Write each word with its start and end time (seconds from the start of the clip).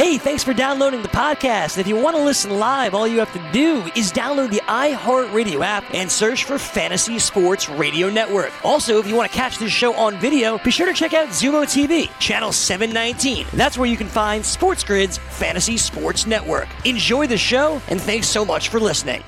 Hey, 0.00 0.16
thanks 0.16 0.42
for 0.42 0.54
downloading 0.54 1.02
the 1.02 1.08
podcast. 1.08 1.76
If 1.76 1.86
you 1.86 1.94
want 1.94 2.16
to 2.16 2.22
listen 2.22 2.58
live, 2.58 2.94
all 2.94 3.06
you 3.06 3.18
have 3.18 3.34
to 3.34 3.52
do 3.52 3.82
is 3.94 4.10
download 4.10 4.50
the 4.50 4.62
iHeartRadio 4.62 5.62
app 5.62 5.84
and 5.92 6.10
search 6.10 6.44
for 6.44 6.58
Fantasy 6.58 7.18
Sports 7.18 7.68
Radio 7.68 8.08
Network. 8.08 8.50
Also, 8.64 8.98
if 8.98 9.06
you 9.06 9.14
want 9.14 9.30
to 9.30 9.36
catch 9.36 9.58
this 9.58 9.70
show 9.70 9.92
on 9.92 10.18
video, 10.18 10.56
be 10.56 10.70
sure 10.70 10.86
to 10.86 10.94
check 10.94 11.12
out 11.12 11.28
Xumo 11.28 11.64
TV, 11.64 12.08
channel 12.18 12.50
719. 12.50 13.46
That's 13.52 13.76
where 13.76 13.90
you 13.90 13.98
can 13.98 14.06
find 14.06 14.42
Sports 14.42 14.82
Grid's 14.84 15.18
Fantasy 15.18 15.76
Sports 15.76 16.26
Network. 16.26 16.68
Enjoy 16.86 17.26
the 17.26 17.36
show, 17.36 17.82
and 17.88 18.00
thanks 18.00 18.26
so 18.26 18.42
much 18.42 18.70
for 18.70 18.80
listening. 18.80 19.22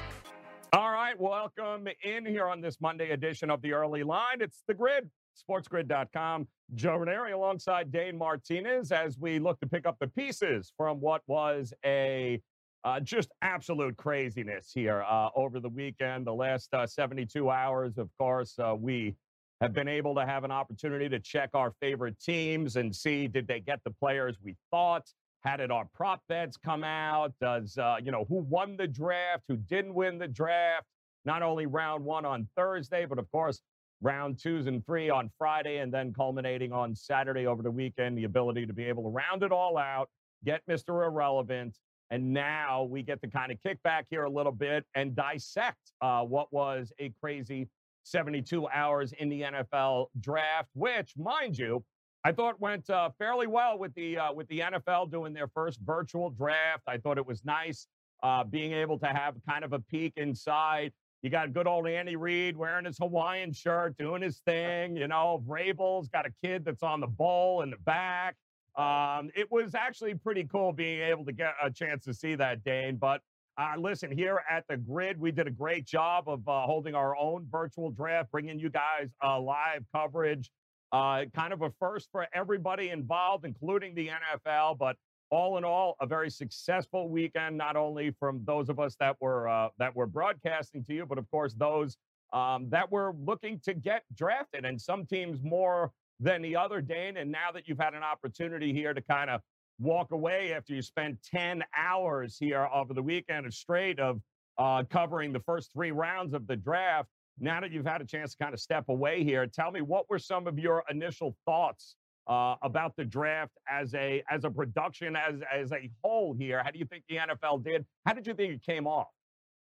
All 0.73 0.91
right, 0.91 1.21
welcome 1.21 1.87
in 2.03 2.25
here 2.25 2.47
on 2.47 2.63
this 2.63 2.81
Monday 2.81 3.11
edition 3.11 3.51
of 3.51 3.61
the 3.61 3.75
Early 3.75 4.05
Line. 4.05 4.41
It's 4.41 4.63
the 4.67 4.73
Grid, 4.73 5.11
sportsgrid.com. 5.37 6.49
Joe 6.75 6.99
Raineri 6.99 7.35
alongside 7.35 7.93
Dane 7.93 8.17
Martinez 8.17 8.93
as 8.93 9.19
we 9.19 9.39
look 9.39 9.61
to 9.61 9.67
pick 9.67 9.87
up 9.87 9.97
the 10.01 10.07
pieces 10.09 10.73
from 10.77 11.01
what 11.01 11.23
was 11.27 11.75
a 11.85 12.41
uh, 12.85 12.99
just 12.99 13.31
absolute 13.43 13.97
craziness 13.97 14.73
here 14.75 15.05
uh, 15.09 15.29
over 15.37 15.61
the 15.61 15.69
weekend. 15.69 16.27
The 16.27 16.33
last 16.33 16.73
uh, 16.73 16.87
72 16.87 17.51
hours, 17.51 17.99
of 17.99 18.09
course, 18.19 18.55
uh, 18.59 18.75
we 18.77 19.15
have 19.61 19.73
been 19.73 19.87
able 19.87 20.15
to 20.15 20.25
have 20.25 20.45
an 20.45 20.51
opportunity 20.51 21.09
to 21.11 21.21
check 21.21 21.51
our 21.55 21.73
favorite 21.81 22.19
teams 22.19 22.77
and 22.77 22.95
see 22.95 23.29
did 23.29 23.47
they 23.47 23.61
get 23.61 23.81
the 23.85 23.91
players 23.91 24.39
we 24.43 24.57
thought. 24.71 25.07
How 25.43 25.57
did 25.57 25.71
our 25.71 25.87
prop 25.95 26.23
bets 26.29 26.57
come 26.57 26.85
out? 26.85 27.33
Does, 27.41 27.77
uh, 27.77 27.97
you 28.03 28.11
know, 28.11 28.25
who 28.29 28.37
won 28.37 28.77
the 28.77 28.87
draft? 28.87 29.43
Who 29.49 29.57
didn't 29.57 29.95
win 29.95 30.19
the 30.19 30.29
draft? 30.29 30.87
Not 31.25 31.43
only 31.43 31.67
round 31.67 32.05
one 32.05 32.25
on 32.25 32.49
Thursday, 32.57 33.05
but 33.05 33.19
of 33.19 33.31
course, 33.31 33.61
round 34.03 34.39
twos 34.39 34.67
and 34.67 34.85
three 34.85 35.09
on 35.09 35.31
Friday, 35.39 35.79
and 35.79 35.93
then 35.93 36.13
culminating 36.13 36.73
on 36.73 36.95
Saturday 36.95 37.47
over 37.47 37.63
the 37.63 37.71
weekend, 37.71 38.19
the 38.19 38.25
ability 38.25 38.67
to 38.67 38.73
be 38.73 38.85
able 38.85 39.05
to 39.05 39.09
round 39.09 39.43
it 39.43 39.53
all 39.53 39.79
out, 39.79 40.11
get 40.45 40.61
Mr. 40.69 41.07
Irrelevant. 41.07 41.79
And 42.11 42.33
now 42.35 42.83
we 42.83 43.03
get 43.03 43.23
to 43.23 43.29
kind 43.29 43.51
of 43.51 43.59
kick 43.63 43.83
back 43.83 44.07
here 44.11 44.25
a 44.25 44.31
little 44.31 44.53
bit 44.53 44.85
and 44.95 45.15
dissect 45.17 45.93
uh, 46.03 46.23
what 46.23 46.53
was 46.53 46.93
a 46.99 47.11
crazy 47.23 47.69
72 48.03 48.69
hours 48.69 49.13
in 49.13 49.29
the 49.31 49.43
NFL 49.43 50.09
draft, 50.21 50.69
which, 50.75 51.15
mind 51.17 51.57
you, 51.57 51.83
I 52.25 52.33
thought 52.33 52.61
went 52.61 52.91
uh, 52.91 53.11
fairly 53.19 53.47
well 53.47 53.79
with 53.79 53.95
the 53.95 54.19
uh, 54.19 54.33
with 54.33 54.47
the 54.49 54.61
NFL 54.61 55.11
doing 55.11 55.33
their 55.33 55.49
first 55.49 55.81
virtual 55.81 56.31
draft. 56.31 56.83
I 56.87 56.99
thought 56.99 57.19
it 57.19 57.27
was 57.27 57.45
nice 57.45 57.87
uh, 58.23 58.45
being 58.45 58.73
able 58.73 58.99
to 59.01 59.07
have 59.07 59.35
kind 59.49 59.65
of 59.65 59.73
a 59.73 59.81
peek 59.81 60.13
inside 60.17 60.93
you 61.23 61.31
got 61.31 61.53
good 61.53 61.69
old 61.69 61.87
Andy 61.87 62.17
Reid 62.17 62.57
wearing 62.57 62.85
his 62.85 62.99
Hawaiian 62.99 63.53
shirt, 63.53 63.97
doing 63.97 64.23
his 64.23 64.39
thing. 64.41 64.97
You 64.97 65.07
know, 65.07 65.43
Vrabel's 65.47 66.09
got 66.09 66.27
a 66.27 66.33
kid 66.43 66.65
that's 66.65 66.83
on 66.83 67.01
the 67.01 67.07
bowl 67.07 67.63
in 67.63 67.71
the 67.71 67.77
back. 67.79 68.35
Um, 68.77 69.31
it 69.37 69.51
was 69.51 69.75
actually 69.75 70.15
pretty 70.15 70.45
cool 70.45 70.73
being 70.73 71.01
able 71.01 71.25
to 71.27 71.33
get 71.33 71.55
a 71.63 71.71
chance 71.71 72.05
to 72.05 72.15
see 72.15 72.35
that, 72.35 72.65
Dane. 72.65 72.97
But 72.97 73.21
uh, 73.57 73.75
listen, 73.79 74.11
here 74.11 74.41
at 74.51 74.65
the 74.69 74.77
grid, 74.77 75.21
we 75.21 75.31
did 75.31 75.47
a 75.47 75.51
great 75.51 75.87
job 75.87 76.29
of 76.29 76.47
uh, 76.49 76.63
holding 76.63 76.95
our 76.97 77.17
own 77.17 77.47
virtual 77.51 77.91
draft, 77.91 78.33
bringing 78.33 78.59
you 78.59 78.71
guys 78.71 79.11
uh, 79.23 79.39
live 79.39 79.85
coverage. 79.95 80.51
Uh, 80.91 81.25
kind 81.35 81.53
of 81.53 81.63
a 81.63 81.71
first 81.79 82.09
for 82.11 82.27
everybody 82.35 82.91
involved, 82.91 83.45
including 83.45 83.95
the 83.95 84.09
NFL. 84.09 84.77
But 84.77 84.97
all 85.33 85.57
in 85.57 85.65
all, 85.65 85.97
a 86.01 86.07
very 86.07 86.31
successful 86.31 87.09
weekend, 87.09 87.57
not 87.57 87.75
only 87.75 88.11
from 88.11 88.43
those 88.45 88.69
of 88.69 88.79
us 88.79 88.95
that 89.01 89.17
were 89.21 89.49
uh, 89.49 89.71
that 89.79 89.97
were 89.97 90.07
broadcasting 90.07 90.85
to 90.85 90.95
you, 90.95 91.07
but 91.07 91.17
of 91.17 91.29
course 91.31 91.55
those 91.55 91.97
um, 92.35 92.69
that 92.69 92.91
were 92.93 93.15
looking 93.25 93.59
to 93.61 93.73
get 93.73 94.05
drafted, 94.15 94.65
and 94.67 94.81
some 94.81 95.07
teams 95.07 95.43
more 95.43 95.91
than 96.21 96.43
the 96.43 96.55
other, 96.55 96.81
Dane. 96.81 97.17
And 97.17 97.33
now 97.33 97.51
that 97.53 97.67
you've 97.67 97.81
had 97.81 97.95
an 97.95 98.03
opportunity 98.03 98.73
here 98.73 98.93
to 98.93 99.01
kind 99.01 99.31
of 99.31 99.41
walk 99.81 100.13
away 100.13 100.53
after 100.53 100.75
you 100.75 100.83
spent 100.83 101.19
10 101.35 101.65
hours 101.77 102.37
here 102.39 102.69
over 102.73 102.95
the 102.95 103.03
weekend 103.03 103.53
straight 103.53 103.99
of 103.99 104.21
uh, 104.59 104.85
covering 104.91 105.33
the 105.33 105.41
first 105.41 105.73
three 105.73 105.91
rounds 105.91 106.35
of 106.35 106.47
the 106.47 106.57
draft, 106.57 107.09
now 107.41 107.61
that 107.61 107.73
you've 107.73 107.87
had 107.87 108.01
a 108.03 108.05
chance 108.05 108.33
to 108.33 108.39
kind 108.39 108.55
of 108.55 108.61
step 108.61 108.85
away 108.89 109.25
here, 109.25 109.47
tell 109.47 109.71
me 109.71 109.81
what 109.81 110.09
were 110.11 110.19
some 110.19 110.47
of 110.47 110.59
your 110.59 110.85
initial 110.91 111.35
thoughts 111.47 111.97
uh, 112.27 112.57
about 112.63 112.97
the 112.97 113.05
draft 113.05 113.53
as 113.69 113.95
a 113.95 114.23
as 114.31 114.45
a 114.45 114.51
production 114.51 115.17
as 115.17 115.41
as 115.53 115.73
a 115.73 115.91
whole 116.03 116.35
here. 116.35 116.63
How 116.63 116.71
do 116.71 116.79
you 116.79 116.85
think 116.85 117.05
the 117.09 117.17
NFL 117.17 117.65
did? 117.65 117.85
How 118.07 118.15
did 118.15 118.27
you 118.27 118.35
think 118.35 118.55
it 118.55 118.63
came 118.65 118.87
off? 118.87 119.09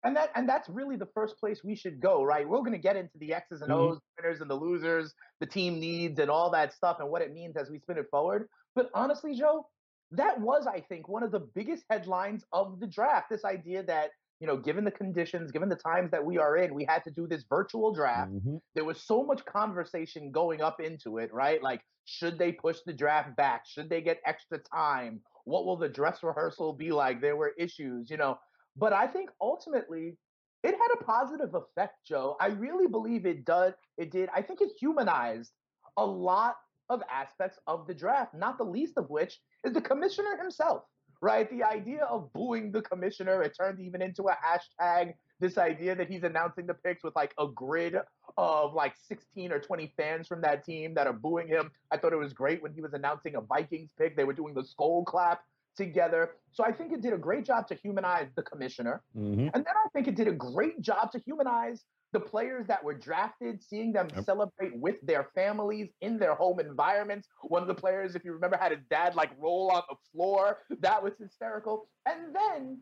And 0.03 0.15
that 0.15 0.31
and 0.35 0.49
that's 0.49 0.67
really 0.67 0.95
the 0.95 1.07
first 1.13 1.37
place 1.39 1.63
we 1.63 1.75
should 1.75 1.99
go, 1.99 2.23
right? 2.23 2.47
We're 2.47 2.59
going 2.59 2.71
to 2.71 2.77
get 2.77 2.95
into 2.95 3.17
the 3.19 3.33
X's 3.33 3.61
and 3.61 3.71
mm-hmm. 3.71 3.79
O's, 3.79 3.95
mm-hmm. 3.97 4.23
winners 4.23 4.41
and 4.41 4.49
the 4.49 4.55
losers, 4.55 5.13
the 5.39 5.45
team 5.45 5.79
needs, 5.79 6.19
and 6.19 6.29
all 6.29 6.49
that 6.51 6.73
stuff, 6.73 6.97
and 6.99 7.09
what 7.09 7.21
it 7.21 7.33
means 7.33 7.55
as 7.55 7.69
we 7.69 7.79
spin 7.79 7.97
it 7.97 8.07
forward. 8.09 8.47
But 8.75 8.89
honestly, 8.93 9.35
Joe, 9.35 9.67
that 10.11 10.39
was, 10.39 10.65
I 10.67 10.81
think, 10.81 11.07
one 11.07 11.23
of 11.23 11.31
the 11.31 11.47
biggest 11.53 11.83
headlines 11.89 12.43
of 12.51 12.79
the 12.79 12.87
draft. 12.87 13.29
This 13.29 13.45
idea 13.45 13.83
that 13.83 14.11
you 14.41 14.47
know, 14.47 14.57
given 14.57 14.83
the 14.83 14.91
conditions, 14.91 15.51
given 15.51 15.69
the 15.69 15.75
times 15.75 16.09
that 16.09 16.25
we 16.25 16.39
are 16.39 16.57
in, 16.57 16.73
we 16.73 16.83
had 16.83 17.03
to 17.03 17.11
do 17.11 17.27
this 17.27 17.45
virtual 17.47 17.93
draft. 17.93 18.33
Mm-hmm. 18.33 18.55
There 18.73 18.83
was 18.83 18.99
so 18.99 19.23
much 19.23 19.45
conversation 19.45 20.31
going 20.31 20.61
up 20.61 20.81
into 20.81 21.19
it, 21.19 21.31
right? 21.31 21.61
Like, 21.61 21.81
should 22.05 22.39
they 22.39 22.51
push 22.51 22.79
the 22.83 22.91
draft 22.91 23.37
back? 23.37 23.67
Should 23.67 23.87
they 23.87 24.01
get 24.01 24.19
extra 24.25 24.57
time? 24.57 25.21
What 25.45 25.65
will 25.65 25.77
the 25.77 25.87
dress 25.87 26.23
rehearsal 26.23 26.73
be 26.73 26.91
like? 26.91 27.21
There 27.21 27.35
were 27.35 27.53
issues, 27.55 28.09
you 28.09 28.17
know. 28.17 28.39
But 28.75 28.93
I 28.93 29.05
think 29.05 29.29
ultimately 29.39 30.17
it 30.63 30.73
had 30.73 30.99
a 30.99 31.03
positive 31.03 31.53
effect, 31.53 31.97
Joe. 32.07 32.35
I 32.41 32.47
really 32.47 32.87
believe 32.87 33.27
it 33.27 33.45
did. 33.45 33.75
It 33.99 34.11
did. 34.11 34.29
I 34.35 34.41
think 34.41 34.61
it 34.61 34.71
humanized 34.79 35.51
a 35.97 36.05
lot 36.05 36.55
of 36.89 37.03
aspects 37.11 37.59
of 37.67 37.85
the 37.85 37.93
draft, 37.93 38.33
not 38.33 38.57
the 38.57 38.63
least 38.63 38.97
of 38.97 39.07
which 39.11 39.39
is 39.63 39.73
the 39.73 39.81
commissioner 39.81 40.35
himself 40.35 40.83
right? 41.21 41.49
The 41.49 41.63
idea 41.63 42.03
of 42.03 42.33
booing 42.33 42.71
the 42.71 42.81
commissioner, 42.81 43.41
it 43.43 43.55
turned 43.57 43.79
even 43.79 44.01
into 44.01 44.23
a 44.23 44.35
hashtag. 44.35 45.13
This 45.39 45.57
idea 45.57 45.95
that 45.95 46.09
he's 46.09 46.23
announcing 46.23 46.67
the 46.67 46.73
picks 46.73 47.03
with 47.03 47.15
like 47.15 47.33
a 47.39 47.47
grid 47.47 47.95
of 48.37 48.73
like 48.73 48.93
16 49.07 49.51
or 49.51 49.59
20 49.59 49.93
fans 49.97 50.27
from 50.27 50.41
that 50.41 50.65
team 50.65 50.93
that 50.95 51.07
are 51.07 51.13
booing 51.13 51.47
him. 51.47 51.71
I 51.91 51.97
thought 51.97 52.13
it 52.13 52.17
was 52.17 52.33
great 52.33 52.61
when 52.61 52.73
he 52.73 52.81
was 52.81 52.93
announcing 52.93 53.35
a 53.35 53.41
Vikings 53.41 53.89
pick. 53.97 54.15
They 54.15 54.23
were 54.23 54.33
doing 54.33 54.53
the 54.53 54.63
skull 54.63 55.03
clap 55.03 55.41
together. 55.75 56.31
So 56.51 56.63
I 56.63 56.71
think 56.71 56.91
it 56.91 57.01
did 57.01 57.13
a 57.13 57.17
great 57.17 57.45
job 57.45 57.67
to 57.69 57.75
humanize 57.75 58.27
the 58.35 58.43
commissioner. 58.43 59.01
Mm-hmm. 59.17 59.47
And 59.53 59.53
then 59.53 59.65
I 59.67 59.87
think 59.93 60.07
it 60.07 60.15
did 60.15 60.27
a 60.27 60.33
great 60.33 60.81
job 60.81 61.11
to 61.13 61.19
humanize 61.19 61.83
the 62.13 62.19
players 62.19 62.67
that 62.67 62.83
were 62.83 62.93
drafted, 62.93 63.63
seeing 63.63 63.93
them 63.93 64.07
yep. 64.13 64.25
celebrate 64.25 64.77
with 64.77 64.95
their 65.03 65.29
families 65.33 65.89
in 66.01 66.17
their 66.17 66.35
home 66.35 66.59
environments. 66.59 67.27
One 67.43 67.61
of 67.61 67.67
the 67.67 67.75
players, 67.75 68.15
if 68.15 68.25
you 68.25 68.33
remember, 68.33 68.57
had 68.57 68.71
his 68.71 68.81
dad 68.89 69.15
like 69.15 69.31
roll 69.39 69.71
on 69.73 69.83
the 69.89 69.95
floor. 70.11 70.59
That 70.81 71.01
was 71.01 71.13
hysterical. 71.19 71.87
And 72.05 72.35
then 72.35 72.79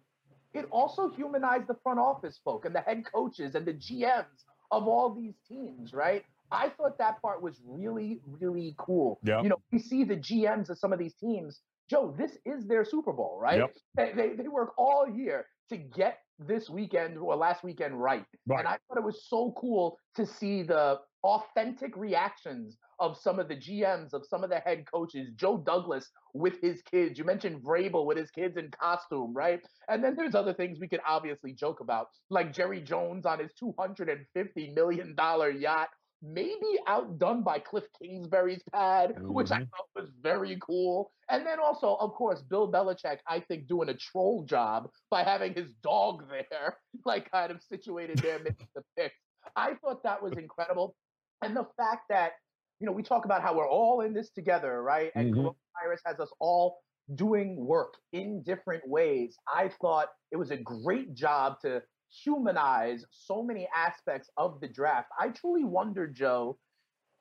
it 0.53 0.65
also 0.71 1.09
humanized 1.09 1.67
the 1.67 1.75
front 1.83 1.99
office 1.99 2.39
folk 2.43 2.65
and 2.65 2.73
the 2.73 2.81
head 2.81 3.03
coaches 3.13 3.55
and 3.55 3.65
the 3.65 3.73
GMs 3.73 4.45
of 4.71 4.87
all 4.87 5.13
these 5.13 5.35
teams, 5.47 5.93
right? 5.93 6.23
I 6.51 6.69
thought 6.69 6.97
that 6.97 7.21
part 7.21 7.41
was 7.41 7.61
really, 7.65 8.21
really 8.25 8.75
cool. 8.77 9.19
Yep. 9.23 9.43
You 9.43 9.49
know, 9.49 9.61
we 9.71 9.79
see 9.79 10.03
the 10.03 10.15
GMs 10.15 10.69
of 10.69 10.79
some 10.79 10.91
of 10.91 10.99
these 10.99 11.13
teams. 11.13 11.61
Joe, 11.89 12.13
this 12.17 12.37
is 12.45 12.65
their 12.65 12.83
Super 12.85 13.13
Bowl, 13.13 13.37
right? 13.39 13.59
Yep. 13.59 13.75
They, 13.95 14.11
they, 14.15 14.35
they 14.35 14.47
work 14.47 14.73
all 14.77 15.07
year 15.07 15.45
to 15.69 15.77
get 15.77 16.19
this 16.39 16.69
weekend 16.69 17.17
or 17.17 17.35
last 17.35 17.63
weekend 17.63 17.99
right. 18.01 18.23
right. 18.47 18.59
And 18.59 18.67
I 18.67 18.77
thought 18.87 18.97
it 18.97 19.03
was 19.03 19.25
so 19.27 19.53
cool 19.57 19.97
to 20.15 20.25
see 20.25 20.63
the 20.63 20.99
authentic 21.23 21.95
reactions 21.97 22.77
of 22.99 23.17
some 23.17 23.39
of 23.39 23.47
the 23.47 23.55
GMs, 23.55 24.13
of 24.13 24.25
some 24.25 24.43
of 24.43 24.49
the 24.49 24.59
head 24.59 24.85
coaches, 24.91 25.29
Joe 25.35 25.57
Douglas 25.57 26.09
with 26.33 26.61
his 26.61 26.81
kids. 26.81 27.17
You 27.17 27.23
mentioned 27.23 27.61
Vrabel 27.63 28.05
with 28.05 28.17
his 28.17 28.31
kids 28.31 28.57
in 28.57 28.69
costume, 28.71 29.33
right? 29.33 29.61
And 29.87 30.03
then 30.03 30.15
there's 30.15 30.35
other 30.35 30.53
things 30.53 30.79
we 30.79 30.87
could 30.87 31.01
obviously 31.07 31.53
joke 31.53 31.79
about, 31.79 32.07
like 32.29 32.53
Jerry 32.53 32.81
Jones 32.81 33.25
on 33.25 33.39
his 33.39 33.51
$250 33.61 34.75
million 34.75 35.15
yacht 35.59 35.89
maybe 36.21 36.79
outdone 36.87 37.43
by 37.43 37.59
Cliff 37.59 37.85
Kingsbury's 38.01 38.63
pad, 38.73 39.11
mm-hmm. 39.11 39.33
which 39.33 39.51
I 39.51 39.55
mm-hmm. 39.55 39.63
thought 39.65 39.87
was 39.95 40.09
very 40.21 40.57
cool. 40.61 41.11
And 41.29 41.45
then 41.45 41.59
also, 41.59 41.95
of 41.95 42.13
course, 42.13 42.41
Bill 42.41 42.71
Belichick, 42.71 43.19
I 43.27 43.39
think, 43.39 43.67
doing 43.67 43.89
a 43.89 43.93
troll 43.93 44.43
job 44.43 44.89
by 45.09 45.23
having 45.23 45.53
his 45.53 45.71
dog 45.83 46.23
there, 46.51 46.77
like 47.05 47.31
kind 47.31 47.51
of 47.51 47.61
situated 47.61 48.19
there 48.19 48.37
amidst 48.39 48.65
the 48.75 48.83
picks. 48.97 49.15
I 49.55 49.73
thought 49.81 50.03
that 50.03 50.21
was 50.21 50.33
incredible. 50.33 50.95
And 51.41 51.55
the 51.55 51.65
fact 51.77 52.03
that, 52.09 52.33
you 52.79 52.85
know, 52.85 52.91
we 52.91 53.03
talk 53.03 53.25
about 53.25 53.41
how 53.41 53.55
we're 53.55 53.69
all 53.69 54.01
in 54.01 54.13
this 54.13 54.29
together, 54.29 54.81
right? 54.81 55.11
And 55.15 55.33
mm-hmm. 55.33 55.47
coronavirus 55.47 55.99
has 56.05 56.19
us 56.19 56.31
all 56.39 56.79
doing 57.15 57.55
work 57.55 57.95
in 58.13 58.43
different 58.43 58.87
ways. 58.87 59.35
I 59.47 59.71
thought 59.81 60.09
it 60.31 60.37
was 60.37 60.51
a 60.51 60.57
great 60.57 61.13
job 61.13 61.55
to 61.61 61.81
humanize 62.09 63.05
so 63.11 63.43
many 63.43 63.67
aspects 63.75 64.29
of 64.37 64.59
the 64.61 64.67
draft. 64.67 65.09
I 65.19 65.29
truly 65.29 65.63
wonder, 65.63 66.07
Joe, 66.07 66.57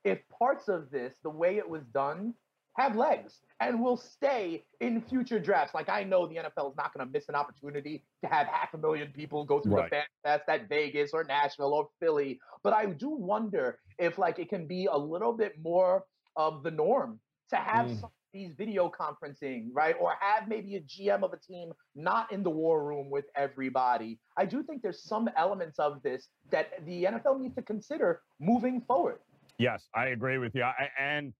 if 0.05 0.19
parts 0.29 0.69
of 0.69 0.91
this, 0.91 1.15
the 1.23 1.31
way 1.31 1.59
it 1.59 1.69
was 1.69 1.85
done, 1.93 2.35
have 2.79 2.95
legs 2.95 3.41
and 3.61 3.83
will 3.83 3.97
stay 3.97 4.65
in 4.81 5.03
future 5.03 5.41
drafts. 5.41 5.75
Like 5.75 5.89
I 5.89 6.05
know 6.05 6.27
the 6.27 6.37
NFL 6.37 6.71
is 6.71 6.77
not 6.77 6.95
going 6.95 7.05
to 7.05 7.13
miss 7.13 7.29
an 7.29 7.35
opportunity 7.35 8.05
to 8.23 8.31
have 8.31 8.47
half 8.47 8.73
a 8.73 8.79
million 8.79 9.11
people 9.13 9.45
go 9.45 9.61
through 9.61 9.77
right. 9.77 9.91
the 9.91 9.97
fan 9.97 10.05
fest 10.23 10.45
at 10.49 10.69
Vegas 10.69 11.11
or 11.13 11.25
Nashville 11.25 11.75
or 11.75 11.89
Philly, 12.01 12.39
but 12.63 12.73
I 12.73 12.87
do 12.87 13.11
wonder 13.11 13.81
if 13.99 14.17
like 14.17 14.39
it 14.39 14.49
can 14.49 14.67
be 14.67 14.87
a 14.87 14.97
little 14.97 15.33
bit 15.33 15.55
more 15.61 16.05
of 16.37 16.63
the 16.63 16.71
norm 16.71 17.19
to 17.51 17.57
have 17.57 17.89
mm. 17.89 18.11
These 18.33 18.53
video 18.57 18.91
conferencing, 18.91 19.69
right? 19.73 19.97
Or 20.01 20.15
have 20.21 20.49
maybe 20.49 20.77
a 20.77 20.81
GM 20.81 21.23
of 21.23 21.33
a 21.33 21.39
team 21.39 21.73
not 21.95 22.31
in 22.33 22.43
the 22.43 22.51
war 22.51 22.85
room 22.85 23.11
with 23.11 23.27
everybody. 23.37 24.19
I 24.37 24.45
do 24.45 24.63
think 24.63 24.83
there's 24.83 25.03
some 25.03 25.29
elements 25.37 25.79
of 25.79 26.03
this 26.03 26.29
that 26.51 26.85
the 26.87 27.05
NFL 27.05 27.41
needs 27.41 27.55
to 27.57 27.63
consider 27.63 28.23
moving 28.41 28.81
forward. 28.81 29.19
Yes, 29.59 29.89
I 29.95 30.09
agree 30.09 30.39
with 30.39 30.55
you. 30.55 30.63
I, 30.63 30.89
and 30.99 31.33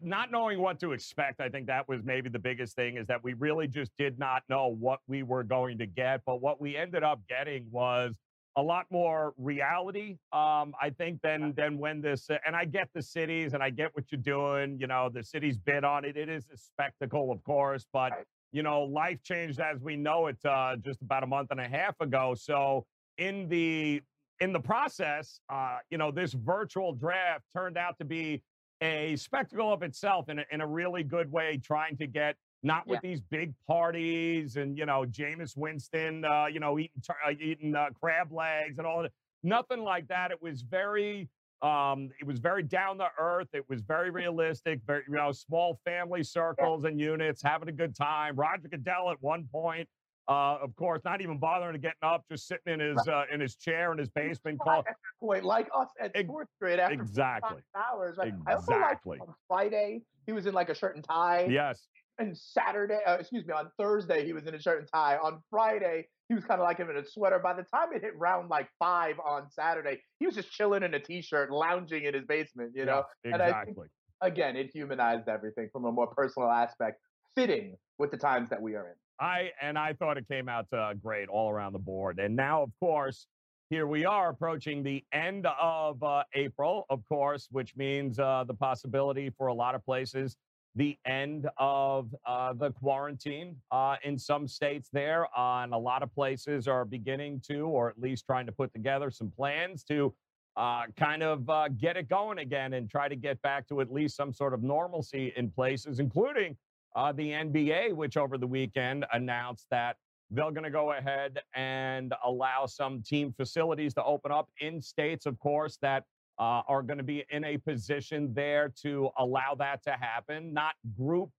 not 0.00 0.30
knowing 0.30 0.60
what 0.60 0.80
to 0.80 0.92
expect, 0.92 1.40
I 1.40 1.48
think 1.48 1.66
that 1.66 1.86
was 1.86 2.02
maybe 2.02 2.30
the 2.30 2.38
biggest 2.38 2.74
thing 2.74 2.96
is 2.96 3.06
that 3.08 3.22
we 3.22 3.34
really 3.34 3.68
just 3.68 3.90
did 3.98 4.18
not 4.18 4.42
know 4.48 4.68
what 4.68 5.00
we 5.06 5.22
were 5.22 5.42
going 5.42 5.76
to 5.78 5.86
get. 5.86 6.22
But 6.24 6.40
what 6.40 6.60
we 6.60 6.76
ended 6.76 7.02
up 7.02 7.20
getting 7.28 7.66
was 7.70 8.14
a 8.60 8.62
lot 8.62 8.84
more 8.90 9.32
reality, 9.38 10.18
um, 10.32 10.74
I 10.80 10.90
think, 10.98 11.22
than 11.22 11.54
than 11.54 11.78
when 11.78 12.02
this. 12.02 12.28
Uh, 12.28 12.36
and 12.46 12.54
I 12.54 12.66
get 12.66 12.88
the 12.94 13.00
cities, 13.00 13.54
and 13.54 13.62
I 13.62 13.70
get 13.70 13.94
what 13.94 14.12
you're 14.12 14.20
doing. 14.20 14.78
You 14.78 14.86
know, 14.86 15.08
the 15.08 15.24
cities 15.24 15.56
bid 15.56 15.82
on 15.82 16.04
it. 16.04 16.16
It 16.18 16.28
is 16.28 16.44
a 16.52 16.58
spectacle, 16.58 17.32
of 17.32 17.42
course, 17.42 17.86
but 17.90 18.12
you 18.52 18.62
know, 18.62 18.82
life 18.82 19.22
changed 19.22 19.60
as 19.60 19.80
we 19.80 19.96
know 19.96 20.26
it 20.26 20.36
uh, 20.44 20.76
just 20.76 21.00
about 21.00 21.22
a 21.22 21.26
month 21.26 21.48
and 21.52 21.60
a 21.60 21.68
half 21.68 21.98
ago. 22.00 22.34
So 22.36 22.84
in 23.16 23.48
the 23.48 24.02
in 24.40 24.52
the 24.52 24.60
process, 24.60 25.40
uh, 25.48 25.78
you 25.90 25.96
know, 25.96 26.10
this 26.10 26.34
virtual 26.34 26.92
draft 26.92 27.44
turned 27.52 27.78
out 27.78 27.96
to 27.98 28.04
be 28.04 28.42
a 28.82 29.16
spectacle 29.16 29.72
of 29.72 29.82
itself 29.82 30.28
in 30.28 30.38
a, 30.38 30.44
in 30.50 30.60
a 30.60 30.66
really 30.66 31.02
good 31.02 31.30
way, 31.32 31.60
trying 31.62 31.96
to 31.98 32.06
get 32.06 32.36
not 32.62 32.86
with 32.86 33.00
yeah. 33.02 33.10
these 33.10 33.20
big 33.20 33.54
parties 33.66 34.56
and 34.56 34.76
you 34.76 34.86
know 34.86 35.04
Jameis 35.04 35.56
Winston, 35.56 36.24
uh, 36.24 36.46
you 36.46 36.60
know 36.60 36.78
eating 36.78 37.02
uh, 37.08 37.30
eating 37.30 37.74
uh, 37.74 37.88
crab 38.00 38.32
legs 38.32 38.78
and 38.78 38.86
all 38.86 39.02
that. 39.02 39.12
Nothing 39.42 39.82
like 39.82 40.06
that. 40.08 40.30
It 40.30 40.42
was 40.42 40.60
very, 40.60 41.26
um, 41.62 42.10
it 42.20 42.26
was 42.26 42.38
very 42.38 42.62
down 42.62 42.98
to 42.98 43.08
earth. 43.18 43.48
It 43.54 43.66
was 43.70 43.80
very 43.80 44.10
realistic. 44.10 44.80
Very 44.86 45.02
you 45.08 45.16
know 45.16 45.32
small 45.32 45.80
family 45.84 46.22
circles 46.22 46.84
and 46.84 47.00
units, 47.00 47.42
having 47.42 47.68
a 47.68 47.72
good 47.72 47.94
time. 47.94 48.36
Roger 48.36 48.68
Goodell 48.68 49.10
at 49.10 49.22
one 49.22 49.48
point 49.50 49.88
uh, 50.30 50.58
of 50.62 50.74
course, 50.76 51.02
not 51.04 51.20
even 51.20 51.38
bothering 51.38 51.72
to 51.72 51.78
getting 51.78 51.96
up, 52.02 52.24
just 52.30 52.46
sitting 52.46 52.74
in 52.74 52.80
his 52.80 53.08
uh, 53.08 53.24
in 53.32 53.40
his 53.40 53.56
chair 53.56 53.90
in 53.90 53.98
his 53.98 54.08
basement. 54.08 54.60
Call 54.60 54.84
point 55.18 55.44
like 55.44 55.68
us 55.74 55.88
at 56.00 56.16
Sports 56.16 56.52
Grid 56.60 56.78
after 56.78 56.94
exactly 56.94 57.62
hours. 57.74 58.16
Right? 58.16 58.32
Exactly. 58.48 59.18
On 59.18 59.34
Friday, 59.48 60.02
he 60.26 60.32
was 60.32 60.46
in 60.46 60.54
like 60.54 60.68
a 60.68 60.74
shirt 60.74 60.94
and 60.94 61.04
tie. 61.04 61.48
Yes. 61.50 61.88
And 62.20 62.36
Saturday, 62.36 62.98
uh, 63.06 63.16
excuse 63.18 63.46
me, 63.46 63.54
on 63.54 63.70
Thursday 63.78 64.26
he 64.26 64.34
was 64.34 64.46
in 64.46 64.54
a 64.54 64.60
shirt 64.60 64.78
and 64.78 64.88
tie. 64.92 65.16
On 65.16 65.42
Friday 65.48 66.06
he 66.28 66.34
was 66.34 66.44
kind 66.44 66.60
of 66.60 66.64
like 66.64 66.76
him 66.76 66.90
in 66.90 66.96
a 66.98 67.04
sweater. 67.04 67.38
By 67.38 67.54
the 67.54 67.64
time 67.74 67.88
it 67.94 68.02
hit 68.02 68.16
round 68.16 68.50
like 68.50 68.68
five 68.78 69.16
on 69.18 69.50
Saturday, 69.50 70.02
he 70.18 70.26
was 70.26 70.34
just 70.34 70.52
chilling 70.52 70.82
in 70.82 70.92
a 70.92 71.00
t-shirt, 71.00 71.50
lounging 71.50 72.04
in 72.04 72.12
his 72.12 72.26
basement. 72.26 72.72
You 72.74 72.84
know. 72.84 73.04
Yeah, 73.24 73.34
exactly. 73.34 73.74
Think, 73.74 73.88
again, 74.20 74.54
it 74.54 74.70
humanized 74.72 75.28
everything 75.28 75.70
from 75.72 75.86
a 75.86 75.92
more 75.92 76.08
personal 76.08 76.50
aspect, 76.50 77.00
fitting 77.34 77.76
with 77.98 78.10
the 78.10 78.18
times 78.18 78.50
that 78.50 78.60
we 78.60 78.74
are 78.74 78.86
in. 78.86 78.94
I 79.18 79.50
and 79.60 79.78
I 79.78 79.94
thought 79.94 80.18
it 80.18 80.28
came 80.28 80.48
out 80.48 80.66
uh, 80.74 80.92
great 80.94 81.30
all 81.30 81.50
around 81.50 81.72
the 81.72 81.78
board. 81.78 82.18
And 82.18 82.36
now, 82.36 82.62
of 82.62 82.70
course, 82.80 83.26
here 83.70 83.86
we 83.86 84.04
are 84.04 84.28
approaching 84.28 84.82
the 84.82 85.02
end 85.12 85.46
of 85.60 86.02
uh, 86.02 86.24
April, 86.34 86.84
of 86.90 87.02
course, 87.08 87.48
which 87.50 87.74
means 87.76 88.18
uh, 88.18 88.44
the 88.46 88.54
possibility 88.54 89.30
for 89.30 89.46
a 89.46 89.54
lot 89.54 89.74
of 89.74 89.82
places 89.86 90.36
the 90.76 90.96
end 91.04 91.48
of 91.58 92.14
uh, 92.26 92.52
the 92.52 92.70
quarantine 92.72 93.56
uh, 93.72 93.96
in 94.04 94.18
some 94.18 94.46
states 94.46 94.88
there. 94.92 95.26
Uh, 95.36 95.64
and 95.64 95.72
a 95.72 95.78
lot 95.78 96.02
of 96.02 96.14
places 96.14 96.68
are 96.68 96.84
beginning 96.84 97.40
to, 97.48 97.66
or 97.66 97.88
at 97.88 98.00
least 98.00 98.24
trying 98.26 98.46
to 98.46 98.52
put 98.52 98.72
together 98.72 99.10
some 99.10 99.30
plans 99.30 99.82
to 99.84 100.14
uh, 100.56 100.82
kind 100.96 101.22
of 101.22 101.48
uh, 101.48 101.68
get 101.68 101.96
it 101.96 102.08
going 102.08 102.38
again 102.38 102.74
and 102.74 102.90
try 102.90 103.08
to 103.08 103.16
get 103.16 103.40
back 103.42 103.66
to 103.68 103.80
at 103.80 103.92
least 103.92 104.16
some 104.16 104.32
sort 104.32 104.54
of 104.54 104.62
normalcy 104.62 105.32
in 105.36 105.50
places, 105.50 105.98
including 105.98 106.56
uh, 106.96 107.12
the 107.12 107.30
NBA, 107.30 107.94
which 107.94 108.16
over 108.16 108.36
the 108.36 108.46
weekend 108.46 109.06
announced 109.12 109.66
that 109.70 109.96
they're 110.30 110.50
going 110.50 110.64
to 110.64 110.70
go 110.70 110.92
ahead 110.92 111.40
and 111.54 112.14
allow 112.24 112.66
some 112.66 113.02
team 113.02 113.32
facilities 113.32 113.94
to 113.94 114.04
open 114.04 114.30
up 114.30 114.48
in 114.60 114.80
states, 114.80 115.26
of 115.26 115.38
course, 115.40 115.78
that 115.82 116.04
uh, 116.40 116.62
are 116.66 116.82
going 116.82 116.96
to 116.96 117.04
be 117.04 117.24
in 117.30 117.44
a 117.44 117.58
position 117.58 118.32
there 118.32 118.72
to 118.82 119.10
allow 119.18 119.54
that 119.58 119.82
to 119.84 119.90
happen, 119.90 120.54
not 120.54 120.72
group 120.96 121.30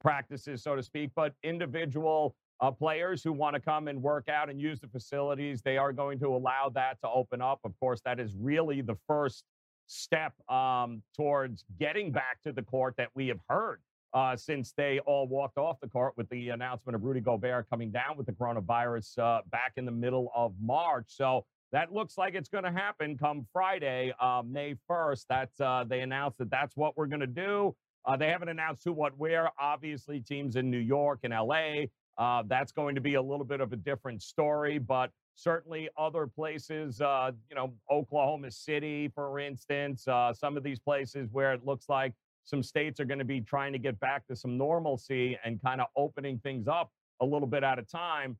practices, 0.00 0.62
so 0.62 0.74
to 0.74 0.82
speak, 0.82 1.10
but 1.14 1.32
individual 1.44 2.34
uh, 2.60 2.70
players 2.70 3.22
who 3.22 3.32
want 3.32 3.54
to 3.54 3.60
come 3.60 3.86
and 3.86 4.02
work 4.02 4.28
out 4.28 4.50
and 4.50 4.60
use 4.60 4.80
the 4.80 4.88
facilities. 4.88 5.62
They 5.62 5.78
are 5.78 5.92
going 5.92 6.18
to 6.18 6.34
allow 6.34 6.70
that 6.74 7.00
to 7.02 7.08
open 7.08 7.40
up. 7.40 7.60
Of 7.64 7.78
course, 7.78 8.00
that 8.04 8.18
is 8.18 8.34
really 8.36 8.80
the 8.80 8.96
first 9.06 9.44
step 9.86 10.32
um, 10.50 11.02
towards 11.14 11.64
getting 11.78 12.10
back 12.10 12.42
to 12.42 12.52
the 12.52 12.62
court 12.62 12.94
that 12.96 13.10
we 13.14 13.28
have 13.28 13.38
heard 13.48 13.80
uh, 14.12 14.34
since 14.34 14.72
they 14.76 14.98
all 15.00 15.28
walked 15.28 15.58
off 15.58 15.78
the 15.80 15.88
court 15.88 16.14
with 16.16 16.28
the 16.30 16.48
announcement 16.48 16.96
of 16.96 17.04
Rudy 17.04 17.20
Gobert 17.20 17.68
coming 17.70 17.92
down 17.92 18.16
with 18.16 18.26
the 18.26 18.32
coronavirus 18.32 19.18
uh, 19.18 19.42
back 19.50 19.74
in 19.76 19.84
the 19.84 19.92
middle 19.92 20.32
of 20.34 20.52
March. 20.60 21.04
So 21.08 21.44
that 21.72 21.92
looks 21.92 22.16
like 22.16 22.34
it's 22.34 22.48
going 22.48 22.64
to 22.64 22.70
happen 22.70 23.18
come 23.18 23.46
Friday, 23.52 24.14
uh, 24.20 24.42
May 24.46 24.74
1st. 24.88 25.24
That's 25.28 25.60
uh, 25.60 25.84
they 25.88 26.00
announced 26.00 26.38
that 26.38 26.50
that's 26.50 26.76
what 26.76 26.96
we're 26.96 27.06
going 27.06 27.20
to 27.20 27.26
do. 27.26 27.74
Uh, 28.04 28.16
they 28.16 28.28
haven't 28.28 28.48
announced 28.48 28.84
who, 28.84 28.92
what, 28.92 29.16
where. 29.18 29.50
Obviously, 29.58 30.20
teams 30.20 30.56
in 30.56 30.70
New 30.70 30.78
York 30.78 31.20
and 31.24 31.32
LA. 31.34 31.86
Uh, 32.18 32.42
that's 32.46 32.72
going 32.72 32.94
to 32.94 33.00
be 33.00 33.14
a 33.14 33.22
little 33.22 33.44
bit 33.44 33.60
of 33.60 33.72
a 33.72 33.76
different 33.76 34.22
story, 34.22 34.78
but 34.78 35.10
certainly 35.34 35.88
other 35.98 36.26
places, 36.26 36.98
you 37.00 37.54
know, 37.54 37.74
Oklahoma 37.90 38.50
City, 38.50 39.10
for 39.14 39.38
instance, 39.38 40.04
some 40.32 40.56
of 40.56 40.62
these 40.62 40.78
places 40.78 41.28
where 41.30 41.52
it 41.52 41.66
looks 41.66 41.90
like 41.90 42.14
some 42.44 42.62
states 42.62 43.00
are 43.00 43.04
going 43.04 43.18
to 43.18 43.24
be 43.24 43.40
trying 43.40 43.72
to 43.72 43.78
get 43.78 43.98
back 44.00 44.26
to 44.28 44.36
some 44.36 44.56
normalcy 44.56 45.36
and 45.44 45.60
kind 45.60 45.80
of 45.80 45.88
opening 45.96 46.38
things 46.38 46.68
up 46.68 46.90
a 47.20 47.24
little 47.26 47.48
bit 47.48 47.64
at 47.64 47.78
a 47.78 47.82
time. 47.82 48.36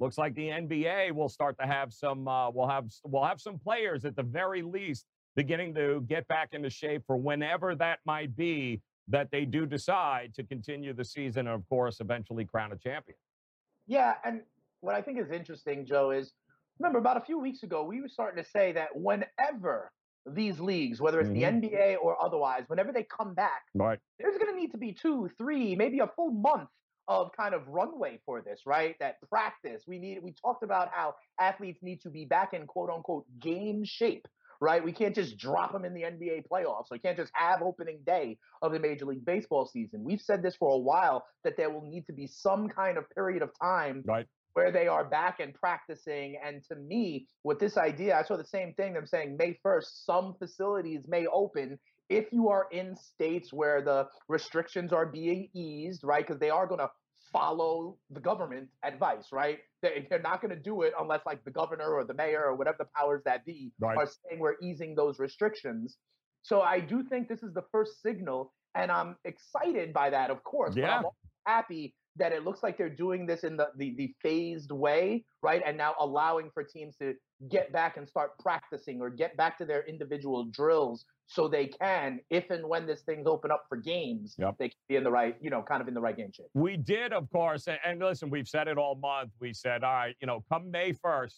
Looks 0.00 0.16
like 0.16 0.34
the 0.34 0.48
NBA 0.48 1.12
will 1.12 1.28
start 1.28 1.58
to 1.60 1.66
have 1.66 1.92
some. 1.92 2.28
Uh, 2.28 2.50
we'll 2.50 2.68
have 2.68 2.86
we'll 3.04 3.24
have 3.24 3.40
some 3.40 3.58
players 3.58 4.04
at 4.04 4.14
the 4.14 4.22
very 4.22 4.62
least 4.62 5.06
beginning 5.34 5.74
to 5.74 6.04
get 6.08 6.26
back 6.28 6.50
into 6.52 6.70
shape 6.70 7.02
for 7.06 7.16
whenever 7.16 7.74
that 7.74 7.98
might 8.04 8.36
be 8.36 8.80
that 9.08 9.30
they 9.30 9.44
do 9.44 9.66
decide 9.66 10.34
to 10.34 10.42
continue 10.44 10.92
the 10.92 11.04
season 11.04 11.46
and 11.46 11.54
of 11.54 11.68
course 11.68 12.00
eventually 12.00 12.44
crown 12.44 12.72
a 12.72 12.76
champion. 12.76 13.16
Yeah, 13.86 14.14
and 14.24 14.42
what 14.80 14.94
I 14.94 15.02
think 15.02 15.18
is 15.18 15.30
interesting, 15.30 15.86
Joe, 15.86 16.10
is 16.10 16.32
remember 16.78 16.98
about 16.98 17.16
a 17.16 17.20
few 17.20 17.38
weeks 17.38 17.62
ago 17.62 17.82
we 17.82 18.00
were 18.00 18.08
starting 18.08 18.42
to 18.42 18.48
say 18.48 18.72
that 18.72 18.88
whenever 18.94 19.90
these 20.26 20.60
leagues, 20.60 21.00
whether 21.00 21.20
it's 21.20 21.30
mm-hmm. 21.30 21.60
the 21.60 21.68
NBA 21.68 21.96
or 22.02 22.22
otherwise, 22.22 22.64
whenever 22.68 22.92
they 22.92 23.04
come 23.04 23.34
back, 23.34 23.62
right. 23.74 23.98
there's 24.18 24.36
going 24.36 24.52
to 24.52 24.60
need 24.60 24.72
to 24.72 24.78
be 24.78 24.92
two, 24.92 25.30
three, 25.38 25.74
maybe 25.74 26.00
a 26.00 26.06
full 26.06 26.30
month 26.30 26.68
of 27.08 27.32
kind 27.32 27.54
of 27.54 27.66
runway 27.66 28.20
for 28.24 28.42
this, 28.42 28.60
right? 28.66 28.94
That 29.00 29.16
practice. 29.28 29.82
We 29.86 29.98
need. 29.98 30.22
We 30.22 30.32
talked 30.32 30.62
about 30.62 30.90
how 30.92 31.14
athletes 31.40 31.80
need 31.82 32.02
to 32.02 32.10
be 32.10 32.24
back 32.24 32.52
in 32.52 32.66
quote 32.66 32.90
unquote 32.90 33.24
game 33.40 33.82
shape, 33.84 34.28
right? 34.60 34.84
We 34.84 34.92
can't 34.92 35.14
just 35.14 35.38
drop 35.38 35.72
them 35.72 35.84
in 35.84 35.94
the 35.94 36.02
NBA 36.02 36.44
playoffs. 36.52 36.90
We 36.90 36.98
can't 36.98 37.16
just 37.16 37.32
have 37.34 37.62
opening 37.62 38.00
day 38.06 38.38
of 38.62 38.72
the 38.72 38.78
Major 38.78 39.06
League 39.06 39.24
Baseball 39.24 39.66
season. 39.66 40.04
We've 40.04 40.20
said 40.20 40.42
this 40.42 40.54
for 40.54 40.74
a 40.74 40.78
while 40.78 41.24
that 41.44 41.56
there 41.56 41.70
will 41.70 41.82
need 41.82 42.06
to 42.06 42.12
be 42.12 42.26
some 42.26 42.68
kind 42.68 42.98
of 42.98 43.08
period 43.10 43.42
of 43.42 43.50
time 43.60 44.04
right 44.06 44.26
where 44.58 44.72
they 44.72 44.88
are 44.88 45.04
back 45.04 45.38
and 45.38 45.54
practicing. 45.54 46.36
And 46.44 46.64
to 46.64 46.74
me, 46.74 47.28
with 47.44 47.60
this 47.60 47.76
idea, 47.76 48.18
I 48.18 48.24
saw 48.24 48.36
the 48.36 48.44
same 48.44 48.74
thing. 48.74 48.96
I'm 48.96 49.06
saying 49.06 49.36
May 49.38 49.56
1st, 49.64 50.04
some 50.04 50.34
facilities 50.36 51.02
may 51.06 51.26
open 51.26 51.78
if 52.08 52.32
you 52.32 52.48
are 52.48 52.66
in 52.72 52.96
states 52.96 53.52
where 53.52 53.82
the 53.82 54.08
restrictions 54.28 54.92
are 54.92 55.06
being 55.06 55.48
eased, 55.54 56.04
right? 56.04 56.26
Because 56.26 56.40
they 56.40 56.50
are 56.50 56.66
going 56.66 56.80
to 56.80 56.90
follow 57.32 57.96
the 58.10 58.20
government 58.20 58.68
advice, 58.82 59.26
right? 59.32 59.58
They're 59.82 60.22
not 60.22 60.40
going 60.40 60.54
to 60.54 60.60
do 60.60 60.82
it 60.82 60.94
unless, 60.98 61.20
like, 61.26 61.44
the 61.44 61.50
governor 61.50 61.92
or 61.92 62.04
the 62.04 62.14
mayor 62.14 62.44
or 62.46 62.54
whatever 62.54 62.76
the 62.78 62.88
powers 62.96 63.22
that 63.26 63.44
be 63.44 63.72
right. 63.78 63.96
are 63.98 64.06
saying 64.06 64.40
we're 64.40 64.56
easing 64.62 64.94
those 64.94 65.18
restrictions. 65.18 65.98
So 66.42 66.62
I 66.62 66.80
do 66.80 67.02
think 67.02 67.28
this 67.28 67.42
is 67.42 67.52
the 67.52 67.64
first 67.70 68.00
signal, 68.02 68.54
and 68.74 68.90
I'm 68.90 69.16
excited 69.24 69.92
by 69.92 70.10
that, 70.10 70.30
of 70.30 70.42
course. 70.44 70.74
Yeah. 70.74 71.02
But 71.02 71.08
I'm 71.08 71.54
happy 71.56 71.94
that 72.18 72.32
it 72.32 72.44
looks 72.44 72.62
like 72.62 72.76
they're 72.76 72.88
doing 72.88 73.26
this 73.26 73.44
in 73.44 73.56
the, 73.56 73.68
the, 73.76 73.94
the 73.96 74.14
phased 74.22 74.70
way, 74.72 75.24
right? 75.42 75.62
And 75.64 75.76
now 75.76 75.94
allowing 76.00 76.50
for 76.52 76.62
teams 76.62 76.96
to 76.96 77.14
get 77.50 77.72
back 77.72 77.96
and 77.96 78.08
start 78.08 78.38
practicing 78.38 79.00
or 79.00 79.10
get 79.10 79.36
back 79.36 79.56
to 79.58 79.64
their 79.64 79.86
individual 79.86 80.44
drills 80.44 81.04
so 81.26 81.46
they 81.46 81.66
can, 81.66 82.20
if 82.30 82.50
and 82.50 82.66
when 82.66 82.86
this 82.86 83.02
thing's 83.02 83.26
open 83.26 83.50
up 83.50 83.64
for 83.68 83.76
games, 83.76 84.34
yep. 84.38 84.56
they 84.58 84.68
can 84.68 84.76
be 84.88 84.96
in 84.96 85.04
the 85.04 85.10
right, 85.10 85.36
you 85.40 85.50
know, 85.50 85.62
kind 85.62 85.82
of 85.82 85.88
in 85.88 85.94
the 85.94 86.00
right 86.00 86.16
game 86.16 86.32
shape. 86.32 86.46
We 86.54 86.76
did, 86.76 87.12
of 87.12 87.30
course, 87.30 87.68
and 87.84 88.00
listen, 88.00 88.30
we've 88.30 88.48
said 88.48 88.66
it 88.66 88.78
all 88.78 88.94
month. 88.96 89.30
We 89.38 89.52
said, 89.52 89.84
all 89.84 89.92
right, 89.92 90.16
you 90.20 90.26
know, 90.26 90.42
come 90.50 90.70
May 90.70 90.94
1st, 90.94 91.34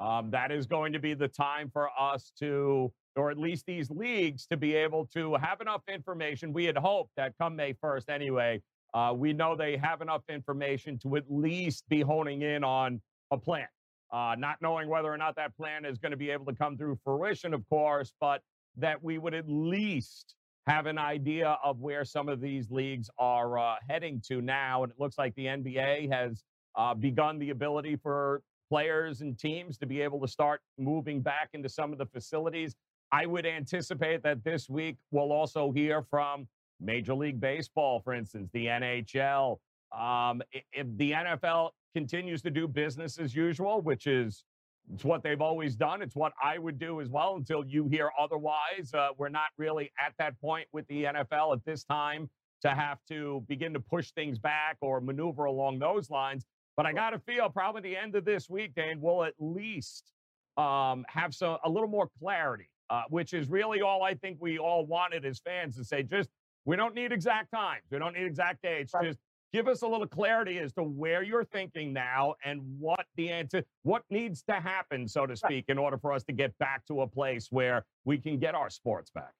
um, 0.00 0.30
that 0.30 0.50
is 0.50 0.66
going 0.66 0.94
to 0.94 0.98
be 0.98 1.12
the 1.12 1.28
time 1.28 1.70
for 1.70 1.90
us 1.98 2.32
to, 2.40 2.90
or 3.14 3.30
at 3.30 3.38
least 3.38 3.66
these 3.66 3.90
leagues, 3.90 4.46
to 4.46 4.56
be 4.56 4.74
able 4.74 5.04
to 5.08 5.34
have 5.34 5.60
enough 5.60 5.82
information. 5.86 6.54
We 6.54 6.64
had 6.64 6.78
hoped 6.78 7.10
that 7.16 7.34
come 7.38 7.54
May 7.54 7.74
1st 7.74 8.08
anyway, 8.08 8.62
uh, 8.94 9.12
we 9.14 9.32
know 9.32 9.56
they 9.56 9.76
have 9.76 10.02
enough 10.02 10.22
information 10.28 10.98
to 10.98 11.16
at 11.16 11.24
least 11.28 11.84
be 11.88 12.00
honing 12.00 12.42
in 12.42 12.64
on 12.64 13.00
a 13.30 13.38
plan. 13.38 13.66
Uh, 14.12 14.34
not 14.36 14.56
knowing 14.60 14.88
whether 14.88 15.12
or 15.12 15.16
not 15.16 15.36
that 15.36 15.56
plan 15.56 15.84
is 15.84 15.98
going 15.98 16.10
to 16.10 16.16
be 16.16 16.30
able 16.30 16.44
to 16.44 16.54
come 16.54 16.76
through 16.76 16.98
fruition, 17.04 17.54
of 17.54 17.68
course, 17.68 18.12
but 18.20 18.42
that 18.76 19.02
we 19.02 19.18
would 19.18 19.34
at 19.34 19.44
least 19.48 20.34
have 20.66 20.86
an 20.86 20.98
idea 20.98 21.56
of 21.64 21.80
where 21.80 22.04
some 22.04 22.28
of 22.28 22.40
these 22.40 22.70
leagues 22.70 23.08
are 23.18 23.58
uh, 23.58 23.76
heading 23.88 24.20
to 24.26 24.40
now. 24.40 24.82
And 24.82 24.92
it 24.92 24.98
looks 24.98 25.16
like 25.16 25.34
the 25.36 25.46
NBA 25.46 26.12
has 26.12 26.42
uh, 26.76 26.94
begun 26.94 27.38
the 27.38 27.50
ability 27.50 27.96
for 27.96 28.42
players 28.68 29.20
and 29.20 29.38
teams 29.38 29.78
to 29.78 29.86
be 29.86 30.00
able 30.00 30.20
to 30.20 30.28
start 30.28 30.60
moving 30.78 31.20
back 31.20 31.50
into 31.54 31.68
some 31.68 31.92
of 31.92 31.98
the 31.98 32.06
facilities. 32.06 32.74
I 33.12 33.26
would 33.26 33.46
anticipate 33.46 34.22
that 34.22 34.44
this 34.44 34.68
week 34.68 34.96
we'll 35.10 35.32
also 35.32 35.72
hear 35.72 36.02
from 36.02 36.46
Major 36.80 37.14
League 37.14 37.40
Baseball, 37.40 38.00
for 38.00 38.14
instance, 38.14 38.50
the 38.52 38.66
NHL. 38.66 39.58
Um, 39.96 40.42
if 40.72 40.86
the 40.96 41.12
NFL 41.12 41.70
continues 41.94 42.42
to 42.42 42.50
do 42.50 42.68
business 42.68 43.18
as 43.18 43.34
usual, 43.34 43.80
which 43.80 44.06
is 44.06 44.44
it's 44.92 45.04
what 45.04 45.22
they've 45.22 45.40
always 45.40 45.76
done. 45.76 46.02
It's 46.02 46.16
what 46.16 46.32
I 46.42 46.58
would 46.58 46.78
do 46.78 47.00
as 47.00 47.08
well 47.08 47.36
until 47.36 47.64
you 47.64 47.86
hear 47.86 48.10
otherwise. 48.18 48.92
Uh, 48.92 49.08
we're 49.18 49.28
not 49.28 49.50
really 49.56 49.92
at 50.04 50.14
that 50.18 50.40
point 50.40 50.66
with 50.72 50.86
the 50.88 51.04
NFL 51.04 51.54
at 51.54 51.64
this 51.64 51.84
time 51.84 52.28
to 52.62 52.70
have 52.70 52.98
to 53.08 53.44
begin 53.48 53.72
to 53.72 53.80
push 53.80 54.10
things 54.12 54.38
back 54.38 54.76
or 54.80 55.00
maneuver 55.00 55.44
along 55.44 55.78
those 55.78 56.10
lines. 56.10 56.44
But 56.76 56.86
I 56.86 56.92
got 56.92 57.10
to 57.10 57.18
feel 57.18 57.48
probably 57.50 57.82
the 57.82 57.96
end 57.96 58.14
of 58.16 58.24
this 58.24 58.48
week, 58.48 58.74
Dane, 58.74 59.00
will 59.00 59.24
at 59.24 59.34
least 59.38 60.12
um, 60.56 61.04
have 61.08 61.34
some 61.34 61.58
a 61.64 61.70
little 61.70 61.88
more 61.88 62.08
clarity, 62.18 62.68
uh, 62.88 63.02
which 63.08 63.32
is 63.32 63.48
really 63.48 63.80
all 63.80 64.02
I 64.02 64.14
think 64.14 64.38
we 64.40 64.58
all 64.58 64.86
wanted 64.86 65.24
as 65.24 65.38
fans 65.40 65.76
to 65.76 65.84
say. 65.84 66.02
Just 66.02 66.28
we 66.64 66.76
don't 66.76 66.94
need 66.94 67.12
exact 67.12 67.52
times, 67.52 67.82
we 67.90 67.98
don't 67.98 68.14
need 68.14 68.26
exact 68.26 68.62
dates. 68.62 68.92
Right. 68.94 69.06
Just 69.06 69.18
give 69.52 69.68
us 69.68 69.82
a 69.82 69.86
little 69.86 70.06
clarity 70.06 70.58
as 70.58 70.72
to 70.74 70.82
where 70.82 71.22
you're 71.22 71.44
thinking 71.44 71.92
now 71.92 72.34
and 72.44 72.60
what 72.78 73.06
the 73.16 73.30
answer 73.30 73.64
what 73.82 74.02
needs 74.10 74.42
to 74.42 74.54
happen 74.54 75.08
so 75.08 75.26
to 75.26 75.36
speak 75.36 75.64
in 75.68 75.78
order 75.78 75.98
for 75.98 76.12
us 76.12 76.22
to 76.24 76.32
get 76.32 76.56
back 76.58 76.84
to 76.86 77.02
a 77.02 77.06
place 77.06 77.48
where 77.50 77.84
we 78.04 78.18
can 78.18 78.38
get 78.38 78.54
our 78.54 78.70
sports 78.70 79.10
back 79.10 79.32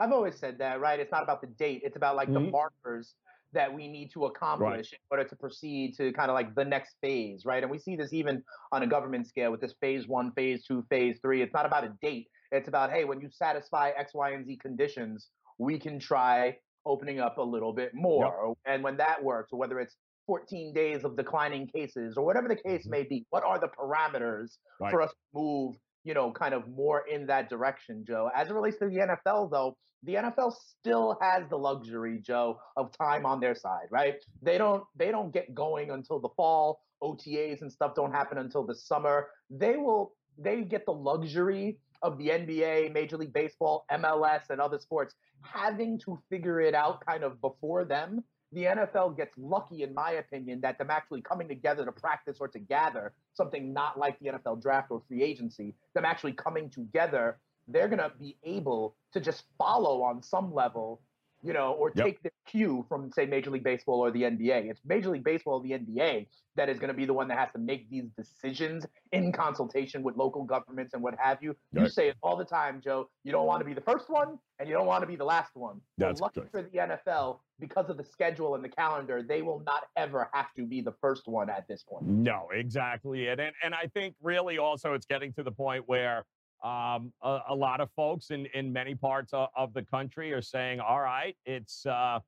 i've 0.00 0.12
always 0.12 0.36
said 0.36 0.58
that 0.58 0.80
right 0.80 1.00
it's 1.00 1.12
not 1.12 1.22
about 1.22 1.40
the 1.40 1.46
date 1.46 1.80
it's 1.84 1.96
about 1.96 2.16
like 2.16 2.28
mm-hmm. 2.28 2.44
the 2.44 2.50
markers 2.50 3.14
that 3.52 3.72
we 3.72 3.88
need 3.88 4.10
to 4.10 4.26
accomplish 4.26 4.92
right. 4.92 4.92
in 4.92 4.98
order 5.10 5.24
to 5.24 5.34
proceed 5.34 5.96
to 5.96 6.12
kind 6.12 6.30
of 6.30 6.34
like 6.34 6.54
the 6.54 6.64
next 6.64 6.96
phase 7.00 7.44
right 7.44 7.62
and 7.62 7.70
we 7.70 7.78
see 7.78 7.96
this 7.96 8.12
even 8.12 8.42
on 8.72 8.82
a 8.82 8.86
government 8.86 9.26
scale 9.26 9.50
with 9.50 9.60
this 9.60 9.74
phase 9.80 10.06
one 10.06 10.30
phase 10.32 10.64
two 10.64 10.84
phase 10.90 11.18
three 11.22 11.42
it's 11.42 11.54
not 11.54 11.66
about 11.66 11.82
a 11.84 11.92
date 12.02 12.28
it's 12.52 12.68
about 12.68 12.90
hey 12.90 13.04
when 13.04 13.20
you 13.20 13.28
satisfy 13.30 13.90
x 13.96 14.12
y 14.14 14.30
and 14.30 14.46
z 14.46 14.56
conditions 14.56 15.28
we 15.58 15.78
can 15.78 15.98
try 15.98 16.56
opening 16.86 17.20
up 17.20 17.38
a 17.38 17.42
little 17.42 17.72
bit 17.72 17.92
more. 17.94 18.54
Yep. 18.66 18.74
And 18.74 18.82
when 18.82 18.96
that 18.96 19.22
works, 19.22 19.52
whether 19.52 19.78
it's 19.78 19.96
14 20.26 20.72
days 20.72 21.04
of 21.04 21.16
declining 21.16 21.66
cases 21.66 22.16
or 22.16 22.24
whatever 22.24 22.48
the 22.48 22.56
case 22.56 22.82
mm-hmm. 22.82 22.90
may 22.90 23.02
be, 23.02 23.26
what 23.30 23.44
are 23.44 23.58
the 23.58 23.68
parameters 23.68 24.56
right. 24.80 24.90
for 24.90 25.02
us 25.02 25.10
to 25.10 25.16
move, 25.34 25.76
you 26.04 26.14
know, 26.14 26.32
kind 26.32 26.54
of 26.54 26.68
more 26.68 27.04
in 27.10 27.26
that 27.26 27.48
direction, 27.48 28.04
Joe? 28.06 28.30
As 28.34 28.48
it 28.48 28.54
relates 28.54 28.78
to 28.78 28.86
the 28.86 28.96
NFL, 28.96 29.50
though, 29.50 29.76
the 30.04 30.14
NFL 30.14 30.52
still 30.80 31.18
has 31.20 31.42
the 31.50 31.56
luxury, 31.56 32.20
Joe, 32.24 32.58
of 32.76 32.90
time 32.96 33.26
on 33.26 33.40
their 33.40 33.54
side, 33.54 33.88
right? 33.90 34.14
They 34.42 34.56
don't 34.56 34.84
they 34.94 35.10
don't 35.10 35.32
get 35.32 35.54
going 35.54 35.90
until 35.90 36.20
the 36.20 36.28
fall. 36.36 36.80
OTAs 37.02 37.62
and 37.62 37.72
stuff 37.72 37.94
don't 37.94 38.12
happen 38.12 38.38
until 38.38 38.64
the 38.64 38.74
summer. 38.74 39.28
They 39.50 39.76
will 39.76 40.12
they 40.38 40.62
get 40.62 40.86
the 40.86 40.92
luxury 40.92 41.78
of 42.02 42.18
the 42.18 42.28
NBA, 42.28 42.92
Major 42.92 43.16
League 43.16 43.32
Baseball, 43.32 43.84
MLS, 43.92 44.50
and 44.50 44.60
other 44.60 44.78
sports 44.78 45.14
having 45.42 45.98
to 46.00 46.18
figure 46.30 46.60
it 46.60 46.74
out 46.74 47.04
kind 47.06 47.24
of 47.24 47.40
before 47.40 47.84
them. 47.84 48.22
The 48.52 48.64
NFL 48.64 49.16
gets 49.16 49.34
lucky, 49.36 49.82
in 49.82 49.92
my 49.92 50.12
opinion, 50.12 50.60
that 50.62 50.78
them 50.78 50.90
actually 50.90 51.20
coming 51.20 51.48
together 51.48 51.84
to 51.84 51.92
practice 51.92 52.38
or 52.40 52.48
to 52.48 52.58
gather 52.58 53.12
something 53.34 53.72
not 53.74 53.98
like 53.98 54.18
the 54.20 54.30
NFL 54.30 54.62
draft 54.62 54.90
or 54.90 55.02
free 55.06 55.22
agency, 55.22 55.74
them 55.94 56.06
actually 56.06 56.32
coming 56.32 56.70
together, 56.70 57.38
they're 57.66 57.88
going 57.88 57.98
to 57.98 58.12
be 58.18 58.36
able 58.44 58.96
to 59.12 59.20
just 59.20 59.44
follow 59.58 60.02
on 60.02 60.22
some 60.22 60.54
level 60.54 61.02
you 61.42 61.52
know, 61.52 61.72
or 61.72 61.92
yep. 61.94 62.06
take 62.06 62.22
the 62.22 62.30
cue 62.46 62.84
from, 62.88 63.10
say, 63.12 63.26
Major 63.26 63.50
League 63.50 63.64
Baseball 63.64 64.00
or 64.00 64.10
the 64.10 64.22
NBA. 64.22 64.70
It's 64.70 64.80
Major 64.84 65.10
League 65.10 65.24
Baseball 65.24 65.60
the 65.60 65.70
NBA 65.70 66.26
that 66.56 66.68
is 66.68 66.78
going 66.78 66.88
to 66.88 66.94
be 66.94 67.06
the 67.06 67.14
one 67.14 67.28
that 67.28 67.38
has 67.38 67.52
to 67.52 67.58
make 67.58 67.88
these 67.88 68.06
decisions 68.16 68.84
in 69.12 69.32
consultation 69.32 70.02
with 70.02 70.16
local 70.16 70.44
governments 70.44 70.94
and 70.94 71.02
what 71.02 71.14
have 71.18 71.38
you. 71.40 71.54
Right. 71.72 71.84
You 71.84 71.88
say 71.88 72.08
it 72.08 72.16
all 72.22 72.36
the 72.36 72.44
time, 72.44 72.80
Joe. 72.82 73.08
You 73.22 73.30
don't 73.30 73.46
want 73.46 73.60
to 73.60 73.64
be 73.64 73.74
the 73.74 73.80
first 73.80 74.10
one 74.10 74.38
and 74.58 74.68
you 74.68 74.74
don't 74.74 74.86
want 74.86 75.02
to 75.02 75.06
be 75.06 75.14
the 75.14 75.24
last 75.24 75.54
one. 75.54 75.80
That's 75.96 76.20
lucky 76.20 76.40
good. 76.40 76.50
for 76.50 76.62
the 76.62 76.78
NFL, 76.78 77.38
because 77.60 77.88
of 77.88 77.96
the 77.96 78.04
schedule 78.04 78.56
and 78.56 78.64
the 78.64 78.68
calendar, 78.68 79.22
they 79.22 79.42
will 79.42 79.62
not 79.64 79.84
ever 79.96 80.28
have 80.32 80.52
to 80.56 80.66
be 80.66 80.80
the 80.80 80.94
first 81.00 81.28
one 81.28 81.48
at 81.48 81.68
this 81.68 81.84
point. 81.88 82.04
No, 82.06 82.48
exactly. 82.52 83.28
And, 83.28 83.40
and, 83.40 83.54
and 83.62 83.74
I 83.74 83.86
think 83.94 84.14
really 84.20 84.58
also 84.58 84.94
it's 84.94 85.06
getting 85.06 85.32
to 85.34 85.44
the 85.44 85.52
point 85.52 85.84
where 85.86 86.24
um, 86.62 87.12
a, 87.22 87.38
a, 87.50 87.54
lot 87.54 87.80
of 87.80 87.90
folks 87.92 88.30
in, 88.30 88.46
in 88.46 88.72
many 88.72 88.94
parts 88.94 89.32
of, 89.32 89.48
of, 89.56 89.72
the 89.74 89.82
country 89.82 90.32
are 90.32 90.42
saying, 90.42 90.80
all 90.80 91.00
right, 91.00 91.36
it's, 91.46 91.86
uh, 91.86 92.18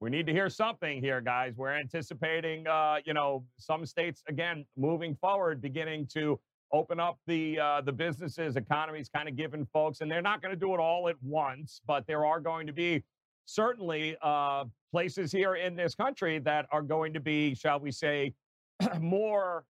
we 0.00 0.10
need 0.10 0.26
to 0.26 0.32
hear 0.32 0.50
something 0.50 1.00
here, 1.00 1.20
guys. 1.20 1.54
We're 1.56 1.74
anticipating, 1.74 2.66
uh, 2.66 2.96
you 3.04 3.14
know, 3.14 3.44
some 3.58 3.86
states, 3.86 4.22
again, 4.28 4.66
moving 4.76 5.14
forward, 5.14 5.62
beginning 5.62 6.06
to 6.14 6.38
open 6.72 7.00
up 7.00 7.18
the 7.26 7.58
uh, 7.58 7.80
the 7.80 7.92
businesses, 7.92 8.56
economies, 8.56 9.08
kind 9.08 9.28
of 9.28 9.36
giving 9.36 9.66
folks, 9.72 10.00
and 10.00 10.10
they're 10.10 10.22
not 10.22 10.42
going 10.42 10.54
to 10.54 10.58
do 10.58 10.72
it 10.74 10.80
all 10.80 11.08
at 11.08 11.16
once, 11.22 11.80
but 11.86 12.06
there 12.06 12.24
are 12.24 12.40
going 12.40 12.66
to 12.66 12.72
be 12.72 13.02
certainly 13.46 14.16
uh, 14.22 14.64
places 14.92 15.32
here 15.32 15.56
in 15.56 15.74
this 15.74 15.94
country 15.94 16.38
that 16.38 16.66
are 16.70 16.82
going 16.82 17.12
to 17.12 17.20
be, 17.20 17.54
shall 17.54 17.80
we 17.80 17.90
say, 17.90 18.32
more 19.00 19.64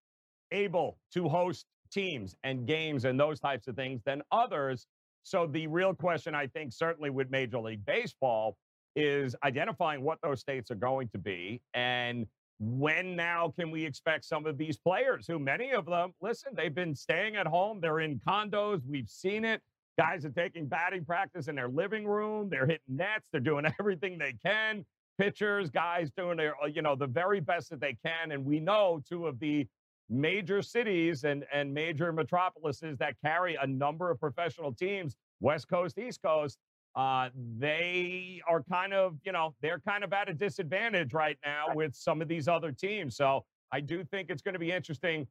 able 0.53 0.99
to 1.13 1.29
host 1.29 1.67
teams 1.91 2.35
and 2.45 2.67
games 2.67 3.05
and 3.05 3.19
those 3.19 3.41
types 3.41 3.67
of 3.69 3.77
things 3.77 4.01
than 4.05 4.23
others. 4.33 4.87
So 5.23 5.47
the 5.47 5.67
real 5.67 5.95
question, 5.95 6.35
I 6.35 6.47
think, 6.47 6.73
certainly 6.73 7.11
with 7.11 7.31
Major 7.31 7.59
League 7.59 7.85
Baseball, 7.85 8.57
is 8.97 9.37
identifying 9.45 10.03
what 10.03 10.19
those 10.23 10.41
states 10.41 10.71
are 10.71 10.77
going 10.77 11.09
to 11.09 11.19
be 11.19 11.61
and 11.75 12.27
when 12.59 13.17
now 13.17 13.53
can 13.59 13.71
we 13.71 13.85
expect 13.85 14.25
some 14.25 14.45
of 14.45 14.59
these 14.59 14.77
players 14.77 15.27
who 15.27 15.39
many 15.39 15.71
of 15.71 15.87
them 15.87 16.13
listen 16.21 16.53
they've 16.55 16.75
been 16.75 16.95
staying 16.95 17.37
at 17.37 17.47
home 17.47 17.81
they're 17.81 18.01
in 18.01 18.21
condos 18.29 18.81
we've 18.87 19.09
seen 19.09 19.45
it 19.45 19.63
guys 19.99 20.25
are 20.25 20.31
taking 20.31 20.67
batting 20.67 21.05
practice 21.05 21.49
in 21.49 21.55
their 21.55 21.69
living 21.69 22.07
room 22.07 22.49
they're 22.51 22.67
hitting 22.67 22.81
nets 22.89 23.29
they're 23.33 23.41
doing 23.41 23.65
everything 23.81 24.19
they 24.19 24.35
can 24.45 24.85
pitchers 25.19 25.71
guys 25.71 26.11
doing 26.17 26.37
their 26.37 26.55
uh, 26.63 26.67
you 26.67 26.83
know 26.83 26.95
the 26.95 27.07
very 27.07 27.41
best 27.41 27.71
that 27.71 27.81
they 27.81 27.97
can 28.05 28.33
and 28.33 28.45
we 28.45 28.61
know 28.61 29.01
two 29.09 29.27
of 29.27 29.39
the 29.39 29.67
major 30.11 30.61
cities 30.61 31.25
and, 31.25 31.45
and 31.53 31.73
major 31.73 32.13
metropolises 32.13 32.99
that 32.99 33.15
carry 33.25 33.57
a 33.63 33.67
number 33.67 34.11
of 34.11 34.19
professional 34.19 34.73
teams, 34.73 35.15
West 35.41 35.69
Coast, 35.69 35.99
East 35.99 36.21
Coast, 36.23 36.59
uh, 36.97 37.29
they 37.59 38.43
are 38.49 38.63
kind 38.65 38.93
of, 38.93 39.17
you 39.25 39.31
know, 39.31 39.55
they're 39.63 39.81
kind 39.87 40.03
of 40.03 40.13
at 40.13 40.29
a 40.29 40.35
disadvantage 40.35 41.15
right 41.15 41.39
now 41.45 41.67
with 41.73 41.95
some 41.95 42.21
of 42.21 42.27
these 42.27 42.49
other 42.49 42.73
teams. 42.73 43.17
So 43.17 43.45
I 43.73 43.81
do 43.81 44.03
think 44.03 44.29
it's 44.29 44.43
going 44.43 44.55
to 44.55 44.59
be 44.59 44.73
interesting 44.73 45.29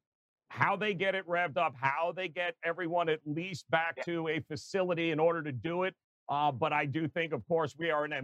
how 0.48 0.78
they 0.78 0.94
get 0.94 1.14
it 1.14 1.28
revved 1.28 1.58
up, 1.58 1.76
how 1.80 2.14
they 2.16 2.30
get 2.30 2.56
everyone 2.64 3.10
at 3.10 3.20
least 3.26 3.70
back 3.70 3.96
yeah. 3.98 4.04
to 4.04 4.28
a 4.30 4.40
facility 4.40 5.12
in 5.12 5.20
order 5.20 5.44
to 5.44 5.52
do 5.52 5.84
it. 5.84 5.94
Uh, 6.30 6.52
but 6.52 6.72
I 6.72 6.86
do 6.86 7.08
think, 7.08 7.34
of 7.34 7.46
course, 7.48 7.76
we 7.78 7.92
are 7.92 8.06
in 8.06 8.14
a, 8.14 8.22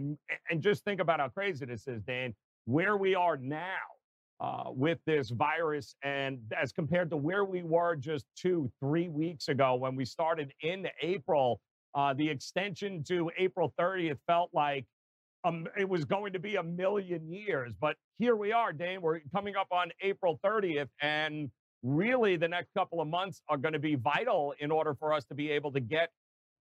and 0.50 0.62
just 0.62 0.84
think 0.84 1.00
about 1.00 1.20
how 1.20 1.28
crazy 1.28 1.66
this 1.66 1.86
is, 1.86 2.02
Dan, 2.02 2.34
where 2.64 2.96
we 2.96 3.14
are 3.14 3.36
now 3.36 3.76
uh, 4.40 4.64
with 4.68 4.98
this 5.06 5.30
virus. 5.30 5.94
And 6.02 6.38
as 6.60 6.72
compared 6.72 7.10
to 7.10 7.16
where 7.16 7.44
we 7.44 7.62
were 7.62 7.96
just 7.96 8.26
two, 8.36 8.70
three 8.80 9.08
weeks 9.08 9.48
ago 9.48 9.74
when 9.74 9.96
we 9.96 10.04
started 10.04 10.52
in 10.60 10.86
April, 11.02 11.60
uh, 11.94 12.12
the 12.14 12.28
extension 12.28 13.02
to 13.04 13.30
April 13.38 13.72
30th 13.80 14.18
felt 14.26 14.50
like 14.52 14.84
um, 15.44 15.66
it 15.78 15.88
was 15.88 16.04
going 16.04 16.32
to 16.32 16.38
be 16.38 16.56
a 16.56 16.62
million 16.62 17.30
years. 17.32 17.72
But 17.80 17.96
here 18.18 18.36
we 18.36 18.52
are, 18.52 18.72
Dane. 18.72 19.00
We're 19.00 19.20
coming 19.34 19.56
up 19.56 19.68
on 19.70 19.90
April 20.00 20.38
30th. 20.44 20.88
And 21.00 21.50
really, 21.82 22.36
the 22.36 22.48
next 22.48 22.74
couple 22.74 23.00
of 23.00 23.08
months 23.08 23.40
are 23.48 23.56
going 23.56 23.72
to 23.72 23.78
be 23.78 23.94
vital 23.94 24.54
in 24.58 24.70
order 24.70 24.94
for 24.94 25.12
us 25.12 25.24
to 25.26 25.34
be 25.34 25.50
able 25.50 25.72
to 25.72 25.80
get 25.80 26.10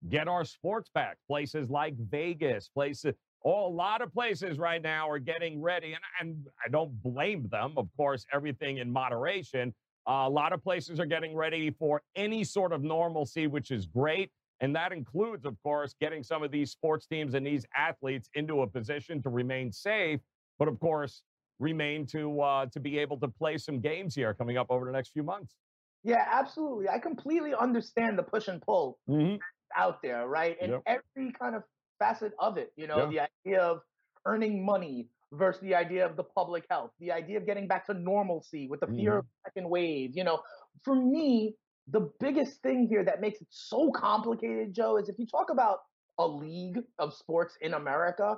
get 0.10 0.28
our 0.28 0.46
sports 0.46 0.90
back. 0.94 1.18
Places 1.28 1.70
like 1.70 1.96
Vegas, 1.98 2.70
places 2.70 3.16
Oh, 3.48 3.68
a 3.68 3.70
lot 3.70 4.02
of 4.02 4.12
places 4.12 4.58
right 4.58 4.82
now 4.82 5.08
are 5.08 5.20
getting 5.20 5.62
ready, 5.62 5.94
and, 5.94 6.02
and 6.20 6.48
I 6.66 6.70
don't 6.70 6.92
blame 7.04 7.48
them. 7.52 7.74
Of 7.78 7.88
course, 7.96 8.26
everything 8.34 8.80
in 8.80 8.92
moderation. 8.92 9.72
Uh, 10.10 10.26
a 10.26 10.30
lot 10.30 10.52
of 10.52 10.64
places 10.64 11.00
are 11.00 11.06
getting 11.06 11.36
ready 11.36 11.70
for 11.70 12.02
any 12.16 12.44
sort 12.44 12.74
of 12.74 12.82
normalcy, 12.82 13.46
which 13.46 13.70
is 13.70 13.86
great. 13.86 14.32
And 14.62 14.76
that 14.76 14.92
includes, 14.92 15.46
of 15.46 15.62
course, 15.62 15.94
getting 16.00 16.24
some 16.24 16.42
of 16.42 16.50
these 16.50 16.72
sports 16.72 17.06
teams 17.06 17.36
and 17.36 17.46
these 17.46 17.66
athletes 17.78 18.30
into 18.34 18.62
a 18.62 18.68
position 18.68 19.22
to 19.24 19.30
remain 19.30 19.72
safe, 19.72 20.22
but 20.58 20.68
of 20.68 20.80
course, 20.80 21.22
remain 21.60 22.06
to 22.08 22.42
uh, 22.42 22.66
to 22.68 22.80
be 22.80 22.98
able 22.98 23.20
to 23.20 23.28
play 23.28 23.58
some 23.58 23.80
games 23.80 24.16
here 24.16 24.34
coming 24.34 24.58
up 24.58 24.68
over 24.70 24.86
the 24.86 24.92
next 24.92 25.10
few 25.10 25.24
months. 25.24 25.56
Yeah, 26.04 26.26
absolutely. 26.32 26.88
I 26.90 27.00
completely 27.00 27.54
understand 27.54 28.18
the 28.18 28.24
push 28.24 28.48
and 28.48 28.62
pull 28.62 29.00
mm-hmm. 29.10 29.38
out 29.76 30.02
there, 30.02 30.28
right? 30.28 30.56
And 30.62 30.72
yep. 30.74 30.84
every 30.86 31.32
kind 31.34 31.56
of 31.56 31.64
facet 32.00 32.34
of 32.40 32.58
it. 32.58 32.72
You 32.76 32.88
know, 32.88 33.10
yeah. 33.10 33.28
the 33.44 33.50
idea 33.52 33.62
of 33.62 33.80
earning 34.26 34.66
money 34.66 35.08
versus 35.34 35.62
the 35.62 35.76
idea 35.76 36.06
of 36.06 36.16
the 36.16 36.24
public 36.24 36.66
health, 36.70 36.92
the 37.00 37.12
idea 37.12 37.38
of 37.38 37.46
getting 37.46 37.68
back 37.68 37.86
to 37.88 37.94
normalcy 37.94 38.68
with 38.68 38.80
the 38.80 38.88
fear 38.88 39.12
mm-hmm. 39.12 39.20
of 39.20 39.26
second 39.46 39.70
wave. 39.70 40.12
You 40.14 40.24
know, 40.24 40.40
for 40.84 40.96
me, 40.96 41.56
the 41.88 42.10
biggest 42.20 42.62
thing 42.62 42.88
here 42.90 43.04
that 43.04 43.22
makes 43.22 43.42
it 43.42 43.48
so 43.50 43.92
complicated, 43.92 44.74
Joe, 44.74 44.98
is 44.98 45.10
if 45.10 45.20
you 45.20 45.28
talk 45.28 45.50
about 45.52 45.80
a 46.18 46.28
league 46.28 46.80
of 47.00 47.14
sports 47.14 47.58
in 47.62 47.74
America, 47.74 48.38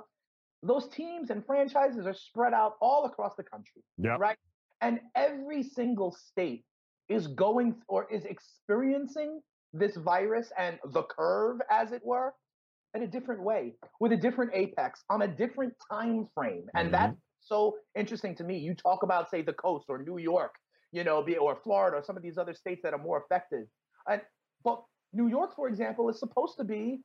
those 0.62 0.88
teams 0.88 1.30
and 1.30 1.44
franchises 1.46 2.06
are 2.06 2.14
spread 2.14 2.52
out 2.52 2.74
all 2.80 3.04
across 3.06 3.34
the 3.36 3.44
country. 3.44 3.82
Yep. 3.98 4.18
Right. 4.18 4.36
And 4.80 5.00
every 5.14 5.62
single 5.62 6.12
state 6.12 6.64
is 7.08 7.26
going 7.28 7.76
or 7.88 8.06
is 8.12 8.24
experiencing 8.24 9.40
this 9.72 9.96
virus 9.96 10.52
and 10.58 10.78
the 10.92 11.02
curve, 11.04 11.60
as 11.70 11.92
it 11.92 12.02
were, 12.04 12.34
in 12.98 13.04
a 13.04 13.06
different 13.06 13.42
way, 13.42 13.74
with 14.00 14.12
a 14.12 14.16
different 14.16 14.50
apex, 14.54 15.04
on 15.08 15.22
a 15.22 15.28
different 15.28 15.72
time 15.90 16.26
frame. 16.34 16.68
And 16.74 16.88
Mhm. 16.88 16.92
that's 16.92 17.20
so 17.40 17.78
interesting 17.94 18.34
to 18.34 18.44
me. 18.44 18.58
You 18.58 18.74
talk 18.74 19.04
about, 19.04 19.30
say, 19.30 19.40
the 19.42 19.52
coast 19.52 19.86
or 19.88 19.98
New 20.02 20.18
York, 20.18 20.54
you 20.90 21.04
know, 21.04 21.22
be, 21.22 21.36
or 21.36 21.54
Florida 21.54 21.98
or 21.98 22.02
some 22.02 22.16
of 22.16 22.22
these 22.22 22.38
other 22.38 22.54
states 22.54 22.82
that 22.82 22.92
are 22.92 22.98
more 22.98 23.18
affected. 23.18 23.68
And 24.08 24.20
but 24.64 24.84
New 25.12 25.28
York, 25.28 25.54
for 25.54 25.68
example, 25.68 26.08
is 26.08 26.18
supposed 26.18 26.56
to 26.58 26.64
be, 26.64 27.04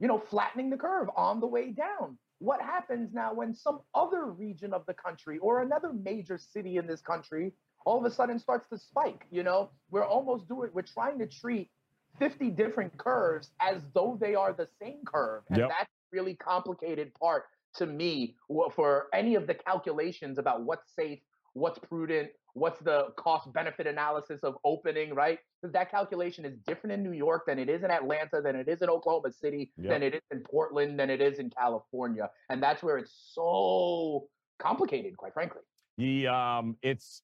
you 0.00 0.08
know, 0.08 0.18
flattening 0.18 0.70
the 0.70 0.78
curve 0.78 1.08
on 1.14 1.40
the 1.40 1.46
way 1.46 1.70
down. 1.70 2.18
What 2.38 2.60
happens 2.62 3.12
now 3.12 3.34
when 3.34 3.54
some 3.54 3.80
other 3.94 4.24
region 4.24 4.72
of 4.72 4.86
the 4.86 4.94
country 4.94 5.38
or 5.38 5.60
another 5.60 5.92
major 5.92 6.38
city 6.38 6.78
in 6.78 6.86
this 6.86 7.02
country 7.02 7.52
all 7.84 7.98
of 7.98 8.04
a 8.10 8.10
sudden 8.10 8.38
starts 8.38 8.66
to 8.70 8.78
spike? 8.78 9.26
You 9.30 9.42
know, 9.42 9.70
we're 9.90 10.06
almost 10.06 10.48
doing, 10.48 10.70
we're 10.72 10.82
trying 10.82 11.18
to 11.18 11.26
treat 11.26 11.70
50 12.18 12.50
different 12.50 12.96
curves 12.96 13.50
as 13.60 13.82
though 13.94 14.16
they 14.20 14.34
are 14.34 14.52
the 14.52 14.68
same 14.80 15.00
curve. 15.04 15.42
And 15.48 15.58
Yep. 15.58 15.68
that's 15.70 15.90
really 16.12 16.34
complicated 16.36 17.12
part 17.14 17.44
to 17.76 17.86
me 17.86 18.36
for 18.72 19.08
any 19.12 19.34
of 19.34 19.46
the 19.46 19.54
calculations 19.54 20.38
about 20.38 20.62
what's 20.62 20.92
safe, 20.94 21.20
what's 21.54 21.78
prudent, 21.78 22.30
what's 22.52 22.78
the 22.80 23.12
cost 23.16 23.52
benefit 23.52 23.86
analysis 23.86 24.44
of 24.44 24.56
opening, 24.64 25.12
right? 25.12 25.40
Because 25.60 25.72
that 25.72 25.90
calculation 25.90 26.44
is 26.44 26.56
different 26.68 26.92
in 26.92 27.02
New 27.02 27.12
York 27.12 27.46
than 27.46 27.58
it 27.58 27.68
is 27.68 27.82
in 27.82 27.90
Atlanta, 27.90 28.40
than 28.40 28.54
it 28.54 28.68
is 28.68 28.80
in 28.80 28.88
Oklahoma 28.88 29.32
City, 29.32 29.72
Yep. 29.76 29.90
than 29.90 30.02
it 30.04 30.14
is 30.14 30.22
in 30.30 30.40
Portland, 30.42 30.98
than 30.98 31.10
it 31.10 31.20
is 31.20 31.40
in 31.40 31.50
California. 31.50 32.30
And 32.48 32.62
that's 32.62 32.82
where 32.82 32.96
it's 32.96 33.12
so 33.32 34.28
complicated, 34.58 35.16
quite 35.16 35.34
frankly. 35.34 35.62
The 35.98 36.28
um, 36.28 36.76
it's 36.82 37.22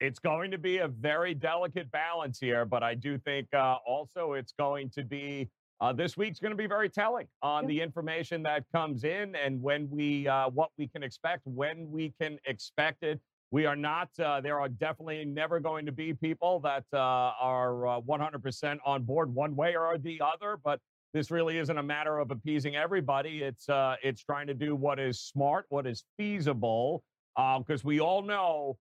it's 0.00 0.18
going 0.18 0.50
to 0.50 0.58
be 0.58 0.78
a 0.78 0.88
very 0.88 1.34
delicate 1.34 1.90
balance 1.92 2.40
here, 2.40 2.64
but 2.64 2.82
I 2.82 2.94
do 2.94 3.18
think 3.18 3.52
uh, 3.54 3.76
also 3.86 4.32
it's 4.32 4.52
going 4.52 4.88
to 4.90 5.04
be 5.04 5.48
uh, 5.82 5.92
this 5.92 6.16
week's 6.16 6.38
going 6.38 6.50
to 6.50 6.56
be 6.56 6.66
very 6.66 6.90
telling 6.90 7.26
on 7.42 7.66
the 7.66 7.80
information 7.80 8.42
that 8.42 8.64
comes 8.74 9.04
in 9.04 9.34
and 9.34 9.62
when 9.62 9.88
we 9.90 10.28
uh, 10.28 10.50
what 10.50 10.70
we 10.76 10.86
can 10.86 11.02
expect, 11.02 11.42
when 11.46 11.90
we 11.90 12.12
can 12.20 12.38
expect 12.46 13.02
it. 13.02 13.20
We 13.52 13.66
are 13.66 13.74
not. 13.74 14.08
Uh, 14.18 14.40
there 14.40 14.60
are 14.60 14.68
definitely 14.68 15.24
never 15.24 15.58
going 15.58 15.84
to 15.86 15.92
be 15.92 16.14
people 16.14 16.60
that 16.60 16.84
uh, 16.92 16.98
are 16.98 17.86
uh, 17.86 18.00
100% 18.00 18.78
on 18.84 19.02
board 19.02 19.34
one 19.34 19.56
way 19.56 19.74
or 19.74 19.98
the 19.98 20.20
other, 20.20 20.56
but 20.62 20.78
this 21.14 21.32
really 21.32 21.58
isn't 21.58 21.76
a 21.76 21.82
matter 21.82 22.18
of 22.18 22.30
appeasing 22.30 22.76
everybody. 22.76 23.42
It's 23.42 23.68
uh, 23.68 23.96
it's 24.04 24.22
trying 24.22 24.46
to 24.46 24.54
do 24.54 24.76
what 24.76 25.00
is 25.00 25.18
smart, 25.18 25.66
what 25.70 25.86
is 25.86 26.04
feasible, 26.16 27.02
because 27.36 27.82
we 27.82 28.00
all 28.00 28.22
know 28.22 28.76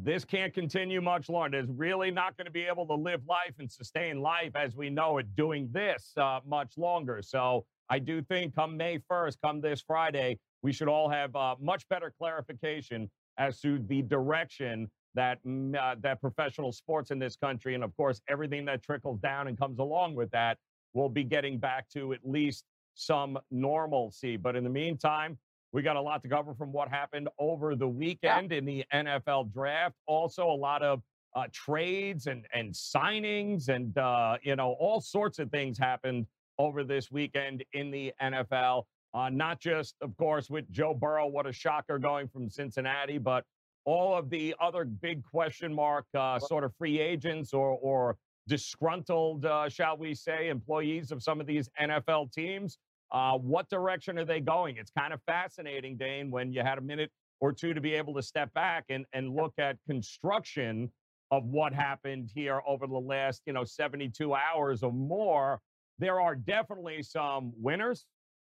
this 0.00 0.24
can't 0.24 0.54
continue 0.54 1.00
much 1.00 1.28
longer. 1.28 1.58
It's 1.58 1.70
really 1.70 2.10
not 2.10 2.36
going 2.36 2.46
to 2.46 2.52
be 2.52 2.62
able 2.62 2.86
to 2.86 2.94
live 2.94 3.20
life 3.28 3.54
and 3.58 3.70
sustain 3.70 4.20
life 4.20 4.52
as 4.54 4.74
we 4.74 4.88
know 4.88 5.18
it 5.18 5.36
doing 5.36 5.68
this 5.70 6.12
uh, 6.16 6.40
much 6.46 6.78
longer. 6.78 7.20
So 7.22 7.66
I 7.90 7.98
do 7.98 8.22
think 8.22 8.54
come 8.54 8.76
May 8.76 8.98
1st, 9.10 9.36
come 9.44 9.60
this 9.60 9.82
Friday, 9.82 10.38
we 10.62 10.72
should 10.72 10.88
all 10.88 11.10
have 11.10 11.36
uh, 11.36 11.56
much 11.60 11.86
better 11.88 12.12
clarification 12.16 13.10
as 13.38 13.60
to 13.60 13.80
the 13.80 14.02
direction 14.02 14.90
that 15.14 15.44
mm, 15.44 15.76
uh, 15.76 15.96
that 16.00 16.20
professional 16.20 16.72
sports 16.72 17.10
in 17.10 17.18
this 17.18 17.36
country, 17.36 17.74
and 17.74 17.84
of 17.84 17.94
course 17.96 18.22
everything 18.28 18.64
that 18.64 18.82
trickles 18.82 19.20
down 19.20 19.46
and 19.48 19.58
comes 19.58 19.78
along 19.78 20.14
with 20.14 20.30
that, 20.30 20.56
will 20.94 21.10
be 21.10 21.24
getting 21.24 21.58
back 21.58 21.88
to 21.90 22.14
at 22.14 22.20
least 22.24 22.64
some 22.94 23.38
normalcy. 23.50 24.36
But 24.36 24.56
in 24.56 24.64
the 24.64 24.70
meantime, 24.70 25.38
we 25.72 25.82
got 25.82 25.96
a 25.96 26.00
lot 26.00 26.22
to 26.22 26.28
cover 26.28 26.54
from 26.54 26.72
what 26.72 26.88
happened 26.88 27.28
over 27.38 27.74
the 27.74 27.88
weekend 27.88 28.52
in 28.52 28.64
the 28.64 28.84
NFL 28.92 29.52
draft. 29.52 29.96
Also, 30.06 30.46
a 30.46 30.52
lot 30.52 30.82
of 30.82 31.02
uh, 31.34 31.44
trades 31.52 32.26
and 32.26 32.46
and 32.52 32.72
signings, 32.72 33.68
and 33.68 33.96
uh, 33.96 34.36
you 34.42 34.54
know 34.54 34.76
all 34.78 35.00
sorts 35.00 35.38
of 35.38 35.50
things 35.50 35.78
happened 35.78 36.26
over 36.58 36.84
this 36.84 37.10
weekend 37.10 37.64
in 37.72 37.90
the 37.90 38.12
NFL. 38.22 38.84
Uh, 39.14 39.28
not 39.28 39.60
just, 39.60 39.94
of 40.00 40.16
course, 40.16 40.48
with 40.48 40.70
Joe 40.70 40.94
Burrow, 40.94 41.26
what 41.26 41.46
a 41.46 41.52
shocker 41.52 41.98
going 41.98 42.28
from 42.28 42.48
Cincinnati, 42.48 43.18
but 43.18 43.44
all 43.84 44.16
of 44.16 44.30
the 44.30 44.54
other 44.60 44.84
big 44.84 45.22
question 45.22 45.74
mark 45.74 46.06
uh, 46.14 46.38
sort 46.38 46.64
of 46.64 46.74
free 46.76 47.00
agents 47.00 47.52
or 47.52 47.78
or 47.82 48.16
disgruntled, 48.48 49.44
uh, 49.44 49.68
shall 49.68 49.96
we 49.96 50.14
say, 50.14 50.48
employees 50.48 51.12
of 51.12 51.22
some 51.22 51.40
of 51.40 51.46
these 51.46 51.68
NFL 51.80 52.32
teams. 52.32 52.78
Uh, 53.12 53.36
what 53.36 53.68
direction 53.68 54.18
are 54.18 54.24
they 54.24 54.40
going? 54.40 54.76
It's 54.78 54.90
kind 54.90 55.12
of 55.12 55.20
fascinating, 55.26 55.96
Dane, 55.98 56.30
when 56.30 56.52
you 56.52 56.62
had 56.62 56.78
a 56.78 56.80
minute 56.80 57.10
or 57.40 57.52
two 57.52 57.74
to 57.74 57.80
be 57.80 57.92
able 57.94 58.14
to 58.14 58.22
step 58.22 58.52
back 58.54 58.84
and, 58.88 59.04
and 59.12 59.34
look 59.34 59.52
at 59.58 59.76
construction 59.86 60.90
of 61.30 61.44
what 61.44 61.74
happened 61.74 62.30
here 62.34 62.62
over 62.66 62.86
the 62.86 62.98
last, 62.98 63.42
you 63.46 63.52
know, 63.52 63.64
72 63.64 64.34
hours 64.34 64.82
or 64.82 64.92
more. 64.92 65.60
There 65.98 66.20
are 66.20 66.34
definitely 66.34 67.02
some 67.02 67.52
winners 67.56 68.06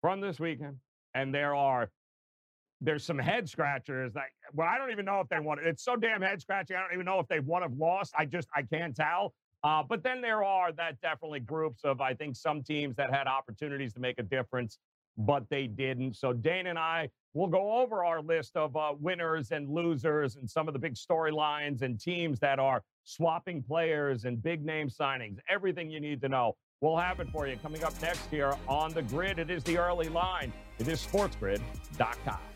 from 0.00 0.20
this 0.20 0.38
weekend, 0.40 0.76
and 1.14 1.34
there 1.34 1.54
are 1.54 1.90
there's 2.82 3.04
some 3.04 3.18
head 3.18 3.48
scratchers 3.48 4.12
that 4.12 4.24
well, 4.52 4.68
I 4.68 4.78
don't 4.78 4.90
even 4.90 5.04
know 5.04 5.20
if 5.20 5.28
they 5.28 5.40
won. 5.40 5.58
It's 5.62 5.82
so 5.84 5.96
damn 5.96 6.22
head 6.22 6.40
scratching. 6.40 6.76
I 6.76 6.80
don't 6.80 6.92
even 6.92 7.06
know 7.06 7.18
if 7.18 7.28
they 7.28 7.40
won 7.40 7.62
have 7.62 7.72
lost. 7.72 8.14
I 8.18 8.26
just 8.26 8.48
I 8.54 8.62
can't 8.62 8.94
tell. 8.94 9.34
Uh, 9.64 9.82
but 9.82 10.02
then 10.02 10.20
there 10.20 10.44
are 10.44 10.72
that 10.72 11.00
definitely 11.00 11.40
groups 11.40 11.84
of 11.84 12.00
I 12.00 12.14
think 12.14 12.36
some 12.36 12.62
teams 12.62 12.96
that 12.96 13.12
had 13.12 13.26
opportunities 13.26 13.92
to 13.94 14.00
make 14.00 14.18
a 14.18 14.22
difference, 14.22 14.78
but 15.16 15.48
they 15.50 15.66
didn't. 15.66 16.16
So 16.16 16.32
Dane 16.32 16.66
and 16.66 16.78
I 16.78 17.08
will 17.34 17.48
go 17.48 17.80
over 17.80 18.04
our 18.04 18.22
list 18.22 18.56
of 18.56 18.76
uh, 18.76 18.92
winners 18.98 19.50
and 19.50 19.68
losers 19.68 20.36
and 20.36 20.48
some 20.48 20.68
of 20.68 20.72
the 20.72 20.80
big 20.80 20.94
storylines 20.94 21.82
and 21.82 22.00
teams 22.00 22.38
that 22.40 22.58
are 22.58 22.82
swapping 23.04 23.62
players 23.62 24.24
and 24.24 24.42
big 24.42 24.64
name 24.64 24.88
signings. 24.88 25.38
Everything 25.48 25.90
you 25.90 26.00
need 26.00 26.20
to 26.22 26.28
know. 26.28 26.56
We'll 26.80 26.96
have 26.96 27.20
it 27.20 27.28
for 27.30 27.46
you 27.46 27.56
coming 27.56 27.84
up 27.84 28.00
next 28.02 28.26
here 28.30 28.54
on 28.68 28.92
the 28.92 29.02
grid. 29.02 29.38
It 29.38 29.50
is 29.50 29.64
the 29.64 29.78
early 29.78 30.08
line. 30.08 30.52
It 30.78 30.88
is 30.88 31.04
sportsgrid.com. 31.06 32.55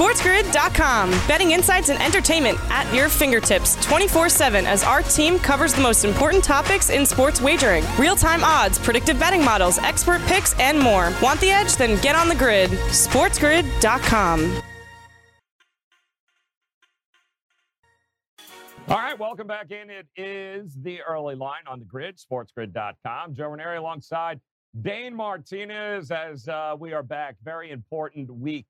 SportsGrid.com. 0.00 1.10
Betting 1.28 1.50
insights 1.50 1.90
and 1.90 2.00
entertainment 2.02 2.58
at 2.70 2.90
your 2.94 3.10
fingertips 3.10 3.76
24 3.84 4.30
7 4.30 4.64
as 4.64 4.82
our 4.82 5.02
team 5.02 5.38
covers 5.38 5.74
the 5.74 5.82
most 5.82 6.06
important 6.06 6.42
topics 6.42 6.88
in 6.88 7.04
sports 7.04 7.42
wagering 7.42 7.84
real 7.98 8.16
time 8.16 8.42
odds, 8.42 8.78
predictive 8.78 9.18
betting 9.18 9.44
models, 9.44 9.76
expert 9.80 10.22
picks, 10.22 10.58
and 10.58 10.78
more. 10.78 11.12
Want 11.20 11.38
the 11.42 11.50
edge? 11.50 11.76
Then 11.76 12.00
get 12.00 12.16
on 12.16 12.30
the 12.30 12.34
grid. 12.34 12.70
SportsGrid.com. 12.70 14.62
All 18.88 18.96
right, 18.96 19.18
welcome 19.18 19.46
back 19.46 19.70
in. 19.70 19.90
It 19.90 20.06
is 20.16 20.78
the 20.82 21.02
early 21.02 21.34
line 21.34 21.64
on 21.66 21.78
the 21.78 21.84
grid, 21.84 22.16
sportsgrid.com. 22.16 23.34
Joe 23.34 23.50
Raineri 23.50 23.76
alongside 23.76 24.40
Dane 24.80 25.14
Martinez 25.14 26.10
as 26.10 26.48
uh, 26.48 26.74
we 26.78 26.94
are 26.94 27.02
back. 27.02 27.36
Very 27.44 27.70
important 27.70 28.30
week 28.30 28.64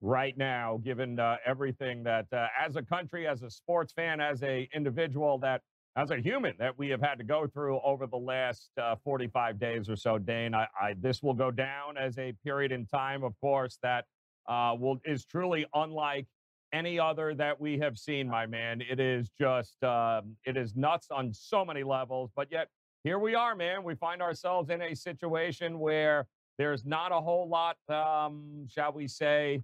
right 0.00 0.36
now, 0.36 0.80
given 0.82 1.18
uh, 1.18 1.36
everything 1.44 2.02
that, 2.04 2.26
uh, 2.32 2.46
as 2.58 2.76
a 2.76 2.82
country, 2.82 3.26
as 3.26 3.42
a 3.42 3.50
sports 3.50 3.92
fan, 3.92 4.20
as 4.20 4.42
a 4.42 4.68
individual, 4.74 5.38
that 5.38 5.62
as 5.96 6.10
a 6.10 6.16
human, 6.16 6.54
that 6.58 6.78
we 6.78 6.88
have 6.88 7.00
had 7.00 7.16
to 7.16 7.24
go 7.24 7.46
through 7.46 7.80
over 7.84 8.06
the 8.06 8.16
last 8.16 8.70
uh, 8.80 8.94
45 9.04 9.58
days 9.58 9.88
or 9.88 9.96
so. 9.96 10.18
Dane, 10.18 10.54
I, 10.54 10.66
I, 10.80 10.94
this 11.00 11.22
will 11.22 11.34
go 11.34 11.50
down 11.50 11.98
as 11.98 12.16
a 12.18 12.32
period 12.44 12.72
in 12.72 12.86
time, 12.86 13.24
of 13.24 13.34
course, 13.40 13.78
that 13.82 14.04
uh, 14.48 14.74
will 14.78 15.00
is 15.04 15.24
truly 15.24 15.66
unlike 15.74 16.26
any 16.72 16.98
other 16.98 17.34
that 17.34 17.60
we 17.60 17.78
have 17.78 17.98
seen, 17.98 18.28
my 18.28 18.46
man. 18.46 18.80
It 18.80 19.00
is 19.00 19.28
just, 19.38 19.82
um, 19.82 20.36
it 20.44 20.56
is 20.56 20.76
nuts 20.76 21.08
on 21.10 21.34
so 21.34 21.64
many 21.64 21.82
levels. 21.82 22.30
But 22.34 22.48
yet, 22.50 22.68
here 23.02 23.18
we 23.18 23.34
are, 23.34 23.56
man. 23.56 23.82
We 23.82 23.96
find 23.96 24.22
ourselves 24.22 24.70
in 24.70 24.80
a 24.80 24.94
situation 24.94 25.80
where 25.80 26.26
there's 26.58 26.84
not 26.84 27.10
a 27.10 27.20
whole 27.20 27.48
lot, 27.48 27.76
um, 27.88 28.66
shall 28.68 28.92
we 28.92 29.08
say, 29.08 29.62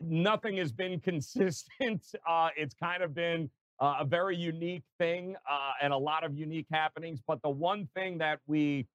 nothing 0.00 0.56
has 0.56 0.72
been 0.72 1.00
consistent. 1.10 2.02
Uh, 2.28 2.48
it's 2.56 2.74
kind 2.74 3.02
of 3.02 3.14
been 3.14 3.50
uh, 3.80 3.96
a 4.00 4.04
very 4.04 4.36
unique 4.36 4.84
thing 4.98 5.36
uh, 5.48 5.72
and 5.80 5.92
a 5.92 5.98
lot 5.98 6.24
of 6.24 6.36
unique 6.36 6.66
happenings. 6.72 7.20
But 7.26 7.42
the 7.42 7.50
one 7.50 7.88
thing 7.94 8.18
that 8.18 8.40
we, 8.46 8.86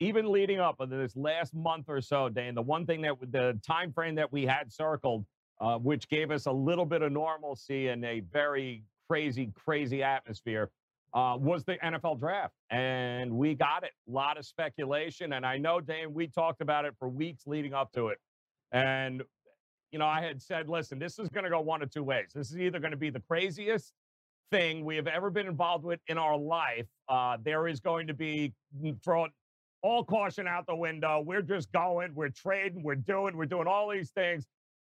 even 0.00 0.30
leading 0.30 0.60
up 0.60 0.78
to 0.78 0.86
this 0.86 1.16
last 1.16 1.54
month 1.54 1.86
or 1.88 2.00
so, 2.00 2.28
Dane, 2.28 2.54
the 2.54 2.62
one 2.62 2.86
thing 2.86 3.02
that 3.02 3.14
the 3.30 3.58
time 3.66 3.92
frame 3.92 4.14
that 4.16 4.32
we 4.32 4.44
had 4.44 4.72
circled 4.72 5.24
uh, 5.60 5.78
which 5.78 6.08
gave 6.08 6.30
us 6.30 6.46
a 6.46 6.52
little 6.52 6.84
bit 6.84 7.02
of 7.02 7.12
normalcy 7.12 7.88
in 7.88 8.04
a 8.04 8.20
very 8.32 8.84
crazy, 9.08 9.52
crazy 9.54 10.02
atmosphere, 10.02 10.70
uh, 11.14 11.36
was 11.38 11.64
the 11.64 11.76
NFL 11.76 12.18
draft. 12.18 12.52
And 12.70 13.32
we 13.32 13.54
got 13.54 13.82
it. 13.84 13.92
A 14.08 14.12
lot 14.12 14.36
of 14.36 14.44
speculation. 14.44 15.32
And 15.32 15.46
I 15.46 15.56
know, 15.56 15.80
Dane, 15.80 16.12
we 16.12 16.26
talked 16.26 16.60
about 16.60 16.84
it 16.84 16.94
for 16.98 17.08
weeks 17.08 17.46
leading 17.46 17.72
up 17.72 17.92
to 17.92 18.08
it. 18.08 18.18
And, 18.72 19.22
you 19.92 19.98
know, 19.98 20.06
I 20.06 20.20
had 20.20 20.42
said, 20.42 20.68
listen, 20.68 20.98
this 20.98 21.18
is 21.18 21.28
going 21.28 21.44
to 21.44 21.50
go 21.50 21.60
one 21.60 21.82
of 21.82 21.90
two 21.90 22.02
ways. 22.02 22.32
This 22.34 22.50
is 22.50 22.58
either 22.58 22.78
going 22.78 22.90
to 22.90 22.96
be 22.96 23.10
the 23.10 23.22
craziest 23.28 23.92
thing 24.50 24.84
we 24.84 24.96
have 24.96 25.06
ever 25.06 25.30
been 25.30 25.46
involved 25.46 25.84
with 25.84 26.00
in 26.08 26.18
our 26.18 26.36
life, 26.36 26.86
uh, 27.08 27.36
there 27.42 27.68
is 27.68 27.80
going 27.80 28.06
to 28.06 28.14
be 28.14 28.52
mm, 28.80 29.02
thrown 29.02 29.30
all 29.82 30.04
caution 30.04 30.46
out 30.46 30.66
the 30.66 30.74
window. 30.74 31.20
We're 31.20 31.42
just 31.42 31.70
going, 31.72 32.14
we're 32.14 32.30
trading, 32.30 32.82
we're 32.82 32.94
doing, 32.96 33.36
we're 33.36 33.46
doing 33.46 33.66
all 33.66 33.90
these 33.90 34.10
things. 34.10 34.46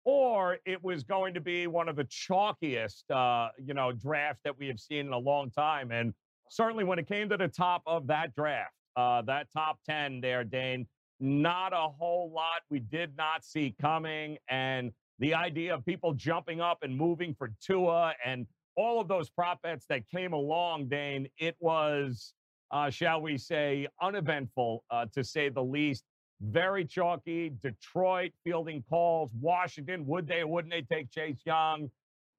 Or 0.04 0.58
it 0.66 0.82
was 0.84 1.02
going 1.02 1.32
to 1.34 1.40
be 1.40 1.66
one 1.66 1.88
of 1.88 1.96
the 1.96 2.04
chalkiest, 2.04 3.10
uh, 3.10 3.50
you 3.58 3.72
know, 3.72 3.90
drafts 3.92 4.42
that 4.44 4.58
we 4.58 4.66
have 4.68 4.78
seen 4.78 5.06
in 5.06 5.12
a 5.12 5.18
long 5.18 5.50
time. 5.50 5.90
And 5.90 6.12
certainly 6.50 6.84
when 6.84 6.98
it 6.98 7.08
came 7.08 7.28
to 7.30 7.38
the 7.38 7.48
top 7.48 7.82
of 7.86 8.06
that 8.08 8.34
draft, 8.34 8.74
uh, 8.96 9.22
that 9.22 9.48
top 9.52 9.78
10 9.88 10.20
there, 10.20 10.44
Dane, 10.44 10.86
not 11.20 11.72
a 11.72 11.88
whole 11.88 12.30
lot 12.34 12.62
we 12.70 12.80
did 12.80 13.16
not 13.16 13.44
see 13.44 13.74
coming. 13.80 14.38
And 14.48 14.92
the 15.18 15.34
idea 15.34 15.74
of 15.74 15.84
people 15.84 16.12
jumping 16.14 16.60
up 16.60 16.78
and 16.82 16.96
moving 16.96 17.34
for 17.34 17.52
Tua 17.60 18.14
and 18.24 18.46
all 18.76 19.00
of 19.00 19.08
those 19.08 19.30
prop 19.30 19.62
bets 19.62 19.86
that 19.88 20.08
came 20.08 20.32
along, 20.32 20.88
Dane, 20.88 21.28
it 21.38 21.56
was, 21.60 22.34
uh, 22.70 22.90
shall 22.90 23.20
we 23.20 23.38
say, 23.38 23.86
uneventful 24.02 24.84
uh, 24.90 25.06
to 25.14 25.22
say 25.22 25.48
the 25.48 25.62
least. 25.62 26.04
Very 26.40 26.84
chalky. 26.84 27.50
Detroit 27.62 28.32
fielding 28.42 28.82
calls. 28.82 29.30
Washington, 29.40 30.04
would 30.06 30.26
they 30.26 30.42
wouldn't 30.44 30.72
they 30.72 30.82
take 30.82 31.10
Chase 31.10 31.40
Young? 31.46 31.90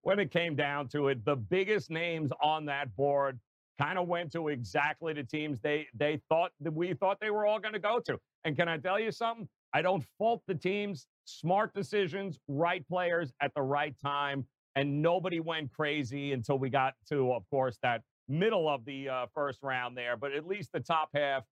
When 0.01 0.19
it 0.19 0.29
came 0.29 0.55
down 0.55 0.89
to 0.89 1.07
it, 1.07 1.25
the 1.25 1.35
biggest 1.35 1.89
names 1.89 2.31
on 2.41 2.65
that 2.65 2.95
board 2.95 3.39
kind 3.79 3.97
of 3.97 4.07
went 4.07 4.31
to 4.33 4.49
exactly 4.49 5.13
the 5.13 5.23
teams 5.23 5.59
they 5.61 5.88
they 5.95 6.21
thought 6.29 6.51
that 6.59 6.73
we 6.73 6.93
thought 6.93 7.19
they 7.19 7.31
were 7.31 7.45
all 7.45 7.59
going 7.59 7.73
to 7.73 7.79
go 7.79 7.99
to. 7.99 8.19
And 8.45 8.55
can 8.55 8.69
I 8.69 8.77
tell 8.77 8.99
you 8.99 9.12
something? 9.12 9.47
I 9.73 9.81
don't 9.81 10.05
fault 10.17 10.43
the 10.47 10.55
teams. 10.55 11.08
Smart 11.25 11.73
decisions, 11.73 12.39
right 12.47 12.88
players 12.88 13.34
at 13.41 13.51
the 13.55 13.63
right 13.63 13.95
time, 13.99 14.45
and 14.75 15.01
nobody 15.01 15.39
went 15.39 15.73
crazy 15.73 16.31
until 16.31 16.60
we 16.60 16.69
got 16.69 16.93
to, 17.10 17.34
of 17.34 17.43
course, 17.49 17.77
that 17.81 18.03
middle 18.29 18.69
of 18.69 18.86
the 18.86 19.10
uh, 19.10 19.25
first 19.34 19.60
round 19.63 19.97
there. 19.97 20.15
But 20.15 20.34
at 20.34 20.47
least 20.47 20.71
the 20.71 20.79
top 20.79 21.10
half, 21.15 21.43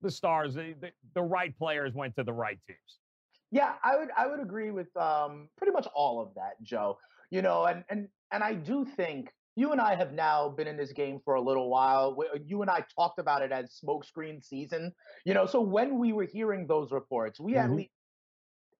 the 0.00 0.10
stars, 0.10 0.54
the, 0.54 0.74
the, 0.80 0.90
the 1.14 1.22
right 1.22 1.56
players 1.56 1.92
went 1.94 2.16
to 2.16 2.24
the 2.24 2.32
right 2.32 2.58
teams. 2.66 2.78
Yeah, 3.50 3.74
I 3.84 3.98
would 3.98 4.08
I 4.16 4.26
would 4.26 4.40
agree 4.40 4.70
with 4.70 4.96
um, 4.96 5.48
pretty 5.58 5.72
much 5.72 5.86
all 5.94 6.22
of 6.22 6.34
that, 6.34 6.54
Joe. 6.62 6.98
You 7.30 7.42
know, 7.42 7.66
and 7.66 7.84
and 7.90 8.08
and 8.32 8.42
I 8.42 8.54
do 8.54 8.86
think 8.86 9.30
you 9.56 9.72
and 9.72 9.80
I 9.80 9.94
have 9.94 10.12
now 10.12 10.48
been 10.48 10.66
in 10.66 10.76
this 10.76 10.92
game 10.92 11.20
for 11.24 11.34
a 11.34 11.40
little 11.40 11.68
while. 11.68 12.16
You 12.44 12.62
and 12.62 12.70
I 12.70 12.84
talked 12.96 13.18
about 13.18 13.42
it 13.42 13.52
as 13.52 13.78
smokescreen 13.84 14.42
season. 14.42 14.92
You 15.24 15.34
know, 15.34 15.46
so 15.46 15.60
when 15.60 15.98
we 15.98 16.12
were 16.12 16.24
hearing 16.24 16.66
those 16.66 16.90
reports, 16.90 17.38
we 17.38 17.52
mm-hmm. 17.52 17.70
at 17.70 17.76
least 17.76 17.90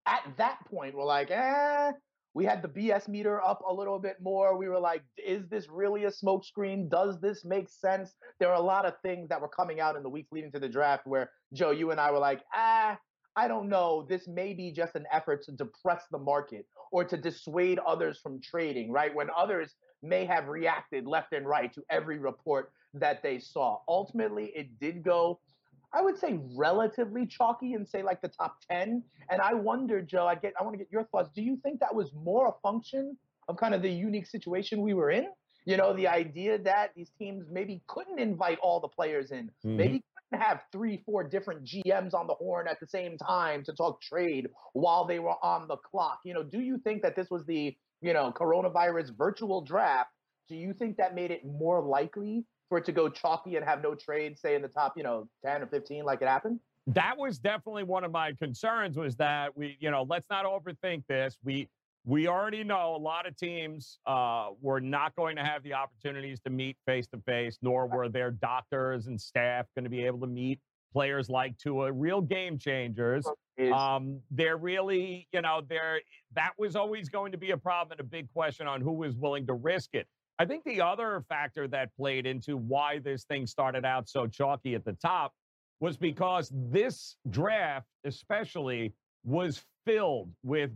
at 0.06 0.22
that 0.38 0.58
point 0.70 0.94
were 0.94 1.04
like, 1.04 1.30
eh. 1.30 1.92
We 2.34 2.46
had 2.46 2.62
the 2.62 2.68
BS 2.68 3.08
meter 3.08 3.42
up 3.42 3.60
a 3.68 3.72
little 3.72 3.98
bit 3.98 4.16
more. 4.22 4.56
We 4.56 4.66
were 4.68 4.80
like, 4.80 5.02
is 5.22 5.46
this 5.50 5.66
really 5.68 6.04
a 6.04 6.10
smokescreen? 6.10 6.88
Does 6.88 7.20
this 7.20 7.44
make 7.44 7.68
sense? 7.68 8.14
There 8.40 8.48
are 8.48 8.56
a 8.56 8.60
lot 8.60 8.86
of 8.86 8.94
things 9.02 9.28
that 9.28 9.38
were 9.38 9.48
coming 9.48 9.80
out 9.80 9.96
in 9.96 10.02
the 10.02 10.08
weeks 10.08 10.32
leading 10.32 10.50
to 10.52 10.58
the 10.58 10.68
draft 10.68 11.06
where 11.06 11.30
Joe, 11.52 11.72
you 11.72 11.90
and 11.90 12.00
I 12.00 12.10
were 12.10 12.18
like, 12.18 12.40
ah, 12.54 12.96
I 13.36 13.48
don't 13.48 13.68
know. 13.68 14.06
This 14.08 14.28
may 14.28 14.52
be 14.52 14.70
just 14.70 14.94
an 14.94 15.06
effort 15.10 15.42
to 15.44 15.52
depress 15.52 16.04
the 16.10 16.18
market 16.18 16.66
or 16.90 17.04
to 17.04 17.16
dissuade 17.16 17.78
others 17.78 18.18
from 18.22 18.40
trading, 18.40 18.90
right? 18.92 19.14
When 19.14 19.28
others 19.36 19.74
may 20.02 20.24
have 20.26 20.48
reacted 20.48 21.06
left 21.06 21.32
and 21.32 21.46
right 21.46 21.72
to 21.72 21.82
every 21.90 22.18
report 22.18 22.72
that 22.94 23.22
they 23.22 23.38
saw. 23.38 23.78
Ultimately, 23.88 24.52
it 24.54 24.78
did 24.78 25.02
go, 25.02 25.40
I 25.94 26.02
would 26.02 26.18
say, 26.18 26.40
relatively 26.54 27.26
chalky 27.26 27.74
and 27.74 27.88
say 27.88 28.02
like 28.02 28.20
the 28.20 28.28
top 28.28 28.58
10. 28.70 29.02
And 29.30 29.40
I 29.40 29.54
wonder, 29.54 30.02
Joe, 30.02 30.26
I 30.26 30.34
get 30.34 30.52
I 30.60 30.62
want 30.62 30.74
to 30.74 30.78
get 30.78 30.92
your 30.92 31.04
thoughts. 31.04 31.30
Do 31.34 31.42
you 31.42 31.56
think 31.62 31.80
that 31.80 31.94
was 31.94 32.12
more 32.12 32.48
a 32.48 32.52
function 32.62 33.16
of 33.48 33.56
kind 33.56 33.74
of 33.74 33.82
the 33.82 33.90
unique 33.90 34.26
situation 34.26 34.82
we 34.82 34.94
were 34.94 35.10
in? 35.10 35.28
You 35.64 35.76
know, 35.76 35.92
the 35.94 36.08
idea 36.08 36.58
that 36.58 36.90
these 36.96 37.10
teams 37.18 37.44
maybe 37.50 37.82
couldn't 37.86 38.18
invite 38.18 38.58
all 38.58 38.80
the 38.80 38.88
players 38.88 39.30
in, 39.30 39.46
mm-hmm. 39.64 39.76
maybe 39.76 40.04
have 40.34 40.62
three, 40.72 41.02
four 41.04 41.24
different 41.24 41.64
GMs 41.64 42.14
on 42.14 42.26
the 42.26 42.34
horn 42.34 42.66
at 42.68 42.80
the 42.80 42.86
same 42.86 43.16
time 43.18 43.62
to 43.64 43.72
talk 43.72 44.00
trade 44.00 44.48
while 44.72 45.06
they 45.06 45.18
were 45.18 45.36
on 45.42 45.68
the 45.68 45.76
clock. 45.76 46.20
You 46.24 46.34
know, 46.34 46.42
do 46.42 46.60
you 46.60 46.78
think 46.78 47.02
that 47.02 47.16
this 47.16 47.30
was 47.30 47.44
the 47.46 47.76
you 48.02 48.12
know, 48.12 48.32
coronavirus 48.32 49.16
virtual 49.16 49.62
draft, 49.62 50.10
do 50.48 50.56
you 50.56 50.74
think 50.74 50.96
that 50.98 51.14
made 51.14 51.30
it 51.30 51.46
more 51.46 51.80
likely 51.80 52.44
for 52.68 52.78
it 52.78 52.84
to 52.84 52.92
go 52.92 53.08
chalky 53.08 53.56
and 53.56 53.64
have 53.64 53.80
no 53.80 53.94
trade, 53.94 54.36
say 54.38 54.54
in 54.54 54.60
the 54.60 54.68
top, 54.68 54.94
you 54.96 55.02
know, 55.02 55.28
10 55.46 55.62
or 55.62 55.66
15 55.68 56.04
like 56.04 56.20
it 56.20 56.28
happened? 56.28 56.58
That 56.88 57.16
was 57.16 57.38
definitely 57.38 57.84
one 57.84 58.02
of 58.02 58.10
my 58.10 58.32
concerns 58.32 58.96
was 58.96 59.14
that 59.16 59.56
we, 59.56 59.76
you 59.78 59.90
know, 59.90 60.04
let's 60.08 60.28
not 60.28 60.44
overthink 60.44 61.04
this. 61.08 61.38
We 61.44 61.68
we 62.04 62.26
already 62.26 62.64
know 62.64 62.96
a 62.96 62.98
lot 62.98 63.26
of 63.26 63.36
teams 63.36 63.98
uh, 64.06 64.48
were 64.60 64.80
not 64.80 65.14
going 65.14 65.36
to 65.36 65.44
have 65.44 65.62
the 65.62 65.74
opportunities 65.74 66.40
to 66.40 66.50
meet 66.50 66.76
face 66.84 67.06
to 67.08 67.18
face, 67.18 67.58
nor 67.62 67.86
were 67.86 68.08
their 68.08 68.30
doctors 68.30 69.06
and 69.06 69.20
staff 69.20 69.66
going 69.76 69.84
to 69.84 69.90
be 69.90 70.04
able 70.04 70.18
to 70.20 70.26
meet 70.26 70.58
players 70.92 71.28
like 71.28 71.56
Tua, 71.58 71.92
real 71.92 72.20
game 72.20 72.58
changers. 72.58 73.26
Um, 73.72 74.20
they're 74.30 74.56
really, 74.56 75.28
you 75.32 75.42
know, 75.42 75.62
they're 75.68 76.00
that 76.34 76.52
was 76.58 76.74
always 76.74 77.08
going 77.08 77.32
to 77.32 77.38
be 77.38 77.52
a 77.52 77.56
problem 77.56 77.92
and 77.92 78.00
a 78.00 78.08
big 78.08 78.28
question 78.32 78.66
on 78.66 78.80
who 78.80 78.92
was 78.92 79.14
willing 79.16 79.46
to 79.46 79.54
risk 79.54 79.90
it. 79.92 80.06
I 80.38 80.44
think 80.44 80.64
the 80.64 80.80
other 80.80 81.24
factor 81.28 81.68
that 81.68 81.94
played 81.96 82.26
into 82.26 82.56
why 82.56 82.98
this 82.98 83.24
thing 83.24 83.46
started 83.46 83.84
out 83.84 84.08
so 84.08 84.26
chalky 84.26 84.74
at 84.74 84.84
the 84.84 84.94
top 84.94 85.32
was 85.78 85.96
because 85.96 86.50
this 86.52 87.16
draft, 87.30 87.86
especially, 88.04 88.92
was 89.24 89.62
filled 89.84 90.30
with 90.42 90.70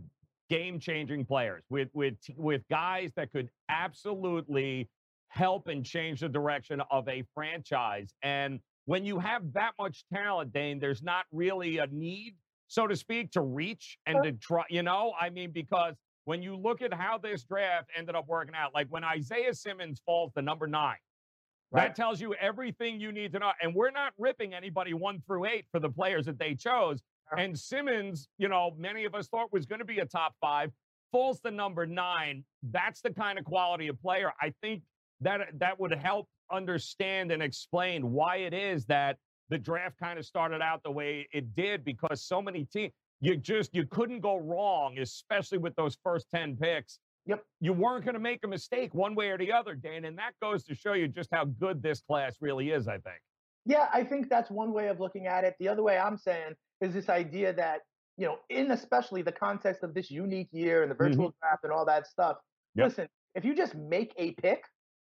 game-changing 0.49 1.25
players, 1.25 1.63
with 1.69 1.89
with 1.93 2.15
with 2.35 2.61
guys 2.69 3.11
that 3.15 3.31
could 3.31 3.49
absolutely 3.69 4.89
help 5.29 5.67
and 5.67 5.85
change 5.85 6.21
the 6.21 6.29
direction 6.29 6.81
of 6.89 7.07
a 7.09 7.23
franchise. 7.33 8.13
And 8.23 8.59
when 8.85 9.03
you 9.03 9.19
have 9.19 9.51
that 9.53 9.73
much 9.79 10.05
talent, 10.13 10.53
Dane, 10.53 10.79
there's 10.79 11.03
not 11.03 11.25
really 11.33 11.79
a 11.79 11.87
need, 11.87 12.35
so 12.67 12.87
to 12.87 12.95
speak, 12.95 13.31
to 13.31 13.41
reach 13.41 13.97
and 14.05 14.23
to 14.23 14.31
try, 14.31 14.63
you 14.69 14.83
know, 14.83 15.13
I 15.19 15.29
mean, 15.29 15.51
because 15.51 15.95
when 16.23 16.41
you 16.41 16.55
look 16.55 16.81
at 16.81 16.93
how 16.93 17.17
this 17.17 17.43
draft 17.43 17.89
ended 17.97 18.15
up 18.15 18.27
working 18.27 18.55
out, 18.55 18.73
like 18.73 18.87
when 18.89 19.03
Isaiah 19.03 19.53
Simmons 19.53 20.01
falls 20.05 20.31
to 20.33 20.41
number 20.41 20.67
nine, 20.67 20.95
right. 21.71 21.87
that 21.87 21.95
tells 21.95 22.21
you 22.21 22.33
everything 22.35 22.99
you 22.99 23.11
need 23.11 23.33
to 23.33 23.39
know. 23.39 23.51
And 23.61 23.75
we're 23.75 23.91
not 23.91 24.13
ripping 24.17 24.53
anybody 24.53 24.93
one 24.93 25.21
through 25.27 25.45
eight 25.45 25.65
for 25.71 25.79
the 25.79 25.89
players 25.89 26.25
that 26.25 26.39
they 26.39 26.55
chose. 26.55 27.01
And 27.35 27.57
Simmons, 27.57 28.29
you 28.37 28.47
know, 28.47 28.71
many 28.77 29.05
of 29.05 29.15
us 29.15 29.27
thought 29.27 29.51
was 29.51 29.65
going 29.65 29.79
to 29.79 29.85
be 29.85 29.99
a 29.99 30.05
top 30.05 30.35
five, 30.39 30.71
falls 31.11 31.41
to 31.41 31.51
number 31.51 31.85
nine. 31.85 32.43
That's 32.63 33.01
the 33.01 33.11
kind 33.11 33.37
of 33.37 33.45
quality 33.45 33.87
of 33.87 33.99
player. 34.01 34.31
I 34.41 34.53
think 34.61 34.83
that 35.21 35.41
that 35.59 35.79
would 35.79 35.93
help 35.93 36.27
understand 36.51 37.31
and 37.31 37.41
explain 37.41 38.11
why 38.11 38.37
it 38.37 38.53
is 38.53 38.85
that 38.85 39.17
the 39.49 39.57
draft 39.57 39.97
kind 39.99 40.19
of 40.19 40.25
started 40.25 40.61
out 40.61 40.83
the 40.83 40.91
way 40.91 41.27
it 41.31 41.55
did 41.55 41.83
because 41.83 42.21
so 42.21 42.41
many 42.41 42.65
teams 42.65 42.91
you 43.19 43.35
just 43.35 43.73
you 43.73 43.85
couldn't 43.85 44.19
go 44.19 44.37
wrong 44.37 44.97
especially 44.99 45.57
with 45.57 45.75
those 45.75 45.97
first 46.03 46.29
10 46.29 46.55
picks. 46.57 46.99
Yep. 47.25 47.43
You 47.59 47.73
weren't 47.73 48.05
going 48.05 48.13
to 48.13 48.21
make 48.21 48.39
a 48.45 48.47
mistake 48.47 48.93
one 48.93 49.15
way 49.15 49.29
or 49.29 49.37
the 49.37 49.51
other 49.51 49.75
dan 49.75 50.05
and 50.05 50.17
that 50.17 50.31
goes 50.41 50.63
to 50.65 50.75
show 50.75 50.93
you 50.93 51.07
just 51.07 51.29
how 51.31 51.45
good 51.45 51.81
this 51.81 52.01
class 52.01 52.37
really 52.39 52.71
is 52.71 52.87
i 52.87 52.97
think 52.99 53.19
yeah 53.67 53.87
i 53.93 54.03
think 54.03 54.29
that's 54.29 54.49
one 54.49 54.73
way 54.73 54.87
of 54.87 54.99
looking 54.99 55.27
at 55.27 55.43
it 55.43 55.55
the 55.59 55.67
other 55.67 55.83
way 55.83 55.97
i'm 55.97 56.17
saying 56.17 56.53
is 56.81 56.93
this 56.93 57.09
idea 57.09 57.53
that 57.53 57.81
you 58.17 58.25
know 58.25 58.37
in 58.49 58.71
especially 58.71 59.21
the 59.21 59.31
context 59.31 59.83
of 59.83 59.93
this 59.93 60.09
unique 60.09 60.49
year 60.51 60.81
and 60.81 60.89
the 60.89 60.95
virtual 60.95 61.27
mm-hmm. 61.27 61.47
draft 61.47 61.63
and 61.63 61.71
all 61.71 61.85
that 61.85 62.07
stuff 62.07 62.37
yep. 62.75 62.87
listen 62.87 63.07
if 63.35 63.45
you 63.45 63.55
just 63.55 63.75
make 63.75 64.13
a 64.17 64.31
pick 64.41 64.63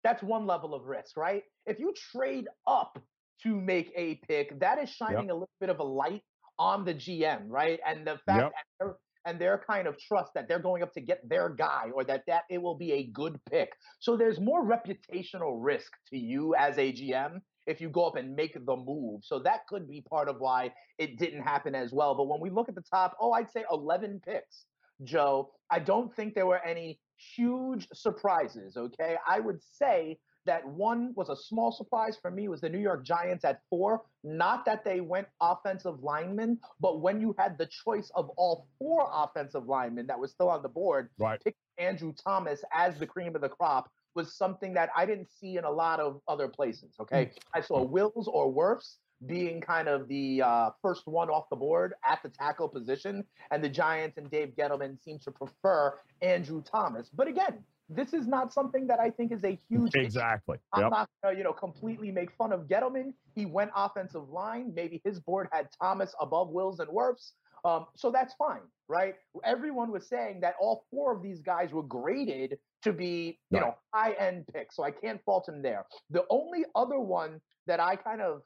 that's 0.04 0.24
one 0.24 0.46
level 0.46 0.74
of 0.74 0.86
risk, 0.86 1.18
right? 1.18 1.44
If 1.66 1.80
you 1.80 1.94
trade 2.12 2.48
up 2.66 2.98
to 3.44 3.60
make 3.60 3.92
a 3.96 4.16
pick, 4.28 4.60
that 4.60 4.80
is 4.80 4.90
shining 4.90 5.26
yep. 5.26 5.32
a 5.32 5.34
little 5.34 5.50
bit 5.60 5.70
of 5.70 5.80
a 5.80 5.84
light 5.84 6.22
on 6.58 6.86
the 6.86 6.94
GM, 6.94 7.42
right? 7.48 7.80
And 7.86 8.06
the 8.08 8.18
fact 8.26 8.54
yep. 8.54 8.54
that 8.80 8.96
and 9.26 9.42
their 9.42 9.62
kind 9.70 9.88
of 9.88 9.98
trust 10.00 10.32
that 10.36 10.48
they're 10.48 10.60
going 10.60 10.82
up 10.82 10.94
to 10.94 11.02
get 11.02 11.20
their 11.28 11.50
guy 11.50 11.92
or 11.94 12.06
that 12.06 12.24
that 12.28 12.44
it 12.50 12.62
will 12.62 12.78
be 12.78 12.94
a 12.94 13.08
good 13.08 13.38
pick. 13.52 13.70
So 14.00 14.16
there's 14.16 14.40
more 14.40 14.64
reputational 14.64 15.58
risk 15.60 15.92
to 16.12 16.18
you 16.18 16.56
as 16.56 16.78
a 16.78 16.94
GM 16.94 17.42
if 17.68 17.82
you 17.82 17.90
go 17.90 18.06
up 18.06 18.16
and 18.16 18.36
make 18.36 18.54
the 18.54 18.76
move. 18.76 19.22
So 19.24 19.40
that 19.40 19.68
could 19.68 19.88
be 19.88 20.02
part 20.02 20.30
of 20.30 20.40
why 20.40 20.74
it 20.98 21.20
didn't 21.20 21.44
happen 21.44 21.76
as 21.76 21.92
well. 21.92 22.16
But 22.16 22.28
when 22.28 22.40
we 22.40 22.50
look 22.50 22.70
at 22.70 22.76
the 22.76 22.84
top, 22.90 23.16
oh, 23.20 23.34
I'd 23.34 23.52
say 23.52 23.66
11 23.72 24.22
picks, 24.26 24.66
Joe, 25.04 25.52
I 25.70 25.80
don't 25.80 26.16
think 26.16 26.34
there 26.34 26.48
were 26.48 26.64
any 26.66 27.00
huge 27.36 27.88
surprises. 27.94 28.78
Okay, 28.78 29.18
I 29.28 29.40
would 29.40 29.60
say 29.62 30.18
that 30.46 30.66
one 30.66 31.14
was 31.16 31.28
a 31.30 31.36
small 31.36 31.72
surprise 31.74 32.18
for 32.22 32.32
me 32.32 32.48
was 32.48 32.62
the 32.62 32.70
New 32.70 32.80
York 32.80 33.06
Giants 33.06 33.44
at 33.44 33.60
four. 33.70 34.04
Not 34.24 34.66
that 34.66 34.86
they 34.86 35.02
went 35.02 35.28
offensive 35.42 36.02
linemen, 36.02 36.58
but 36.80 37.02
when 37.02 37.20
you 37.20 37.36
had 37.38 37.58
the 37.58 37.68
choice 37.68 38.10
of 38.16 38.30
all 38.38 38.68
four 38.80 39.10
offensive 39.14 39.68
linemen 39.68 40.08
that 40.08 40.18
was 40.18 40.32
still 40.32 40.50
on 40.50 40.64
the 40.64 40.70
board, 40.70 41.10
right. 41.20 41.44
pick 41.44 41.56
Andrew 41.78 42.14
Thomas 42.14 42.64
as 42.74 42.98
the 42.98 43.06
cream 43.06 43.36
of 43.36 43.42
the 43.42 43.50
crop 43.50 43.92
was 44.18 44.36
something 44.36 44.74
that 44.74 44.90
I 44.96 45.06
didn't 45.06 45.30
see 45.40 45.56
in 45.56 45.64
a 45.64 45.72
lot 45.72 46.02
of 46.02 46.20
other 46.28 46.50
places. 46.50 46.92
Okay, 47.00 47.26
mm. 47.28 47.38
I 47.54 47.62
saw 47.62 47.82
Wills 47.82 48.28
or 48.28 48.54
Wirfs, 48.54 48.98
being 49.26 49.62
kind 49.62 49.88
of 49.88 50.08
the 50.08 50.42
uh, 50.42 50.70
first 50.82 51.08
one 51.08 51.30
off 51.30 51.46
the 51.50 51.56
board 51.56 51.94
at 52.08 52.22
the 52.24 52.30
tackle 52.30 52.68
position, 52.68 53.24
and 53.52 53.64
the 53.64 53.70
Giants 53.70 54.18
and 54.18 54.30
Dave 54.30 54.50
Gettleman 54.58 55.02
seem 55.04 55.20
to 55.20 55.32
prefer 55.32 55.98
Andrew 56.22 56.62
Thomas. 56.62 57.10
But 57.14 57.28
again, 57.28 57.64
this 57.90 58.14
is 58.14 58.28
not 58.28 58.54
something 58.54 58.86
that 58.88 59.00
I 59.00 59.10
think 59.10 59.32
is 59.32 59.44
a 59.44 59.58
huge 59.70 59.94
exactly. 59.96 60.58
Issue. 60.76 60.84
I'm 60.86 60.92
not 60.92 61.10
going 61.24 61.36
to, 61.36 61.38
you 61.38 61.44
know, 61.44 61.54
completely 61.54 62.12
make 62.12 62.32
fun 62.38 62.52
of 62.52 62.68
Gettleman. 62.68 63.14
He 63.34 63.46
went 63.46 63.72
offensive 63.76 64.30
line. 64.30 64.74
Maybe 64.76 65.02
his 65.04 65.20
board 65.20 65.48
had 65.52 65.70
Thomas 65.82 66.14
above 66.20 66.50
Wills 66.50 66.80
and 66.80 66.90
Wirfs. 66.90 67.32
Um, 67.66 67.88
so 67.96 68.12
that's 68.12 68.34
fine, 68.36 68.62
right? 68.88 69.16
Everyone 69.44 69.92
was 69.92 70.08
saying 70.08 70.42
that 70.42 70.56
all 70.60 70.86
four 70.92 71.16
of 71.16 71.24
these 71.24 71.42
guys 71.42 71.72
were 71.72 71.84
graded 71.84 72.60
to 72.84 72.94
be, 72.94 73.40
you 73.50 73.60
know, 73.60 73.76
high 73.94 74.13
end 74.13 74.46
pick. 74.54 74.72
So 74.72 74.84
I 74.84 74.92
can't 74.92 75.22
fault 75.26 75.48
him 75.48 75.62
there. 75.62 75.86
The 76.10 76.24
only 76.30 76.66
other 76.76 77.00
one 77.00 77.42
that 77.66 77.80
I 77.80 77.96
kind 77.96 78.22
of, 78.22 78.42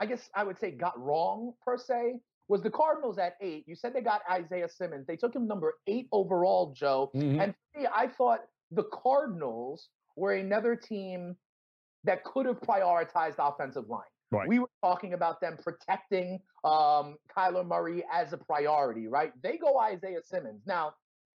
I 0.00 0.06
guess 0.06 0.28
I 0.34 0.44
would 0.44 0.58
say 0.58 0.70
got 0.70 0.98
wrong 1.00 1.52
per 1.64 1.78
se 1.78 2.20
was 2.48 2.62
the 2.62 2.70
Cardinals 2.70 3.18
at 3.18 3.36
eight. 3.40 3.64
You 3.66 3.74
said 3.74 3.94
they 3.94 4.02
got 4.02 4.20
Isaiah 4.30 4.68
Simmons. 4.68 5.06
They 5.06 5.16
took 5.16 5.34
him 5.34 5.46
number 5.46 5.74
eight 5.86 6.08
overall, 6.12 6.74
Joe. 6.76 7.10
Mm-hmm. 7.14 7.40
And 7.40 7.54
for 7.72 7.80
me, 7.80 7.86
I 7.94 8.06
thought 8.08 8.40
the 8.70 8.84
Cardinals 8.92 9.88
were 10.16 10.34
another 10.34 10.76
team 10.76 11.36
that 12.04 12.22
could 12.24 12.46
have 12.46 12.60
prioritized 12.60 13.36
offensive 13.38 13.88
line. 13.88 14.02
Right. 14.30 14.48
We 14.48 14.58
were 14.58 14.70
talking 14.82 15.14
about 15.14 15.40
them 15.40 15.56
protecting 15.62 16.40
um, 16.64 17.16
Kyler 17.36 17.66
Murray 17.66 18.04
as 18.12 18.32
a 18.32 18.36
priority, 18.36 19.06
right? 19.06 19.32
They 19.42 19.56
go 19.56 19.78
Isaiah 19.78 20.22
Simmons. 20.22 20.62
Now, 20.66 20.94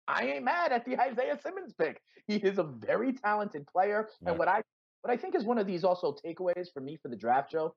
I 0.09 0.25
ain't 0.25 0.43
mad 0.43 0.71
at 0.71 0.85
the 0.85 0.99
Isaiah 1.01 1.39
Simmons 1.41 1.73
pick. 1.73 2.01
He 2.27 2.35
is 2.35 2.57
a 2.57 2.63
very 2.63 3.13
talented 3.13 3.65
player. 3.67 4.09
And 4.25 4.37
what 4.37 4.47
I 4.47 4.63
what 5.01 5.13
I 5.13 5.17
think 5.17 5.35
is 5.35 5.43
one 5.43 5.57
of 5.57 5.67
these 5.67 5.83
also 5.83 6.13
takeaways 6.25 6.67
for 6.73 6.81
me 6.81 6.97
for 7.01 7.07
the 7.07 7.15
draft, 7.15 7.51
Joe, 7.51 7.73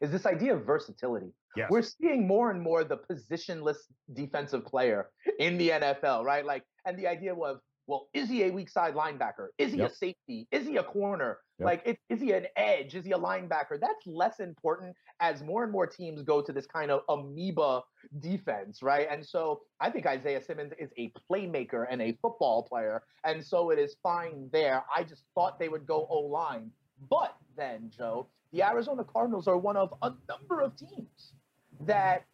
is 0.00 0.10
this 0.10 0.26
idea 0.26 0.54
of 0.54 0.66
versatility. 0.66 1.32
Yes. 1.56 1.70
We're 1.70 1.82
seeing 1.82 2.26
more 2.26 2.50
and 2.50 2.60
more 2.60 2.84
the 2.84 2.98
positionless 2.98 3.76
defensive 4.12 4.66
player 4.66 5.08
in 5.38 5.56
the 5.56 5.70
NFL, 5.70 6.24
right? 6.24 6.44
Like, 6.44 6.64
and 6.84 6.98
the 6.98 7.06
idea 7.06 7.34
of 7.34 7.60
well, 7.86 8.08
is 8.14 8.28
he 8.28 8.44
a 8.44 8.50
weak 8.50 8.70
side 8.70 8.94
linebacker? 8.94 9.48
Is 9.58 9.72
he 9.72 9.78
yep. 9.78 9.90
a 9.90 9.94
safety? 9.94 10.48
Is 10.50 10.66
he 10.66 10.76
a 10.76 10.82
corner? 10.82 11.38
Yep. 11.58 11.66
Like, 11.66 11.82
it, 11.84 11.98
is 12.08 12.20
he 12.20 12.32
an 12.32 12.46
edge? 12.56 12.94
Is 12.94 13.04
he 13.04 13.12
a 13.12 13.18
linebacker? 13.18 13.78
That's 13.78 14.06
less 14.06 14.40
important 14.40 14.96
as 15.20 15.42
more 15.42 15.64
and 15.64 15.72
more 15.72 15.86
teams 15.86 16.22
go 16.22 16.40
to 16.40 16.52
this 16.52 16.66
kind 16.66 16.90
of 16.90 17.02
amoeba 17.10 17.82
defense, 18.20 18.82
right? 18.82 19.06
And 19.10 19.24
so 19.24 19.60
I 19.80 19.90
think 19.90 20.06
Isaiah 20.06 20.42
Simmons 20.42 20.72
is 20.78 20.90
a 20.96 21.12
playmaker 21.30 21.86
and 21.90 22.00
a 22.00 22.16
football 22.22 22.62
player. 22.62 23.02
And 23.24 23.44
so 23.44 23.70
it 23.70 23.78
is 23.78 23.96
fine 24.02 24.48
there. 24.50 24.82
I 24.94 25.04
just 25.04 25.24
thought 25.34 25.58
they 25.58 25.68
would 25.68 25.86
go 25.86 26.06
O 26.08 26.20
line. 26.20 26.70
But 27.10 27.36
then, 27.56 27.90
Joe, 27.94 28.28
the 28.52 28.62
Arizona 28.62 29.04
Cardinals 29.04 29.46
are 29.46 29.58
one 29.58 29.76
of 29.76 29.92
a 30.00 30.12
number 30.28 30.62
of 30.62 30.74
teams 30.76 31.32
that 31.80 32.24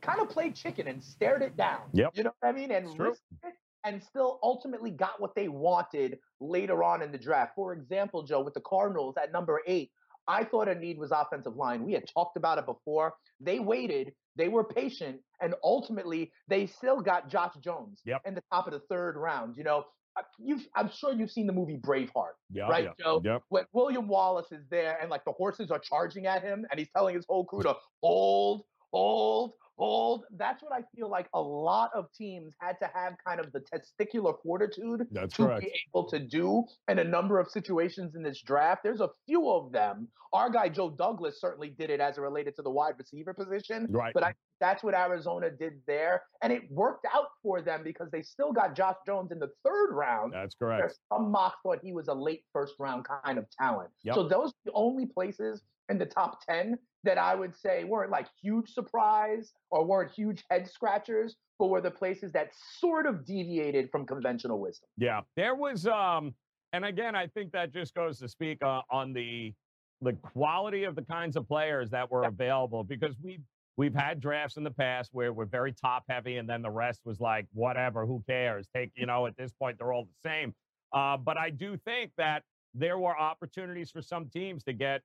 kind 0.00 0.20
of 0.20 0.28
played 0.28 0.56
chicken 0.56 0.88
and 0.88 1.02
stared 1.02 1.42
it 1.42 1.56
down. 1.56 1.82
Yep. 1.92 2.10
You 2.14 2.24
know 2.24 2.34
what 2.40 2.48
I 2.48 2.52
mean? 2.52 2.72
And 2.72 2.98
risked 2.98 3.22
it 3.44 3.54
and 3.84 4.02
still 4.02 4.38
ultimately 4.42 4.90
got 4.90 5.20
what 5.20 5.34
they 5.34 5.48
wanted 5.48 6.18
later 6.40 6.82
on 6.82 7.02
in 7.02 7.12
the 7.12 7.18
draft. 7.18 7.52
For 7.54 7.72
example, 7.72 8.22
Joe, 8.22 8.40
with 8.40 8.54
the 8.54 8.60
Cardinals 8.60 9.16
at 9.22 9.32
number 9.32 9.60
eight, 9.66 9.90
I 10.26 10.44
thought 10.44 10.68
a 10.68 10.74
need 10.74 10.98
was 10.98 11.10
offensive 11.12 11.56
line. 11.56 11.84
We 11.84 11.92
had 11.92 12.04
talked 12.12 12.36
about 12.36 12.58
it 12.58 12.66
before. 12.66 13.14
They 13.40 13.60
waited, 13.60 14.12
they 14.36 14.48
were 14.48 14.64
patient, 14.64 15.20
and 15.42 15.54
ultimately 15.62 16.32
they 16.48 16.66
still 16.66 17.00
got 17.00 17.28
Josh 17.28 17.52
Jones 17.62 18.00
yep. 18.06 18.22
in 18.24 18.34
the 18.34 18.42
top 18.52 18.66
of 18.66 18.72
the 18.72 18.80
third 18.90 19.16
round. 19.16 19.56
You 19.56 19.64
know, 19.64 19.84
uh, 20.16 20.22
you've, 20.38 20.66
I'm 20.74 20.90
sure 20.90 21.12
you've 21.12 21.30
seen 21.30 21.46
the 21.46 21.52
movie 21.52 21.76
Braveheart, 21.76 22.36
yeah, 22.50 22.68
right, 22.68 22.84
yeah, 22.84 22.90
Joe? 22.98 23.20
Yep. 23.22 23.42
When 23.48 23.64
William 23.72 24.08
Wallace 24.08 24.50
is 24.52 24.64
there 24.70 24.98
and 25.00 25.10
like 25.10 25.24
the 25.24 25.32
horses 25.32 25.70
are 25.70 25.80
charging 25.80 26.26
at 26.26 26.42
him, 26.42 26.64
and 26.70 26.78
he's 26.78 26.90
telling 26.96 27.14
his 27.14 27.26
whole 27.28 27.44
crew 27.44 27.62
to 27.62 27.74
hold, 28.02 28.62
hold, 28.92 29.52
hold. 29.76 30.24
That's 30.36 30.62
what 30.62 30.72
I 30.72 30.82
feel 30.94 31.10
like 31.10 31.28
a 31.34 31.40
lot 31.40 31.90
of 31.94 32.12
teams 32.12 32.54
had 32.58 32.78
to 32.80 32.90
have 32.94 33.14
kind 33.26 33.40
of 33.40 33.52
the 33.52 33.60
testicular 33.60 34.34
fortitude 34.42 35.06
That's 35.10 35.36
to 35.36 35.46
correct. 35.46 35.62
be 35.62 35.72
able 35.88 36.08
to 36.10 36.18
do 36.18 36.64
in 36.88 36.98
a 36.98 37.04
number 37.04 37.38
of 37.38 37.48
situations 37.48 38.14
in 38.14 38.22
this 38.22 38.40
draft. 38.40 38.82
There's 38.82 39.00
a 39.00 39.10
few 39.26 39.50
of 39.50 39.72
them. 39.72 40.08
Our 40.32 40.50
guy 40.50 40.68
Joe 40.68 40.90
Douglas 40.90 41.40
certainly 41.40 41.70
did 41.70 41.90
it 41.90 42.00
as 42.00 42.18
it 42.18 42.20
related 42.20 42.56
to 42.56 42.62
the 42.62 42.70
wide 42.70 42.94
receiver 42.98 43.32
position. 43.32 43.86
Right. 43.90 44.12
But 44.12 44.24
I 44.24 44.34
that's 44.60 44.82
what 44.82 44.94
Arizona 44.94 45.50
did 45.50 45.74
there. 45.86 46.22
And 46.42 46.52
it 46.52 46.62
worked 46.70 47.06
out 47.12 47.26
for 47.42 47.60
them 47.60 47.82
because 47.84 48.10
they 48.10 48.22
still 48.22 48.52
got 48.52 48.74
Josh 48.74 48.96
Jones 49.06 49.30
in 49.30 49.38
the 49.38 49.50
third 49.64 49.92
round. 49.92 50.32
That's 50.32 50.54
correct. 50.54 50.98
Some 51.12 51.30
mock 51.30 51.56
thought 51.62 51.80
he 51.82 51.92
was 51.92 52.08
a 52.08 52.14
late 52.14 52.44
first 52.52 52.74
round 52.78 53.04
kind 53.24 53.38
of 53.38 53.46
talent. 53.50 53.90
Yep. 54.04 54.14
So 54.14 54.22
those 54.28 54.50
are 54.50 54.64
the 54.64 54.72
only 54.72 55.06
places 55.06 55.62
in 55.88 55.98
the 55.98 56.06
top 56.06 56.44
10 56.46 56.78
that 57.04 57.18
I 57.18 57.34
would 57.34 57.54
say 57.54 57.84
weren't 57.84 58.10
like 58.10 58.26
huge 58.42 58.70
surprise 58.70 59.52
or 59.70 59.84
weren't 59.84 60.10
huge 60.12 60.44
head 60.50 60.68
scratchers, 60.68 61.36
but 61.58 61.68
were 61.68 61.80
the 61.80 61.90
places 61.90 62.32
that 62.32 62.50
sort 62.78 63.06
of 63.06 63.24
deviated 63.24 63.90
from 63.90 64.06
conventional 64.06 64.60
wisdom. 64.60 64.88
Yeah, 64.96 65.20
there 65.36 65.54
was, 65.54 65.86
um, 65.86 66.34
and 66.72 66.84
again, 66.84 67.14
I 67.14 67.28
think 67.28 67.52
that 67.52 67.72
just 67.72 67.94
goes 67.94 68.18
to 68.18 68.28
speak 68.28 68.58
uh, 68.62 68.82
on 68.90 69.12
the 69.12 69.54
the 70.00 70.12
quality 70.12 70.84
of 70.84 70.96
the 70.96 71.02
kinds 71.02 71.36
of 71.36 71.48
players 71.48 71.90
that 71.90 72.10
were 72.10 72.22
yeah. 72.22 72.28
available 72.28 72.84
because 72.84 73.14
we 73.22 73.40
we've 73.76 73.94
had 73.94 74.20
drafts 74.20 74.56
in 74.56 74.64
the 74.64 74.70
past 74.70 75.10
where 75.12 75.32
we're 75.32 75.44
very 75.44 75.72
top 75.72 76.04
heavy 76.08 76.36
and 76.36 76.48
then 76.48 76.62
the 76.62 76.70
rest 76.70 77.00
was 77.04 77.20
like 77.20 77.46
whatever 77.52 78.04
who 78.04 78.22
cares 78.28 78.66
take 78.74 78.90
you 78.94 79.06
know 79.06 79.26
at 79.26 79.36
this 79.36 79.52
point 79.52 79.78
they're 79.78 79.92
all 79.92 80.04
the 80.04 80.28
same 80.28 80.54
uh, 80.92 81.16
but 81.16 81.38
i 81.38 81.48
do 81.48 81.76
think 81.84 82.10
that 82.18 82.42
there 82.74 82.98
were 82.98 83.18
opportunities 83.18 83.90
for 83.90 84.02
some 84.02 84.26
teams 84.26 84.62
to 84.64 84.72
get 84.72 85.00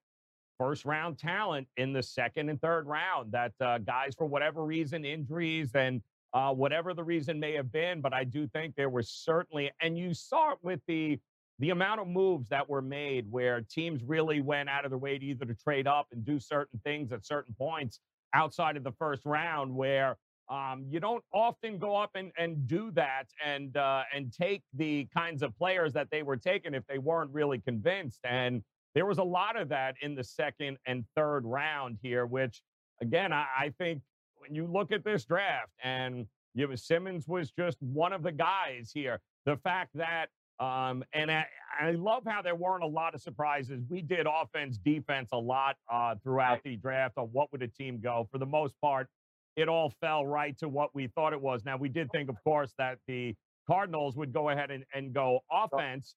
first 0.59 0.85
round 0.85 1.17
talent 1.17 1.67
in 1.77 1.93
the 1.93 2.03
second 2.03 2.49
and 2.49 2.61
third 2.61 2.85
round 2.85 3.31
that 3.31 3.53
uh, 3.61 3.79
guys, 3.79 4.13
for 4.15 4.25
whatever 4.25 4.65
reason, 4.65 5.05
injuries 5.05 5.73
and 5.73 6.01
uh, 6.33 6.53
whatever 6.53 6.93
the 6.93 7.03
reason 7.03 7.39
may 7.39 7.53
have 7.53 7.71
been. 7.71 8.01
But 8.01 8.13
I 8.13 8.23
do 8.23 8.45
think 8.47 8.75
there 8.75 8.89
was 8.89 9.09
certainly, 9.09 9.71
and 9.81 9.97
you 9.97 10.13
saw 10.13 10.51
it 10.51 10.59
with 10.61 10.81
the 10.87 11.19
the 11.59 11.71
amount 11.71 11.99
of 11.99 12.07
moves 12.07 12.47
that 12.49 12.69
were 12.69 12.81
made 12.81 13.29
where 13.29 13.61
teams 13.61 14.01
really 14.03 14.39
went 14.39 14.69
out 14.69 14.85
of 14.85 14.91
their 14.91 14.97
way 14.97 15.17
to 15.17 15.25
either 15.25 15.45
to 15.45 15.53
trade 15.53 15.87
up 15.87 16.07
and 16.11 16.23
do 16.23 16.39
certain 16.39 16.79
things 16.85 17.11
at 17.11 17.25
certain 17.25 17.53
points 17.57 17.99
outside 18.33 18.77
of 18.77 18.83
the 18.83 18.93
first 18.93 19.25
round 19.25 19.73
where 19.75 20.15
um, 20.49 20.85
you 20.89 21.01
don't 21.01 21.23
often 21.33 21.77
go 21.77 21.95
up 21.95 22.11
and, 22.15 22.31
and 22.37 22.65
do 22.65 22.91
that 22.91 23.25
and 23.45 23.77
uh, 23.77 24.03
and 24.13 24.33
take 24.33 24.63
the 24.73 25.07
kinds 25.13 25.43
of 25.43 25.55
players 25.57 25.93
that 25.93 26.09
they 26.11 26.23
were 26.23 26.37
taking 26.37 26.73
if 26.73 26.85
they 26.87 26.97
weren't 26.97 27.31
really 27.31 27.59
convinced. 27.59 28.21
And 28.23 28.63
there 28.95 29.05
was 29.05 29.17
a 29.17 29.23
lot 29.23 29.59
of 29.59 29.69
that 29.69 29.95
in 30.01 30.15
the 30.15 30.23
second 30.23 30.77
and 30.85 31.05
third 31.15 31.45
round 31.45 31.97
here, 32.01 32.25
which 32.25 32.61
again, 33.01 33.31
I, 33.31 33.45
I 33.57 33.73
think 33.77 34.01
when 34.37 34.55
you 34.55 34.65
look 34.65 34.91
at 34.91 35.03
this 35.03 35.25
draft 35.25 35.71
and 35.83 36.25
you 36.55 36.67
know, 36.67 36.75
Simmons 36.75 37.27
was 37.27 37.51
just 37.51 37.77
one 37.81 38.13
of 38.13 38.23
the 38.23 38.31
guys 38.31 38.91
here. 38.93 39.19
The 39.45 39.57
fact 39.57 39.91
that 39.95 40.29
um, 40.59 41.05
and 41.13 41.31
I, 41.31 41.45
I, 41.79 41.91
love 41.91 42.23
how 42.27 42.41
there 42.41 42.55
weren't 42.55 42.83
a 42.83 42.87
lot 42.87 43.15
of 43.15 43.21
surprises. 43.21 43.81
We 43.87 44.01
did 44.01 44.27
offense, 44.29 44.77
defense 44.77 45.29
a 45.31 45.37
lot 45.37 45.77
uh, 45.89 46.15
throughout 46.21 46.61
the 46.65 46.75
draft 46.75 47.17
on 47.17 47.27
what 47.31 47.49
would 47.53 47.63
a 47.63 47.67
team 47.69 48.01
go. 48.03 48.27
For 48.29 48.39
the 48.39 48.45
most 48.45 48.75
part, 48.81 49.07
it 49.55 49.69
all 49.69 49.93
fell 50.01 50.25
right 50.25 50.57
to 50.57 50.67
what 50.67 50.93
we 50.93 51.07
thought 51.07 51.31
it 51.31 51.39
was. 51.39 51.63
Now, 51.63 51.77
we 51.77 51.87
did 51.87 52.11
think, 52.11 52.29
of 52.29 52.35
course, 52.43 52.73
that 52.77 52.97
the 53.07 53.35
Cardinals 53.67 54.17
would 54.17 54.33
go 54.33 54.49
ahead 54.49 54.69
and, 54.69 54.83
and 54.93 55.13
go 55.13 55.39
offense, 55.49 56.15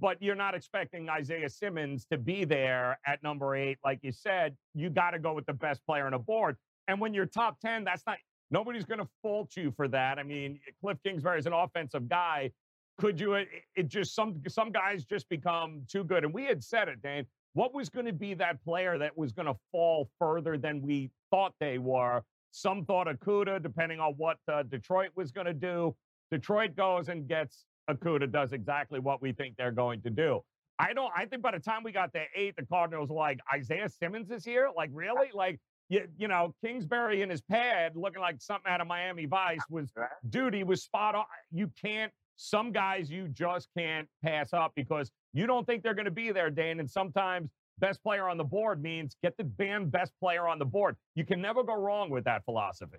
but 0.00 0.20
you're 0.20 0.34
not 0.34 0.54
expecting 0.54 1.08
Isaiah 1.08 1.48
Simmons 1.48 2.06
to 2.10 2.18
be 2.18 2.44
there 2.44 2.98
at 3.06 3.22
number 3.22 3.54
eight. 3.54 3.78
Like 3.84 4.00
you 4.02 4.12
said, 4.12 4.56
you 4.74 4.90
got 4.90 5.10
to 5.10 5.18
go 5.18 5.32
with 5.32 5.46
the 5.46 5.52
best 5.52 5.84
player 5.86 6.06
on 6.06 6.12
the 6.12 6.18
board. 6.18 6.56
And 6.88 7.00
when 7.00 7.14
you're 7.14 7.26
top 7.26 7.60
10, 7.60 7.84
that's 7.84 8.02
not, 8.06 8.18
nobody's 8.50 8.84
going 8.84 8.98
to 8.98 9.08
fault 9.22 9.56
you 9.56 9.72
for 9.76 9.88
that. 9.88 10.18
I 10.18 10.22
mean, 10.22 10.58
Cliff 10.80 10.98
Kingsbury 11.04 11.38
is 11.38 11.46
an 11.46 11.52
offensive 11.52 12.08
guy. 12.08 12.50
Could 12.98 13.18
you, 13.20 13.34
it, 13.34 13.48
it 13.76 13.88
just, 13.88 14.14
some, 14.14 14.42
some 14.48 14.72
guys 14.72 15.04
just 15.04 15.28
become 15.28 15.82
too 15.88 16.04
good. 16.04 16.24
And 16.24 16.34
we 16.34 16.44
had 16.44 16.62
said 16.62 16.88
it, 16.88 17.02
Dane. 17.02 17.26
What 17.54 17.74
was 17.74 17.88
going 17.88 18.06
to 18.06 18.12
be 18.12 18.34
that 18.34 18.62
player 18.62 18.96
that 18.98 19.16
was 19.16 19.32
going 19.32 19.46
to 19.46 19.56
fall 19.72 20.08
further 20.18 20.56
than 20.56 20.82
we 20.82 21.10
thought 21.30 21.52
they 21.58 21.78
were? 21.78 22.22
Some 22.52 22.84
thought 22.84 23.06
Okudah, 23.06 23.62
depending 23.62 24.00
on 24.00 24.14
what 24.16 24.38
uh, 24.46 24.62
Detroit 24.64 25.10
was 25.16 25.32
going 25.32 25.46
to 25.46 25.54
do. 25.54 25.94
Detroit 26.30 26.76
goes 26.76 27.08
and 27.08 27.26
gets 27.26 27.66
Okudah 27.94 28.30
does 28.30 28.52
exactly 28.52 29.00
what 29.00 29.22
we 29.22 29.32
think 29.32 29.56
they're 29.56 29.72
going 29.72 30.00
to 30.02 30.10
do. 30.10 30.40
I 30.78 30.92
don't. 30.94 31.12
I 31.14 31.26
think 31.26 31.42
by 31.42 31.50
the 31.50 31.58
time 31.58 31.82
we 31.82 31.92
got 31.92 32.12
to 32.14 32.22
eight, 32.34 32.56
the 32.56 32.64
Cardinals 32.64 33.10
were 33.10 33.16
like 33.16 33.38
Isaiah 33.54 33.88
Simmons 33.88 34.30
is 34.30 34.44
here. 34.44 34.70
Like 34.74 34.90
really? 34.92 35.28
Like 35.34 35.60
you, 35.90 36.06
you 36.16 36.28
know, 36.28 36.54
Kingsbury 36.64 37.20
in 37.20 37.28
his 37.28 37.42
pad 37.42 37.96
looking 37.96 38.20
like 38.20 38.36
something 38.40 38.70
out 38.70 38.80
of 38.80 38.86
Miami 38.86 39.26
Vice 39.26 39.60
was 39.68 39.92
duty 40.30 40.64
was 40.64 40.82
spot 40.82 41.14
on. 41.14 41.24
You 41.52 41.70
can't. 41.80 42.12
Some 42.36 42.72
guys 42.72 43.10
you 43.10 43.28
just 43.28 43.68
can't 43.76 44.08
pass 44.24 44.54
up 44.54 44.72
because 44.74 45.10
you 45.34 45.46
don't 45.46 45.66
think 45.66 45.82
they're 45.82 45.94
going 45.94 46.06
to 46.06 46.10
be 46.10 46.32
there, 46.32 46.48
Dan. 46.48 46.80
And 46.80 46.90
sometimes 46.90 47.50
best 47.78 48.02
player 48.02 48.28
on 48.28 48.38
the 48.38 48.44
board 48.44 48.82
means 48.82 49.16
get 49.22 49.36
the 49.36 49.44
damn 49.44 49.90
best 49.90 50.12
player 50.18 50.48
on 50.48 50.58
the 50.58 50.64
board. 50.64 50.96
You 51.14 51.26
can 51.26 51.42
never 51.42 51.62
go 51.62 51.74
wrong 51.74 52.08
with 52.08 52.24
that 52.24 52.44
philosophy. 52.46 52.98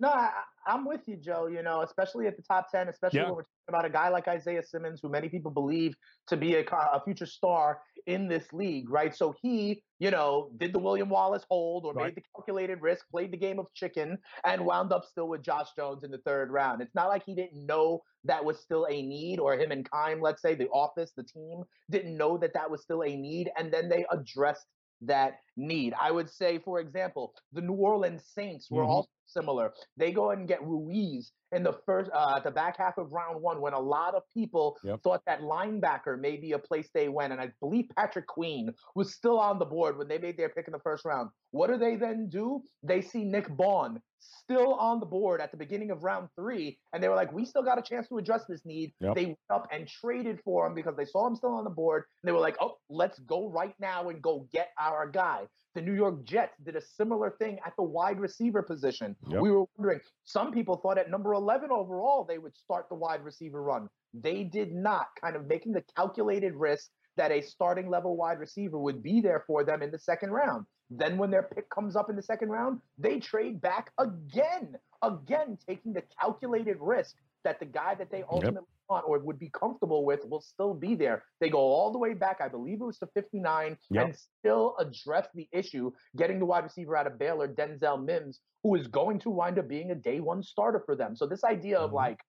No, 0.00 0.08
I, 0.08 0.44
I'm 0.66 0.86
with 0.86 1.02
you, 1.08 1.16
Joe. 1.18 1.46
You 1.48 1.62
know, 1.62 1.82
especially 1.82 2.26
at 2.26 2.36
the 2.36 2.42
top 2.42 2.70
10, 2.72 2.88
especially 2.88 3.22
Yeah. 3.22 3.26
when 3.26 3.36
we're 3.36 3.42
talking 3.42 3.68
about 3.68 3.84
a 3.86 3.90
guy 3.90 4.08
like 4.10 4.28
Isaiah 4.28 4.62
Simmons, 4.64 5.00
who 5.02 5.10
many 5.10 5.28
people 5.28 5.52
believe 5.52 5.94
to 6.28 6.38
be 6.38 6.56
a, 6.56 6.64
a 6.64 7.02
future 7.04 7.26
star 7.26 7.82
in 8.06 8.28
this 8.28 8.52
league, 8.52 8.90
right? 8.90 9.14
So 9.14 9.34
he, 9.42 9.84
you 10.00 10.10
know, 10.10 10.52
did 10.58 10.72
the 10.74 10.80
William 10.80 11.10
Wallace 11.10 11.44
hold 11.50 11.86
or 11.86 11.94
Right. 11.94 12.14
made 12.14 12.16
the 12.16 12.22
calculated 12.34 12.80
risk, 12.82 13.08
played 13.10 13.32
the 13.32 13.38
game 13.38 13.58
of 13.60 13.66
chicken, 13.74 14.18
and 14.44 14.66
wound 14.66 14.92
up 14.92 15.04
still 15.04 15.28
with 15.28 15.42
Josh 15.42 15.68
Jones 15.76 16.04
in 16.04 16.10
the 16.10 16.18
third 16.26 16.50
round. 16.50 16.82
It's 16.82 16.94
not 16.94 17.08
like 17.08 17.24
he 17.24 17.34
didn't 17.34 17.66
know 17.66 18.02
that 18.24 18.44
was 18.44 18.60
still 18.60 18.86
a 18.90 19.02
need, 19.02 19.38
or 19.40 19.54
him 19.58 19.72
and 19.72 19.88
Keim, 19.90 20.20
let's 20.22 20.42
say, 20.42 20.54
the 20.56 20.68
office, 20.70 21.12
the 21.16 21.24
team, 21.24 21.62
didn't 21.90 22.16
know 22.16 22.38
that 22.38 22.54
that 22.54 22.70
was 22.70 22.82
still 22.82 23.02
a 23.04 23.16
need, 23.16 23.50
and 23.58 23.72
then 23.72 23.88
they 23.90 24.06
addressed 24.10 24.66
that 25.02 25.40
need. 25.56 25.94
I 26.00 26.10
would 26.10 26.30
say, 26.30 26.58
for 26.58 26.80
example, 26.80 27.34
the 27.52 27.60
New 27.60 27.74
Orleans 27.74 28.24
Saints 28.26 28.70
were 28.70 28.82
Mhm. 28.82 28.88
also 28.88 29.08
similar. 29.26 29.72
They 29.96 30.12
go 30.12 30.30
ahead 30.30 30.38
and 30.38 30.48
get 30.48 30.62
Ruiz 30.62 31.32
in 31.52 31.62
the 31.62 31.72
first, 31.72 32.10
uh, 32.12 32.40
the 32.40 32.50
back 32.50 32.76
half 32.76 32.98
of 32.98 33.12
round 33.12 33.40
one, 33.40 33.60
when 33.60 33.72
a 33.72 33.78
lot 33.80 34.14
of 34.14 34.22
people 34.34 34.76
Yep. 34.82 35.02
thought 35.02 35.22
that 35.26 35.40
linebacker 35.40 36.18
may 36.18 36.36
be 36.36 36.52
a 36.52 36.58
place 36.58 36.90
they 36.92 37.08
went, 37.08 37.32
and 37.32 37.40
I 37.40 37.52
believe 37.60 37.88
Patrick 37.96 38.26
Queen 38.26 38.74
was 38.94 39.14
still 39.14 39.38
on 39.38 39.58
the 39.58 39.66
board 39.66 39.96
when 39.96 40.08
they 40.08 40.18
made 40.18 40.36
their 40.36 40.48
pick 40.48 40.66
in 40.66 40.72
the 40.72 40.80
first 40.80 41.04
round. 41.04 41.30
What 41.52 41.68
do 41.68 41.76
they 41.78 41.96
then 41.96 42.28
do? 42.28 42.62
They 42.82 43.00
see 43.00 43.24
Nick 43.24 43.54
Bond 43.56 44.00
still 44.20 44.74
on 44.74 45.00
the 45.00 45.06
board 45.06 45.40
at 45.40 45.50
the 45.50 45.56
beginning 45.56 45.90
of 45.90 46.04
round 46.04 46.28
three, 46.36 46.78
and 46.92 47.02
they 47.02 47.08
were 47.08 47.16
like, 47.16 47.32
"We 47.32 47.44
still 47.44 47.62
got 47.62 47.78
a 47.78 47.82
chance 47.82 48.08
to 48.08 48.18
address 48.18 48.44
this 48.46 48.64
need." 48.64 48.92
Yep. 49.00 49.14
They 49.14 49.26
went 49.26 49.38
up 49.50 49.66
and 49.72 49.88
traded 49.88 50.40
for 50.44 50.66
him 50.66 50.74
because 50.74 50.96
they 50.96 51.04
saw 51.04 51.26
him 51.26 51.34
still 51.34 51.54
on 51.54 51.64
the 51.64 51.70
board, 51.70 52.04
and 52.22 52.28
they 52.28 52.32
were 52.32 52.40
like, 52.40 52.56
"Oh, 52.60 52.78
let's 52.88 53.18
go 53.20 53.48
right 53.48 53.74
now 53.80 54.08
and 54.08 54.22
go 54.22 54.46
get 54.52 54.70
our 54.78 55.08
guy." 55.08 55.46
The 55.74 55.82
New 55.82 55.94
York 55.94 56.24
Jets 56.24 56.58
did 56.64 56.74
a 56.74 56.80
similar 56.80 57.30
thing 57.38 57.60
at 57.64 57.74
the 57.76 57.84
wide 57.84 58.18
receiver 58.18 58.62
position. 58.62 59.16
Yep. 59.28 59.40
We 59.40 59.52
were 59.52 59.64
wondering, 59.76 60.00
some 60.24 60.50
people 60.50 60.76
thought 60.76 60.98
at 60.98 61.10
number 61.10 61.32
11 61.32 61.70
overall 61.70 62.24
they 62.24 62.38
would 62.38 62.56
start 62.56 62.88
the 62.88 62.96
wide 62.96 63.22
receiver 63.22 63.62
run. 63.62 63.88
They 64.12 64.42
did 64.42 64.74
not, 64.74 65.06
kind 65.20 65.36
of 65.36 65.46
making 65.46 65.72
the 65.72 65.84
calculated 65.94 66.54
risk 66.56 66.90
that 67.16 67.30
a 67.30 67.40
starting 67.40 67.88
level 67.88 68.16
wide 68.16 68.40
receiver 68.40 68.78
would 68.78 69.00
be 69.02 69.20
there 69.20 69.44
for 69.46 69.62
them 69.62 69.82
in 69.82 69.92
the 69.92 69.98
second 69.98 70.30
round. 70.30 70.66
Then 70.90 71.18
when 71.18 71.30
their 71.30 71.44
pick 71.44 71.70
comes 71.70 71.94
up 71.96 72.10
in 72.10 72.16
the 72.16 72.22
second 72.22 72.48
round, 72.50 72.80
they 72.98 73.20
trade 73.20 73.60
back 73.60 73.92
again, 73.98 74.76
again 75.02 75.56
taking 75.66 75.92
the 75.92 76.02
calculated 76.20 76.76
risk 76.80 77.16
that 77.44 77.58
the 77.60 77.66
guy 77.66 77.94
that 77.94 78.10
they 78.10 78.22
ultimately 78.30 78.66
want 78.88 79.04
or 79.08 79.18
would 79.20 79.38
be 79.38 79.48
comfortable 79.50 80.04
with 80.04 80.24
will 80.28 80.40
still 80.42 80.74
be 80.74 80.94
there. 80.94 81.24
They 81.40 81.48
go 81.48 81.58
all 81.58 81.90
the 81.92 81.98
way 81.98 82.12
back, 82.12 82.40
I 82.40 82.48
believe 82.48 82.80
it 82.82 82.84
was 82.84 82.98
to 82.98 83.06
59, 83.14 83.78
Yep. 83.90 84.04
and 84.04 84.14
still 84.16 84.76
address 84.78 85.28
the 85.32 85.48
issue, 85.52 85.92
getting 86.16 86.38
the 86.38 86.44
wide 86.44 86.64
receiver 86.64 86.96
out 86.96 87.06
of 87.06 87.18
Baylor, 87.18 87.48
Denzel 87.48 88.04
Mims, 88.04 88.40
who 88.62 88.74
is 88.74 88.88
going 88.88 89.18
to 89.20 89.30
wind 89.30 89.58
up 89.58 89.68
being 89.68 89.90
a 89.92 89.94
day 89.94 90.20
one 90.20 90.42
starter 90.42 90.80
for 90.84 90.96
them. 90.96 91.16
So 91.16 91.26
this 91.26 91.44
idea 91.44 91.78
of 91.78 91.90
Mhm. 91.90 91.94
like 91.94 92.20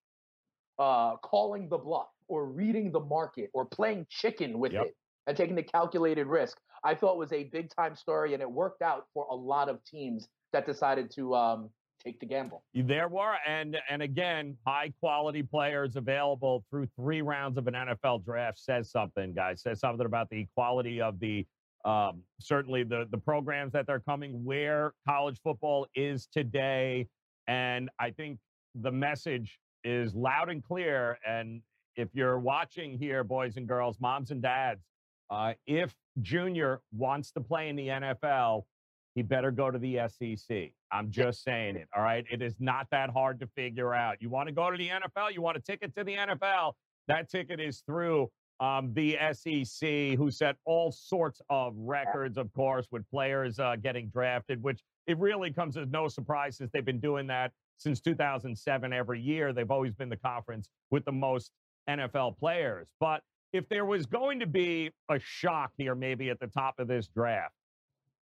uh, 0.80 1.17
calling 1.17 1.67
the 1.69 1.78
bluff 1.78 2.08
or 2.28 2.45
reading 2.47 2.91
the 2.91 3.00
market 3.00 3.52
or 3.54 3.65
playing 3.65 4.08
chicken 4.10 4.58
with 4.58 4.71
Yep. 4.71 4.88
it 4.88 4.97
and 5.28 5.38
taking 5.38 5.56
the 5.56 5.64
calculated 5.64 6.28
risk, 6.28 6.58
I 6.84 6.96
thought 6.96 7.18
was 7.18 7.32
a 7.32 7.46
big 7.46 7.70
time 7.70 7.96
story, 7.96 8.34
and 8.34 8.42
it 8.42 8.50
worked 8.50 8.82
out 8.82 9.06
for 9.14 9.28
a 9.30 9.36
lot 9.36 9.70
of 9.70 9.84
teams 9.84 10.28
that 10.54 10.66
decided 10.66 11.12
to 11.16 11.36
um, 11.36 11.70
take 12.04 12.20
the 12.20 12.26
gamble. 12.26 12.64
There 12.74 13.08
were, 13.08 13.36
and 13.48 13.78
and 13.90 14.02
again, 14.02 14.58
high 14.66 14.94
quality 15.00 15.44
players 15.44 15.96
available 15.96 16.66
through 16.70 16.88
three 16.96 17.22
rounds 17.22 17.58
of 17.58 17.68
an 17.68 17.74
NFL 17.74 18.26
draft 18.26 18.60
says 18.60 18.90
something, 18.90 19.34
guys. 19.34 19.62
Says 19.62 19.80
something 19.80 20.06
about 20.06 20.30
the 20.30 20.48
quality 20.56 21.02
of 21.02 21.20
the 21.20 21.46
um, 21.86 22.22
certainly 22.40 22.84
the 22.84 23.08
the 23.12 23.18
programs 23.18 23.74
that 23.74 23.88
they're 23.88 24.00
coming, 24.00 24.44
where 24.44 24.94
college 25.08 25.40
football 25.44 25.88
is 25.96 26.28
today, 26.28 27.08
and 27.48 27.90
I 28.00 28.12
think 28.12 28.40
the 28.76 28.92
message 28.92 29.60
is 29.84 30.14
loud 30.14 30.50
and 30.50 30.64
clear. 30.64 31.18
And 31.28 31.62
if 31.96 32.10
you're 32.14 32.40
watching 32.40 32.98
here, 32.98 33.24
boys 33.24 33.58
and 33.58 33.68
girls, 33.68 34.00
moms 34.00 34.32
and 34.32 34.42
dads, 34.42 34.82
uh, 35.32 35.54
if 35.65 35.96
Junior 36.22 36.82
wants 36.91 37.32
to 37.32 37.41
play 37.41 37.70
in 37.70 37.76
the 37.76 37.88
NFL, 37.88 38.63
he 39.15 39.22
better 39.22 39.50
go 39.50 39.72
to 39.72 39.80
the 39.80 40.00
SEC. 40.08 40.72
I'm 40.91 41.10
just 41.10 41.44
saying 41.44 41.78
it. 41.78 41.88
All 41.96 42.04
right. 42.04 42.26
It 42.30 42.41
is 42.41 42.56
not 42.60 42.88
that 42.91 43.10
hard 43.10 43.39
to 43.39 43.48
figure 43.48 43.94
out. 43.94 44.22
You 44.22 44.30
want 44.30 44.48
to 44.48 44.54
go 44.54 44.70
to 44.70 44.78
the 44.78 44.89
NFL? 44.89 45.34
You 45.34 45.41
want 45.41 45.58
a 45.58 45.62
ticket 45.62 45.96
to 45.96 46.04
the 46.04 46.15
NFL? 46.15 46.74
That 47.08 47.30
ticket 47.30 47.60
is 47.60 47.82
through 47.86 48.30
um, 48.60 48.94
the 48.94 49.17
SEC, 49.34 50.17
who 50.17 50.30
set 50.30 50.56
all 50.65 50.91
sorts 50.91 51.41
of 51.50 51.74
records, 51.78 52.38
of 52.38 52.54
course, 52.54 52.88
with 52.91 53.10
players 53.10 53.58
uh, 53.58 53.76
getting 53.82 54.10
drafted, 54.10 54.62
which 54.62 54.82
it 55.08 55.17
really 55.17 55.52
comes 55.52 55.78
as 55.78 55.88
no 55.89 56.08
surprise 56.08 56.58
since 56.58 56.70
they've 56.72 56.86
been 56.86 57.00
doing 57.00 57.26
that 57.28 57.52
since 57.78 58.00
2007 58.02 58.94
every 58.94 59.20
year. 59.20 59.52
They've 59.52 59.72
always 59.72 59.94
been 59.94 60.10
the 60.10 60.17
conference 60.17 60.70
with 60.91 61.04
the 61.06 61.12
most 61.12 61.52
NFL 61.89 62.38
players. 62.38 62.89
But 63.00 63.24
if 63.54 63.68
there 63.70 63.86
was 63.86 64.06
going 64.06 64.40
to 64.40 64.48
be 64.48 64.92
a 65.10 65.20
shock 65.20 65.72
here, 65.78 65.96
maybe 65.96 66.30
at 66.30 66.40
the 66.40 66.48
top 66.48 66.80
of 66.80 66.88
this 66.88 67.08
draft, 67.08 67.54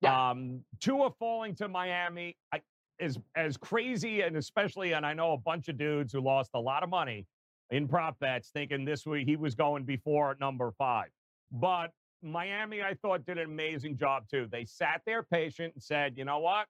Yeah. 0.01 0.31
um, 0.31 0.63
Tua 0.79 1.11
falling 1.19 1.55
to 1.55 1.67
Miami, 1.67 2.35
I, 2.51 2.61
is 2.99 3.17
as 3.35 3.57
crazy 3.57 4.21
and 4.21 4.35
especially, 4.35 4.93
and 4.93 5.05
I 5.05 5.13
know 5.13 5.33
a 5.33 5.37
bunch 5.37 5.69
of 5.69 5.77
dudes 5.77 6.11
who 6.13 6.19
lost 6.19 6.51
a 6.53 6.59
lot 6.59 6.83
of 6.83 6.89
money 6.89 7.25
in 7.71 7.87
prop 7.87 8.19
bets 8.19 8.49
thinking 8.49 8.83
this 8.85 9.05
week 9.05 9.27
he 9.27 9.35
was 9.35 9.55
going 9.55 9.83
before 9.83 10.35
number 10.39 10.71
five. 10.77 11.09
But 11.51 11.91
Miami, 12.21 12.81
I 12.81 12.95
thought, 12.95 13.25
did 13.25 13.37
an 13.37 13.45
amazing 13.45 13.95
job 13.97 14.27
too. 14.29 14.47
They 14.51 14.65
sat 14.65 15.01
there 15.05 15.23
patient 15.23 15.75
and 15.75 15.83
said, 15.83 16.17
you 16.17 16.25
know 16.25 16.39
what? 16.39 16.67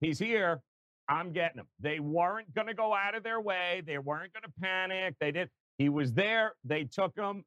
He's 0.00 0.18
here. 0.18 0.60
I'm 1.08 1.32
getting 1.32 1.58
him. 1.60 1.66
They 1.80 2.00
weren't 2.00 2.52
going 2.54 2.66
to 2.68 2.74
go 2.74 2.94
out 2.94 3.14
of 3.14 3.22
their 3.22 3.40
way. 3.40 3.82
They 3.84 3.98
weren't 3.98 4.32
going 4.32 4.42
to 4.44 4.52
panic. 4.60 5.14
They 5.20 5.30
did. 5.32 5.50
He 5.78 5.88
was 5.88 6.12
there. 6.12 6.54
They 6.64 6.84
took 6.84 7.16
him. 7.16 7.44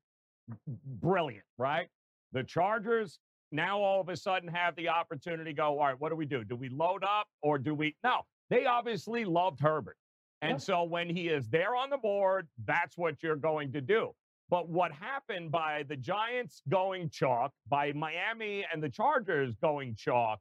Brilliant, 0.68 1.46
right? 1.58 1.88
The 2.32 2.44
Chargers 2.44 3.20
now 3.52 3.80
all 3.80 4.02
of 4.02 4.10
a 4.10 4.18
sudden 4.18 4.50
have 4.50 4.76
the 4.76 4.90
opportunity 4.90 5.52
to 5.52 5.56
go, 5.56 5.80
all 5.80 5.86
right, 5.86 6.00
what 6.00 6.10
do 6.10 6.16
we 6.16 6.26
do? 6.26 6.44
Do 6.44 6.56
we 6.56 6.70
load 6.70 7.04
up 7.04 7.28
or 7.42 7.60
do 7.60 7.76
we? 7.76 7.96
No, 8.04 8.22
they 8.50 8.66
obviously 8.66 9.26
loved 9.26 9.60
Herbert. 9.60 9.98
And 10.42 10.54
Yep. 10.54 10.62
so 10.62 10.84
when 10.84 11.08
he 11.08 11.30
is 11.30 11.50
there 11.50 11.76
on 11.76 11.90
the 11.90 11.98
board, 11.98 12.48
that's 12.66 12.98
what 12.98 13.22
you're 13.22 13.36
going 13.36 13.72
to 13.74 13.82
do. 13.82 14.14
But 14.50 14.68
what 14.70 14.92
happened 14.92 15.52
by 15.52 15.84
the 15.84 15.96
Giants 15.96 16.62
going 16.68 17.10
chalk, 17.10 17.54
by 17.70 17.94
Miami 17.94 18.66
and 18.72 18.84
the 18.84 18.90
Chargers 18.90 19.56
going 19.56 19.96
chalk, 19.96 20.40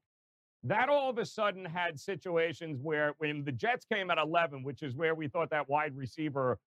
that 0.64 0.88
all 0.88 1.10
of 1.10 1.18
a 1.18 1.26
sudden 1.26 1.64
had 1.64 1.98
situations 2.00 2.80
where 2.82 3.14
when 3.18 3.44
the 3.44 3.52
Jets 3.52 3.84
came 3.84 4.10
at 4.10 4.18
11, 4.18 4.62
which 4.62 4.82
is 4.82 4.94
where 4.96 5.14
we 5.14 5.28
thought 5.28 5.50
that 5.50 5.68
wide 5.68 5.96
receiver 5.96 6.58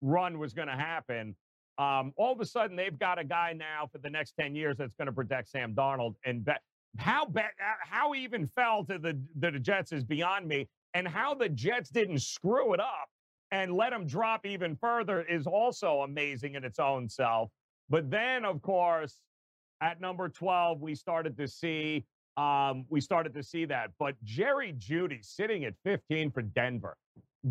run 0.00 0.38
was 0.38 0.52
going 0.52 0.68
to 0.68 0.76
happen, 0.76 1.36
um, 1.78 2.12
all 2.16 2.32
of 2.32 2.40
a 2.40 2.46
sudden 2.46 2.76
they've 2.76 2.98
got 2.98 3.18
a 3.18 3.24
guy 3.24 3.54
now 3.56 3.88
for 3.90 3.98
the 3.98 4.10
next 4.10 4.34
10 4.38 4.54
years 4.54 4.76
that's 4.76 4.94
going 4.94 5.06
to 5.06 5.12
protect 5.12 5.48
Sam 5.48 5.74
Darnold. 5.74 6.14
And 6.24 6.44
bet 6.44 6.60
how 6.98 7.24
bad, 7.24 7.50
how 7.80 8.12
he 8.12 8.22
even 8.22 8.46
fell 8.46 8.84
to 8.84 8.98
the, 8.98 9.12
to 9.40 9.50
the 9.50 9.58
Jets 9.58 9.92
is 9.92 10.04
beyond 10.04 10.46
me. 10.46 10.68
And 10.94 11.08
how 11.08 11.34
the 11.34 11.48
Jets 11.48 11.88
didn't 11.88 12.20
screw 12.20 12.74
it 12.74 12.80
up 12.80 13.08
and 13.50 13.74
let 13.74 13.92
him 13.92 14.06
drop 14.06 14.44
even 14.44 14.76
further 14.76 15.22
is 15.22 15.46
also 15.46 16.00
amazing 16.00 16.54
in 16.54 16.64
its 16.64 16.78
own 16.78 17.08
self. 17.08 17.50
But 17.88 18.10
then, 18.10 18.44
of 18.44 18.60
course, 18.62 19.18
at 19.80 20.00
number 20.00 20.28
12, 20.28 20.80
we 20.80 20.94
started 20.94 21.36
to 21.38 21.48
see 21.48 22.04
um, 22.36 22.84
we 22.88 23.00
started 23.00 23.34
to 23.34 23.42
see 23.42 23.64
that. 23.66 23.90
But 23.98 24.14
Jerry 24.24 24.74
Jeudy 24.78 25.24
sitting 25.24 25.64
at 25.64 25.74
15 25.84 26.30
for 26.30 26.42
Denver. 26.42 26.96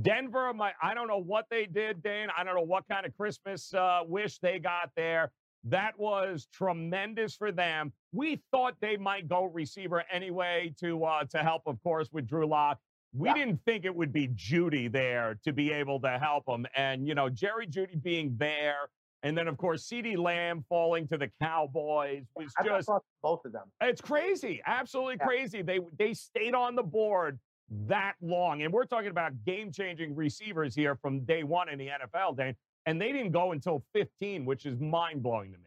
Denver, 0.02 0.54
my 0.54 0.72
I 0.82 0.94
don't 0.94 1.08
know 1.08 1.18
what 1.22 1.48
they 1.52 1.66
did, 1.66 2.02
Dane. 2.02 2.30
I 2.38 2.44
don't 2.44 2.56
know 2.56 2.62
what 2.62 2.88
kind 2.90 3.06
of 3.06 3.16
Christmas 3.18 3.74
uh, 3.74 4.02
wish 4.06 4.40
they 4.40 4.58
got 4.60 4.90
there. 4.96 5.32
That 5.66 6.00
was 6.00 6.48
tremendous 6.52 7.36
for 7.36 7.52
them. 7.52 7.92
We 8.14 8.42
thought 8.52 8.76
they 8.80 8.98
might 8.98 9.28
go 9.28 9.46
receiver 9.46 10.04
anyway 10.12 10.74
to 10.80 11.04
uh, 11.04 11.26
to 11.26 11.40
help, 11.40 11.64
of 11.66 11.82
course, 11.84 12.10
with 12.12 12.26
Drew 12.26 12.48
Lock. 12.48 12.80
We 13.14 13.28
Yeah. 13.28 13.34
didn't 13.34 13.62
think 13.66 13.84
it 13.84 13.94
would 13.94 14.14
be 14.14 14.30
Jeudy 14.30 14.88
there 14.90 15.38
to 15.44 15.52
be 15.52 15.72
able 15.74 16.00
to 16.00 16.18
help 16.18 16.48
him. 16.48 16.66
And, 16.76 17.06
you 17.06 17.14
know, 17.14 17.30
Jerry 17.30 17.68
Jeudy 17.68 18.02
being 18.02 18.38
there, 18.38 18.88
and 19.24 19.38
then, 19.38 19.48
of 19.48 19.58
course, 19.58 19.88
CeeDee 19.88 20.18
Lamb 20.18 20.66
falling 20.68 21.08
to 21.10 21.18
the 21.18 21.30
Cowboys 21.42 22.26
was 22.36 22.52
I 22.58 22.64
just 22.64 22.90
both 23.22 23.46
of 23.46 23.52
them. 23.52 23.72
it's 23.82 24.02
crazy, 24.02 24.62
absolutely 24.66 25.18
Yeah. 25.20 25.26
crazy. 25.28 25.62
They 25.62 25.80
they 25.98 26.14
stayed 26.14 26.56
on 26.56 26.76
the 26.76 26.84
board 26.84 27.40
that 27.88 28.16
long, 28.22 28.64
and 28.64 28.74
we're 28.74 28.86
talking 28.86 29.10
about 29.12 29.44
game 29.46 29.72
changing 29.72 30.16
receivers 30.16 30.76
here 30.76 30.96
from 30.96 31.22
day 31.26 31.44
one 31.44 31.70
in 31.70 31.78
the 31.80 31.88
NFL, 31.88 32.36
Dane, 32.36 32.56
and 32.86 33.00
they 33.02 33.12
didn't 33.12 33.32
go 33.32 33.52
until 33.52 33.84
15, 33.94 34.46
which 34.46 34.66
is 34.66 34.80
mind 34.80 35.24
blowing 35.24 35.54
to 35.54 35.58
me. 35.58 35.66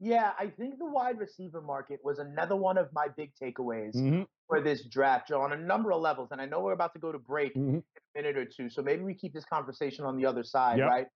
Yeah, 0.00 0.32
I 0.38 0.48
think 0.48 0.78
the 0.78 0.86
wide 0.86 1.18
receiver 1.18 1.60
market 1.60 2.00
was 2.04 2.18
another 2.20 2.54
one 2.54 2.78
of 2.78 2.92
my 2.92 3.08
big 3.08 3.32
takeaways 3.34 3.96
Mhm, 3.96 4.26
for 4.46 4.60
this 4.60 4.84
draft, 4.84 5.26
Joe, 5.28 5.40
on 5.40 5.52
a 5.52 5.56
number 5.56 5.90
of 5.92 6.00
levels. 6.00 6.28
And 6.30 6.40
I 6.40 6.46
know 6.46 6.60
we're 6.60 6.72
about 6.72 6.92
to 6.92 7.00
go 7.00 7.10
to 7.10 7.18
break 7.18 7.54
mhm. 7.54 7.76
in 7.78 7.84
a 8.14 8.18
minute 8.22 8.36
or 8.36 8.44
two, 8.44 8.68
so 8.68 8.80
maybe 8.80 9.02
we 9.02 9.12
keep 9.14 9.32
this 9.32 9.44
conversation 9.44 10.04
on 10.04 10.16
the 10.16 10.24
other 10.24 10.44
side, 10.44 10.78
Yep. 10.78 10.88
right? 10.88 11.06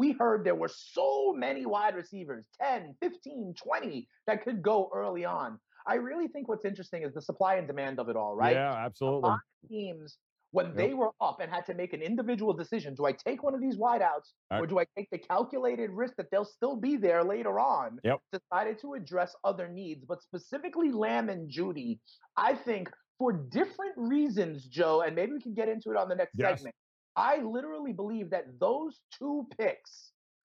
We 0.00 0.12
heard 0.12 0.44
there 0.46 0.54
were 0.54 0.70
so 0.74 1.34
many 1.36 1.66
wide 1.66 1.94
receivers 1.94 2.46
10, 2.58 2.96
15, 3.02 3.52
20 3.54 4.08
that 4.26 4.42
could 4.42 4.62
go 4.62 4.90
early 4.94 5.26
on. 5.26 5.58
I 5.86 5.96
really 5.96 6.26
think 6.26 6.48
what's 6.48 6.64
interesting 6.64 7.02
is 7.02 7.12
the 7.12 7.20
supply 7.20 7.56
and 7.56 7.66
demand 7.66 8.00
of 8.00 8.08
it 8.08 8.16
all, 8.16 8.34
right? 8.34 8.54
Yeah, 8.54 8.72
absolutely. 8.72 9.32
teams 9.68 10.16
when 10.52 10.68
Yep. 10.68 10.74
they 10.76 10.94
were 10.94 11.10
up 11.20 11.40
and 11.40 11.52
had 11.52 11.66
to 11.66 11.74
make 11.74 11.92
an 11.92 12.00
individual 12.00 12.54
decision. 12.54 12.94
Do 12.94 13.04
I 13.04 13.12
take 13.12 13.42
one 13.42 13.54
of 13.54 13.60
these 13.60 13.76
wideouts 13.76 14.32
Right. 14.50 14.60
or 14.62 14.66
do 14.66 14.78
I 14.78 14.86
take 14.96 15.10
the 15.10 15.18
calculated 15.18 15.90
risk 15.90 16.16
that 16.16 16.30
they'll 16.30 16.46
still 16.46 16.76
be 16.76 16.96
there 16.96 17.22
later 17.22 17.60
on? 17.60 18.00
Yep. 18.02 18.20
Decided 18.32 18.78
to 18.78 18.94
address 18.94 19.36
other 19.44 19.68
needs, 19.68 20.06
but 20.06 20.22
specifically 20.22 20.92
Lamb 20.92 21.28
and 21.28 21.50
Jeudy, 21.50 22.00
I 22.38 22.54
think 22.54 22.90
for 23.18 23.34
different 23.34 23.92
reasons, 23.98 24.66
Joe, 24.66 25.02
and 25.02 25.14
maybe 25.14 25.32
we 25.32 25.42
can 25.42 25.52
get 25.52 25.68
into 25.68 25.90
it 25.90 25.98
on 25.98 26.08
the 26.08 26.16
next 26.16 26.36
Yes. 26.38 26.60
segment. 26.60 26.74
I 27.20 27.36
literally 27.42 27.92
believe 27.92 28.30
that 28.30 28.58
those 28.58 29.00
two 29.16 29.46
picks 29.58 30.12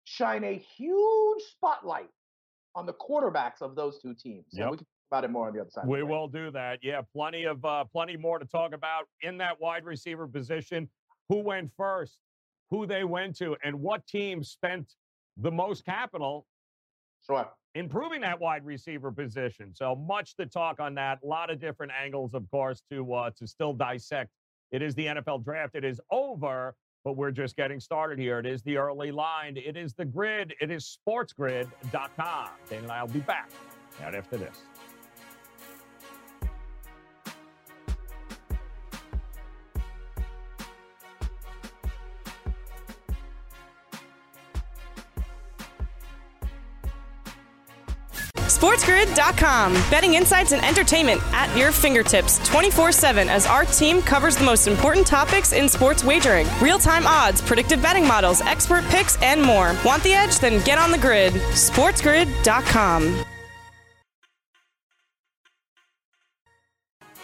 shine 0.04 0.44
a 0.44 0.54
huge 0.58 1.42
spotlight 1.44 2.10
on 2.76 2.86
the 2.86 2.94
quarterbacks 2.94 3.62
of 3.62 3.76
those 3.76 4.00
two 4.00 4.14
teams. 4.14 4.46
And 4.54 4.60
Yep. 4.60 4.72
we 4.72 4.78
can 4.78 4.86
talk 4.86 5.08
about 5.10 5.24
it 5.26 5.32
more 5.32 5.48
on 5.48 5.54
the 5.54 5.62
other 5.62 5.72
side. 5.72 5.88
We 5.88 6.04
will 6.04 6.28
do 6.28 6.52
that. 6.52 6.84
Yeah, 6.84 7.02
plenty 7.02 7.46
of 7.46 7.66
uh, 7.66 7.86
plenty 7.86 8.16
more 8.16 8.38
to 8.38 8.46
talk 8.46 8.74
about 8.74 9.08
in 9.22 9.38
that 9.40 9.60
wide 9.60 9.86
receiver 9.86 10.28
position. 10.28 10.88
Who 11.30 11.40
went 11.40 11.72
first? 11.76 12.20
Who 12.70 12.86
they 12.86 13.04
went 13.04 13.36
to, 13.38 13.58
and 13.64 13.82
what 13.82 14.06
team 14.08 14.44
spent 14.44 14.94
the 15.38 15.52
most 15.52 15.84
capital 15.84 16.46
Sure. 17.26 17.52
improving 17.76 18.22
that 18.22 18.40
wide 18.40 18.66
receiver 18.66 19.12
position. 19.12 19.74
So 19.76 19.96
much 19.96 20.36
to 20.38 20.46
talk 20.46 20.80
on 20.80 20.96
that. 20.96 21.20
A 21.24 21.26
lot 21.26 21.50
of 21.50 21.60
different 21.60 21.92
angles, 21.92 22.34
of 22.34 22.50
course, 22.50 22.82
to 22.92 23.14
uh, 23.14 23.32
to 23.32 23.48
still 23.48 23.74
dissect. 23.74 24.32
It 24.72 24.82
is 24.82 24.96
the 24.96 25.08
NFL 25.08 25.44
draft. 25.44 25.76
It 25.76 25.84
is 25.84 26.00
over, 26.12 26.76
but 27.04 27.18
we're 27.18 27.32
just 27.32 27.56
getting 27.56 27.80
started 27.80 28.18
here. 28.20 28.40
It 28.40 28.46
is 28.46 28.62
the 28.64 28.78
early 28.78 29.12
line. 29.12 29.58
It 29.58 29.76
is 29.76 29.94
the 29.94 30.06
grid. 30.06 30.54
It 30.62 30.72
is 30.72 30.98
sportsgrid.com. 31.08 32.50
Dan 32.70 32.84
and 32.84 32.92
I'll 32.92 33.08
be 33.08 33.20
back 33.20 33.50
right 34.02 34.16
after 34.16 34.38
this. 34.38 34.64
SportsGrid.com. 48.62 49.74
Betting 49.90 50.14
insights 50.14 50.52
and 50.52 50.64
entertainment 50.64 51.20
at 51.34 51.58
your 51.58 51.72
fingertips 51.72 52.38
24 52.48 52.92
7 52.92 53.28
as 53.28 53.48
our 53.48 53.66
team 53.66 54.04
covers 54.04 54.38
the 54.38 54.44
most 54.44 54.68
important 54.68 55.08
topics 55.08 55.52
in 55.52 55.68
sports 55.68 56.04
wagering 56.04 56.46
real 56.62 56.78
time 56.78 57.08
odds, 57.08 57.42
predictive 57.42 57.82
betting 57.82 58.08
models, 58.08 58.40
expert 58.42 58.84
picks, 58.90 59.20
and 59.24 59.42
more. 59.42 59.76
Want 59.84 60.04
the 60.04 60.14
edge? 60.14 60.38
Then 60.38 60.64
get 60.64 60.78
on 60.78 60.92
the 60.92 61.00
grid. 61.00 61.34
SportsGrid.com. 61.34 63.26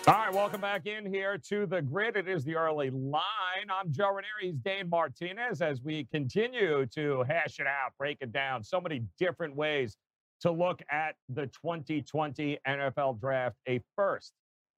All 0.08 0.14
right, 0.14 0.34
welcome 0.34 0.62
back 0.62 0.88
in 0.88 1.06
here 1.06 1.38
to 1.50 1.68
the 1.68 1.84
grid. 1.84 2.16
It 2.16 2.28
is 2.28 2.46
the 2.46 2.56
early 2.56 2.90
line. 2.90 3.22
I'm 3.70 3.92
Joe 3.92 4.12
Raineri. 4.12 4.46
He's 4.48 4.56
Dane 4.56 4.90
Martinez 4.90 5.62
as 5.62 5.84
we 5.84 6.06
continue 6.06 6.88
to 6.88 7.26
hash 7.28 7.60
it 7.60 7.68
out, 7.68 7.92
break 8.00 8.18
it 8.22 8.32
down. 8.32 8.64
So 8.64 8.82
many 8.82 9.04
different 9.20 9.56
ways 9.56 9.98
to 10.42 10.52
look 10.52 10.82
at 10.92 11.16
the 11.30 11.48
2020 11.48 12.60
NFL 12.68 13.20
draft. 13.20 13.56
A 13.68 13.82
first 13.96 14.34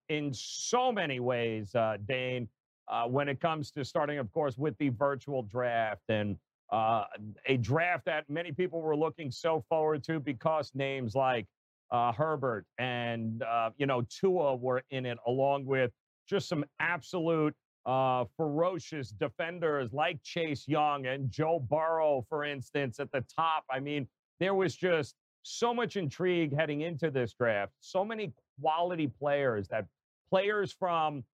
in 0.08 0.32
so 0.34 0.90
many 0.90 1.20
ways, 1.20 1.74
uh, 1.74 1.96
Dane, 2.06 2.48
uh, 2.88 3.04
when 3.04 3.28
it 3.28 3.40
comes 3.40 3.70
to 3.70 3.84
starting, 3.84 4.18
of 4.18 4.30
course, 4.32 4.58
with 4.58 4.76
the 4.78 4.88
virtual 4.88 5.42
draft 5.42 6.02
and 6.08 6.36
uh, 6.72 7.04
a 7.46 7.56
draft 7.56 8.04
that 8.06 8.28
many 8.28 8.52
people 8.52 8.80
were 8.80 8.96
looking 8.96 9.30
so 9.30 9.64
forward 9.68 10.04
to 10.04 10.20
because 10.20 10.70
names 10.74 11.14
like 11.14 11.46
uh, 11.90 12.12
Herbert 12.12 12.66
and 12.78 13.42
uh, 13.42 13.70
you 13.76 13.86
know 13.86 14.02
Tua 14.02 14.56
were 14.56 14.82
in 14.90 15.06
it, 15.06 15.18
along 15.26 15.64
with 15.66 15.90
just 16.28 16.48
some 16.48 16.64
absolute 16.78 17.54
uh, 17.86 18.24
ferocious 18.36 19.10
defenders 19.10 19.92
like 19.92 20.22
Chase 20.22 20.68
Young 20.68 21.06
and 21.06 21.30
Joe 21.30 21.58
Burrow, 21.58 22.24
for 22.28 22.44
instance, 22.44 23.00
at 23.00 23.10
the 23.10 23.24
top. 23.34 23.64
I 23.70 23.80
mean, 23.80 24.06
there 24.38 24.54
was 24.54 24.76
just 24.76 25.14
so 25.42 25.72
much 25.74 25.96
intrigue 25.96 26.54
heading 26.54 26.82
into 26.82 27.10
this 27.10 27.32
draft. 27.32 27.72
So 27.80 28.04
many 28.04 28.32
quality 28.60 29.06
players 29.06 29.68
that 29.68 29.86
players 30.30 30.72
from 30.72 31.24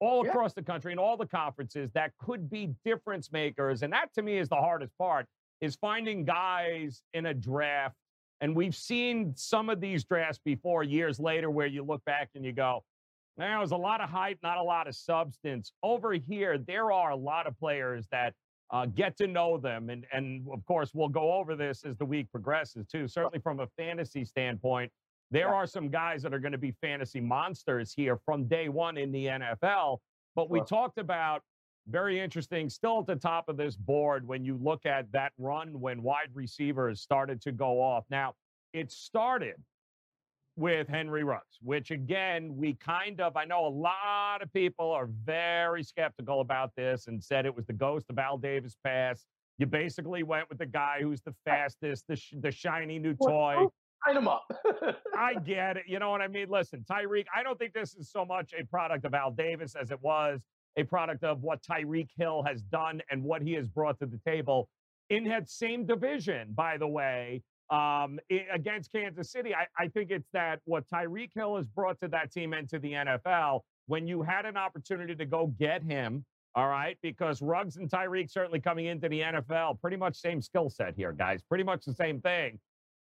all 0.00 0.24
Yeah. 0.24 0.30
across 0.30 0.52
the 0.54 0.62
country 0.62 0.92
and 0.92 1.00
all 1.00 1.16
the 1.16 1.26
conferences 1.26 1.90
that 1.92 2.12
could 2.18 2.50
be 2.50 2.74
difference 2.84 3.32
makers. 3.32 3.82
And 3.82 3.92
that 3.92 4.12
to 4.14 4.22
me 4.22 4.38
is 4.38 4.48
the 4.48 4.56
hardest 4.56 4.96
part 4.98 5.26
is 5.60 5.74
finding 5.76 6.24
guys 6.24 7.02
in 7.14 7.26
a 7.26 7.34
draft 7.34 7.96
and 8.42 8.54
we've 8.54 8.74
seen 8.76 9.34
some 9.34 9.70
of 9.70 9.80
these 9.80 10.04
drafts 10.04 10.38
before 10.44 10.84
years 10.84 11.18
later 11.18 11.48
where 11.48 11.66
you 11.66 11.82
look 11.82 12.04
back 12.04 12.28
and 12.34 12.44
you 12.44 12.52
go, 12.52 12.84
man, 13.38 13.52
there 13.52 13.58
was 13.58 13.72
a 13.72 13.76
lot 13.76 14.02
of 14.02 14.10
hype, 14.10 14.38
not 14.42 14.58
a 14.58 14.62
lot 14.62 14.86
of 14.86 14.94
substance. 14.94 15.72
Over 15.82 16.12
here, 16.12 16.58
there 16.58 16.92
are 16.92 17.10
a 17.12 17.16
lot 17.16 17.46
of 17.46 17.58
players 17.58 18.06
that 18.08 18.34
uh, 18.70 18.86
get 18.86 19.16
to 19.18 19.26
know 19.26 19.58
them. 19.58 19.90
And, 19.90 20.06
and 20.12 20.46
of 20.52 20.64
course, 20.66 20.92
we'll 20.94 21.08
go 21.08 21.32
over 21.32 21.54
this 21.54 21.84
as 21.84 21.96
the 21.96 22.04
week 22.04 22.30
progresses 22.30 22.86
too. 22.86 23.06
Certainly 23.06 23.40
from 23.40 23.60
a 23.60 23.66
fantasy 23.76 24.24
standpoint, 24.24 24.90
there 25.30 25.48
Yeah. 25.48 25.54
are 25.54 25.66
some 25.66 25.88
guys 25.88 26.22
that 26.22 26.32
are 26.34 26.38
going 26.38 26.52
to 26.52 26.58
be 26.58 26.72
fantasy 26.72 27.20
monsters 27.20 27.92
here 27.92 28.16
from 28.16 28.46
day 28.46 28.68
one 28.68 28.96
in 28.96 29.12
the 29.12 29.26
NFL. 29.26 29.98
But 30.34 30.50
we 30.50 30.58
Sure. 30.60 30.66
talked 30.66 30.98
about 30.98 31.42
very 31.88 32.18
interesting, 32.18 32.68
still 32.68 32.98
at 33.00 33.06
the 33.06 33.14
top 33.16 33.48
of 33.48 33.56
this 33.56 33.76
board 33.76 34.26
when 34.26 34.44
you 34.44 34.56
look 34.58 34.84
at 34.86 35.10
that 35.12 35.32
run 35.38 35.80
when 35.80 36.02
wide 36.02 36.30
receivers 36.34 37.00
started 37.00 37.40
to 37.42 37.52
go 37.52 37.80
off. 37.80 38.04
Now, 38.10 38.34
it 38.72 38.90
started 38.90 39.62
with 40.56 40.88
Henry 40.88 41.22
Ruggs, 41.22 41.58
which 41.62 41.90
again, 41.90 42.56
we 42.56 42.74
kind 42.74 43.20
of, 43.20 43.36
I 43.36 43.44
know 43.44 43.66
a 43.66 43.68
lot 43.68 44.42
of 44.42 44.52
people 44.52 44.90
are 44.90 45.06
very 45.24 45.82
skeptical 45.82 46.40
about 46.40 46.74
this 46.76 47.06
and 47.06 47.22
said 47.22 47.46
it 47.46 47.54
was 47.54 47.66
the 47.66 47.72
ghost 47.72 48.06
of 48.08 48.18
Al 48.18 48.38
Davis 48.38 48.76
pass. 48.82 49.26
You 49.58 49.66
basically 49.66 50.22
went 50.22 50.48
with 50.48 50.58
the 50.58 50.66
guy 50.66 50.98
who's 51.02 51.20
the 51.20 51.34
fastest, 51.44 52.06
the, 52.08 52.16
sh- 52.16 52.34
the 52.40 52.50
shiny 52.50 52.98
new 52.98 53.14
toy. 53.14 53.66
Line 54.06 54.14
them 54.14 54.28
up. 54.28 54.44
I 55.16 55.34
get 55.44 55.76
it. 55.76 55.84
You 55.86 55.98
know 55.98 56.10
what 56.10 56.20
I 56.20 56.28
mean? 56.28 56.48
Listen, 56.48 56.84
Tyreek, 56.90 57.26
I 57.34 57.42
don't 57.42 57.58
think 57.58 57.72
this 57.72 57.94
is 57.94 58.10
so 58.10 58.24
much 58.24 58.52
a 58.58 58.64
product 58.64 59.04
of 59.04 59.14
Al 59.14 59.30
Davis 59.30 59.74
as 59.74 59.90
it 59.90 60.00
was 60.02 60.42
a 60.76 60.84
product 60.84 61.24
of 61.24 61.42
what 61.42 61.62
Tyreek 61.62 62.08
Hill 62.16 62.42
has 62.46 62.62
done 62.62 63.00
and 63.10 63.22
what 63.22 63.42
he 63.42 63.54
has 63.54 63.68
brought 63.68 63.98
to 64.00 64.06
the 64.06 64.20
table 64.26 64.68
in 65.08 65.24
that 65.24 65.48
same 65.48 65.86
division, 65.86 66.48
by 66.54 66.76
the 66.76 66.86
way, 66.86 67.42
um, 67.70 68.18
against 68.52 68.92
Kansas 68.92 69.30
City. 69.30 69.54
I, 69.54 69.66
I 69.78 69.88
think 69.88 70.10
it's 70.10 70.28
that 70.32 70.60
what 70.64 70.84
Tyreek 70.88 71.30
Hill 71.34 71.56
has 71.56 71.66
brought 71.66 72.00
to 72.00 72.08
that 72.08 72.32
team 72.32 72.52
and 72.52 72.68
to 72.68 72.78
the 72.78 72.92
NFL 72.92 73.60
when 73.86 74.06
you 74.06 74.22
had 74.22 74.46
an 74.46 74.56
opportunity 74.56 75.14
to 75.14 75.26
go 75.26 75.48
get 75.58 75.82
him. 75.82 76.24
All 76.54 76.68
right, 76.68 76.96
because 77.02 77.42
Ruggs 77.42 77.76
and 77.76 77.90
Tyreek 77.90 78.30
certainly 78.30 78.60
coming 78.60 78.86
into 78.86 79.10
the 79.10 79.20
NFL, 79.20 79.78
pretty 79.78 79.98
much 79.98 80.16
same 80.16 80.40
skill 80.40 80.70
set 80.70 80.94
here, 80.96 81.12
guys. 81.12 81.42
Pretty 81.42 81.64
much 81.64 81.84
the 81.84 81.92
same 81.92 82.18
thing. 82.22 82.58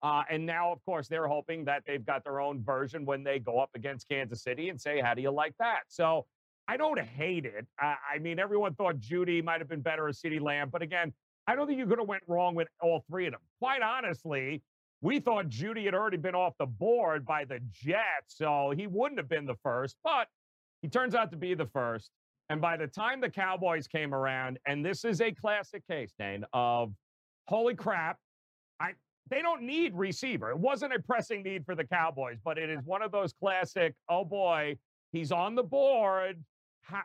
Uh, 0.03 0.24
and 0.30 0.45
now, 0.45 0.72
of 0.72 0.84
course, 0.86 1.09
they're 1.09 1.28
hoping 1.28 1.66
that 1.66 1.84
they've 1.86 2.05
got 2.05 2.24
their 2.24 2.39
own 2.39 2.64
version 2.64 3.05
when 3.05 3.24
they 3.24 3.39
go 3.39 3.59
up 3.59 3.70
against 3.76 4.07
Kansas 4.07 4.41
City 4.41 4.70
and 4.70 4.80
say, 4.80 5.01
how 5.01 5.14
do 5.14 5.22
you 5.22 5.32
like 5.32 5.53
that? 5.59 5.82
So 5.89 6.26
I 6.68 6.78
don't 6.78 6.99
hate 6.99 7.45
it. 7.45 7.68
I, 7.80 7.95
I 8.16 8.20
mean, 8.20 8.39
everyone 8.39 8.74
thought 8.74 8.99
Jeudy 8.99 9.43
might 9.43 9.59
have 9.59 9.68
been 9.68 9.82
better 9.82 10.07
as 10.07 10.20
CeeDee 10.20 10.41
Lamb. 10.41 10.70
But 10.72 10.82
again, 10.82 11.14
I 11.47 11.55
don't 11.55 11.67
think 11.67 11.79
you 11.79 11.85
could 11.85 11.99
have 11.99 12.07
went 12.07 12.23
wrong 12.27 12.55
with 12.55 12.67
all 12.81 13.03
three 13.09 13.25
of 13.27 13.33
them. 13.33 13.41
Quite 13.59 13.81
honestly, 13.81 14.61
we 15.01 15.19
thought 15.19 15.49
Jeudy 15.49 15.85
had 15.85 15.95
already 15.95 16.17
been 16.17 16.35
off 16.35 16.53
the 16.59 16.65
board 16.65 17.25
by 17.25 17.45
the 17.45 17.59
Jets, 17.71 18.35
so 18.37 18.73
he 18.75 18.87
wouldn't 18.87 19.19
have 19.19 19.29
been 19.29 19.45
the 19.45 19.57
first. 19.63 19.97
But 20.03 20.27
he 20.81 20.87
turns 20.87 21.15
out 21.15 21.31
to 21.31 21.37
be 21.37 21.53
the 21.53 21.65
first. 21.65 22.11
And 22.49 22.61
by 22.61 22.77
the 22.77 22.87
time 22.87 23.21
the 23.21 23.29
Cowboys 23.29 23.87
came 23.87 24.13
around, 24.13 24.59
and 24.65 24.85
this 24.85 25.05
is 25.05 25.21
a 25.21 25.31
classic 25.31 25.87
case, 25.87 26.13
Dane, 26.19 26.45
of 26.53 26.93
holy 27.47 27.75
crap, 27.75 28.17
I 28.79 28.91
they 29.29 29.41
don't 29.41 29.61
need 29.61 29.95
receiver. 29.95 30.51
It 30.51 30.59
wasn't 30.59 30.93
a 30.93 30.99
pressing 30.99 31.43
need 31.43 31.65
for 31.65 31.75
the 31.75 31.85
Cowboys, 31.85 32.37
but 32.43 32.57
it 32.57 32.69
is 32.69 32.83
one 32.83 33.01
of 33.01 33.11
those 33.11 33.33
classic, 33.33 33.95
oh 34.09 34.25
boy, 34.25 34.77
he's 35.13 35.31
on 35.31 35.55
the 35.55 35.63
board. 35.63 36.43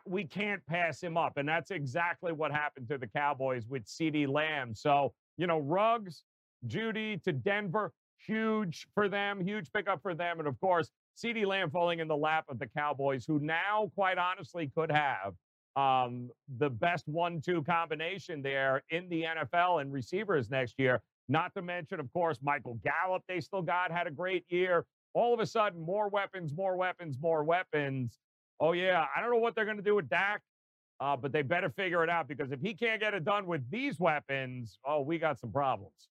We 0.05 0.25
can't 0.25 0.65
pass 0.65 1.01
him 1.01 1.17
up. 1.17 1.37
And 1.37 1.47
that's 1.47 1.71
exactly 1.71 2.31
what 2.31 2.51
happened 2.51 2.87
to 2.89 2.97
the 2.97 3.07
Cowboys 3.07 3.67
with 3.67 3.85
CeeDee 3.85 4.27
Lamb. 4.27 4.73
So, 4.75 5.13
you 5.37 5.47
know, 5.47 5.59
Ruggs, 5.59 6.23
Jeudy 6.67 7.21
to 7.23 7.31
Denver, 7.31 7.93
huge 8.25 8.87
for 8.93 9.07
them, 9.07 9.39
huge 9.39 9.71
pickup 9.71 10.01
for 10.01 10.13
them. 10.13 10.39
And 10.39 10.47
of 10.47 10.59
course, 10.59 10.89
CeeDee 11.17 11.45
Lamb 11.45 11.71
falling 11.71 11.99
in 11.99 12.07
the 12.07 12.17
lap 12.17 12.45
of 12.49 12.59
the 12.59 12.67
Cowboys, 12.67 13.25
who 13.25 13.39
now, 13.39 13.91
quite 13.95 14.17
honestly, 14.17 14.71
could 14.75 14.91
have 14.91 15.33
um, 15.75 16.29
the 16.57 16.69
best 16.69 17.07
one 17.07 17.39
two 17.39 17.63
combination 17.63 18.41
there 18.41 18.83
in 18.89 19.07
the 19.09 19.23
NFL 19.23 19.81
and 19.81 19.93
receivers 19.93 20.49
next 20.49 20.75
year. 20.77 21.01
Not 21.29 21.53
to 21.55 21.61
mention, 21.61 21.99
of 21.99 22.11
course, 22.13 22.39
Michael 22.41 22.79
Gallup, 22.83 23.23
they 23.27 23.41
still 23.41 23.61
got, 23.61 23.91
had 23.91 24.07
a 24.07 24.11
great 24.11 24.45
year. 24.49 24.85
All 25.13 25.33
of 25.33 25.39
a 25.39 25.45
sudden, 25.45 25.81
more 25.81 26.09
weapons, 26.09 26.53
more 26.55 26.75
weapons, 26.77 27.17
more 27.21 27.43
weapons. 27.43 28.17
Oh, 28.59 28.73
yeah. 28.73 29.05
I 29.15 29.21
don't 29.21 29.29
know 29.29 29.37
what 29.37 29.55
they're 29.55 29.65
going 29.65 29.77
to 29.77 29.83
do 29.83 29.95
with 29.95 30.09
Dak, 30.09 30.41
uh, 30.99 31.15
but 31.15 31.31
they 31.31 31.41
better 31.41 31.69
figure 31.69 32.03
it 32.03 32.09
out 32.09 32.27
because 32.27 32.51
if 32.51 32.59
he 32.59 32.73
can't 32.73 32.99
get 32.99 33.13
it 33.13 33.23
done 33.23 33.45
with 33.45 33.69
these 33.69 33.99
weapons, 33.99 34.79
oh, 34.85 35.01
we 35.01 35.19
got 35.19 35.39
some 35.39 35.51
problems. 35.51 36.09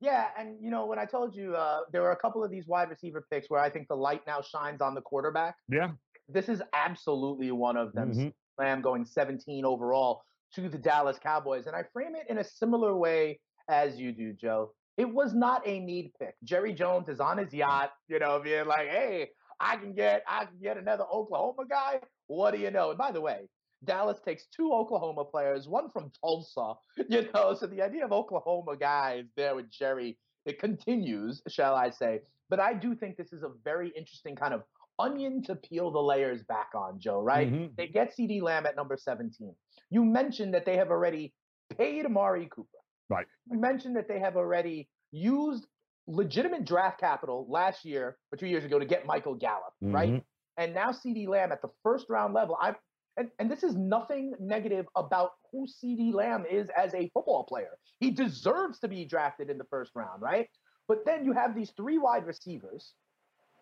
Yeah, 0.00 0.26
and 0.38 0.56
you 0.60 0.70
know 0.70 0.84
when 0.84 0.98
I 0.98 1.06
told 1.06 1.34
you 1.34 1.54
uh, 1.56 1.80
there 1.90 2.02
were 2.02 2.12
a 2.12 2.16
couple 2.16 2.44
of 2.44 2.50
these 2.50 2.66
wide 2.66 2.90
receiver 2.90 3.24
picks 3.30 3.48
where 3.48 3.60
I 3.60 3.70
think 3.70 3.88
the 3.88 3.96
light 3.96 4.20
now 4.26 4.42
shines 4.42 4.82
on 4.82 4.94
the 4.94 5.00
quarterback. 5.00 5.54
Yeah. 5.70 5.92
This 6.28 6.50
is 6.50 6.60
absolutely 6.74 7.50
one 7.50 7.78
of 7.78 7.94
them. 7.94 8.12
Mhm. 8.12 8.32
Lamb 8.58 8.82
going 8.82 9.06
17 9.06 9.64
overall 9.64 10.22
to 10.54 10.68
the 10.68 10.78
Dallas 10.78 11.18
Cowboys. 11.18 11.66
And 11.66 11.74
I 11.74 11.82
frame 11.92 12.14
it 12.14 12.26
in 12.28 12.38
a 12.38 12.44
similar 12.44 12.96
way 12.96 13.40
as 13.68 13.98
you 13.98 14.12
do, 14.12 14.32
Joe. 14.32 14.72
It 14.96 15.08
was 15.08 15.34
not 15.34 15.66
a 15.66 15.78
need 15.80 16.12
pick. 16.18 16.34
Jerry 16.42 16.72
Jones 16.72 17.08
is 17.08 17.20
on 17.20 17.38
his 17.38 17.52
yacht, 17.52 17.90
you 18.08 18.18
know, 18.18 18.40
being 18.40 18.66
like, 18.66 18.88
hey, 18.88 19.30
I 19.60 19.76
can 19.76 19.92
get 19.94 20.22
I 20.28 20.44
can 20.44 20.58
get 20.62 20.76
another 20.76 21.04
Oklahoma 21.12 21.64
guy. 21.68 22.00
What 22.26 22.52
do 22.54 22.60
you 22.60 22.70
know? 22.70 22.90
And 22.90 22.98
by 22.98 23.12
the 23.12 23.20
way, 23.20 23.48
Dallas 23.84 24.18
takes 24.24 24.46
two 24.54 24.72
Oklahoma 24.72 25.24
players, 25.24 25.68
one 25.68 25.90
from 25.90 26.10
Tulsa, 26.20 26.74
you 27.08 27.28
know. 27.32 27.54
So 27.54 27.66
the 27.66 27.82
idea 27.82 28.04
of 28.04 28.12
Oklahoma 28.12 28.76
guys 28.76 29.24
there 29.36 29.54
with 29.54 29.70
Jerry, 29.70 30.18
it 30.44 30.58
continues, 30.58 31.42
shall 31.48 31.74
I 31.74 31.90
say. 31.90 32.20
But 32.48 32.60
I 32.60 32.74
do 32.74 32.94
think 32.94 33.16
this 33.16 33.32
is 33.32 33.42
a 33.42 33.50
very 33.64 33.88
interesting 33.96 34.36
kind 34.36 34.54
of 34.54 34.62
onion 34.98 35.42
to 35.42 35.56
peel 35.56 35.90
the 35.90 36.00
layers 36.00 36.42
back 36.44 36.68
on, 36.74 36.98
Joe, 36.98 37.20
right? 37.20 37.52
Mm-hmm. 37.52 37.74
They 37.76 37.88
get 37.88 38.16
CeeDee 38.16 38.42
Lamb 38.42 38.66
at 38.66 38.76
number 38.76 38.96
17. 38.96 39.54
You 39.90 40.04
mentioned 40.04 40.54
that 40.54 40.64
they 40.64 40.76
have 40.76 40.90
already 40.90 41.34
paid 41.76 42.06
Amari 42.06 42.48
Cooper. 42.50 42.68
Right. 43.08 43.26
You 43.50 43.58
mentioned 43.58 43.96
that 43.96 44.08
they 44.08 44.18
have 44.18 44.36
already 44.36 44.88
used 45.12 45.66
legitimate 46.06 46.64
draft 46.64 47.00
capital 47.00 47.46
last 47.48 47.84
year 47.84 48.16
or 48.32 48.38
two 48.38 48.46
years 48.46 48.64
ago 48.64 48.78
to 48.78 48.84
get 48.84 49.06
Michael 49.06 49.34
Gallup, 49.34 49.72
mm-hmm. 49.82 49.94
right? 49.94 50.24
And 50.56 50.74
now 50.74 50.90
CeeDee 50.90 51.28
Lamb 51.28 51.52
at 51.52 51.62
the 51.62 51.68
first 51.82 52.06
round 52.08 52.34
level. 52.34 52.56
I'm 52.60 52.76
and, 53.18 53.30
and 53.38 53.50
this 53.50 53.62
is 53.62 53.74
nothing 53.74 54.34
negative 54.38 54.86
about 54.94 55.32
who 55.50 55.66
CeeDee 55.66 56.12
Lamb 56.12 56.44
is 56.50 56.68
as 56.76 56.92
a 56.94 57.08
football 57.14 57.44
player. 57.44 57.78
He 57.98 58.10
deserves 58.10 58.78
to 58.80 58.88
be 58.88 59.06
drafted 59.06 59.48
in 59.48 59.56
the 59.56 59.64
first 59.64 59.92
round, 59.94 60.20
right? 60.20 60.48
But 60.86 61.04
then 61.06 61.24
you 61.24 61.32
have 61.32 61.54
these 61.54 61.70
three 61.76 61.98
wide 61.98 62.26
receivers. 62.26 62.92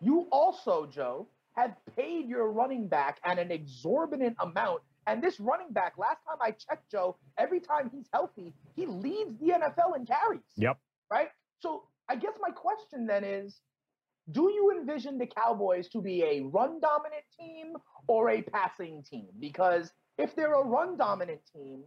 You 0.01 0.27
also, 0.31 0.85
Joe, 0.85 1.29
have 1.55 1.73
paid 1.95 2.27
your 2.27 2.51
running 2.51 2.87
back 2.87 3.19
at 3.23 3.39
an 3.39 3.49
exorbitant 3.49 4.35
amount. 4.41 4.81
And 5.07 5.23
this 5.23 5.39
running 5.39 5.71
back, 5.71 5.93
last 5.97 6.17
time 6.27 6.37
I 6.41 6.51
checked, 6.51 6.91
Joe, 6.91 7.15
every 7.37 7.61
time 7.61 7.89
he's 7.93 8.07
healthy, 8.11 8.53
he 8.75 8.85
leads 8.85 9.39
the 9.39 9.51
NFL 9.51 9.95
in 9.95 10.05
carries. 10.05 10.41
Yep. 10.57 10.77
Right? 11.09 11.29
So 11.59 11.83
I 12.09 12.15
guess 12.15 12.33
my 12.39 12.51
question 12.51 13.07
then 13.07 13.23
is 13.23 13.59
do 14.31 14.51
you 14.51 14.71
envision 14.77 15.17
the 15.17 15.27
Cowboys 15.27 15.87
to 15.89 16.01
be 16.01 16.23
a 16.23 16.41
run 16.41 16.79
dominant 16.79 17.23
team 17.39 17.73
or 18.07 18.29
a 18.29 18.41
passing 18.41 19.03
team? 19.03 19.27
Because 19.39 19.91
if 20.17 20.35
they're 20.35 20.53
a 20.53 20.63
run 20.63 20.97
dominant 20.97 21.41
team, 21.53 21.83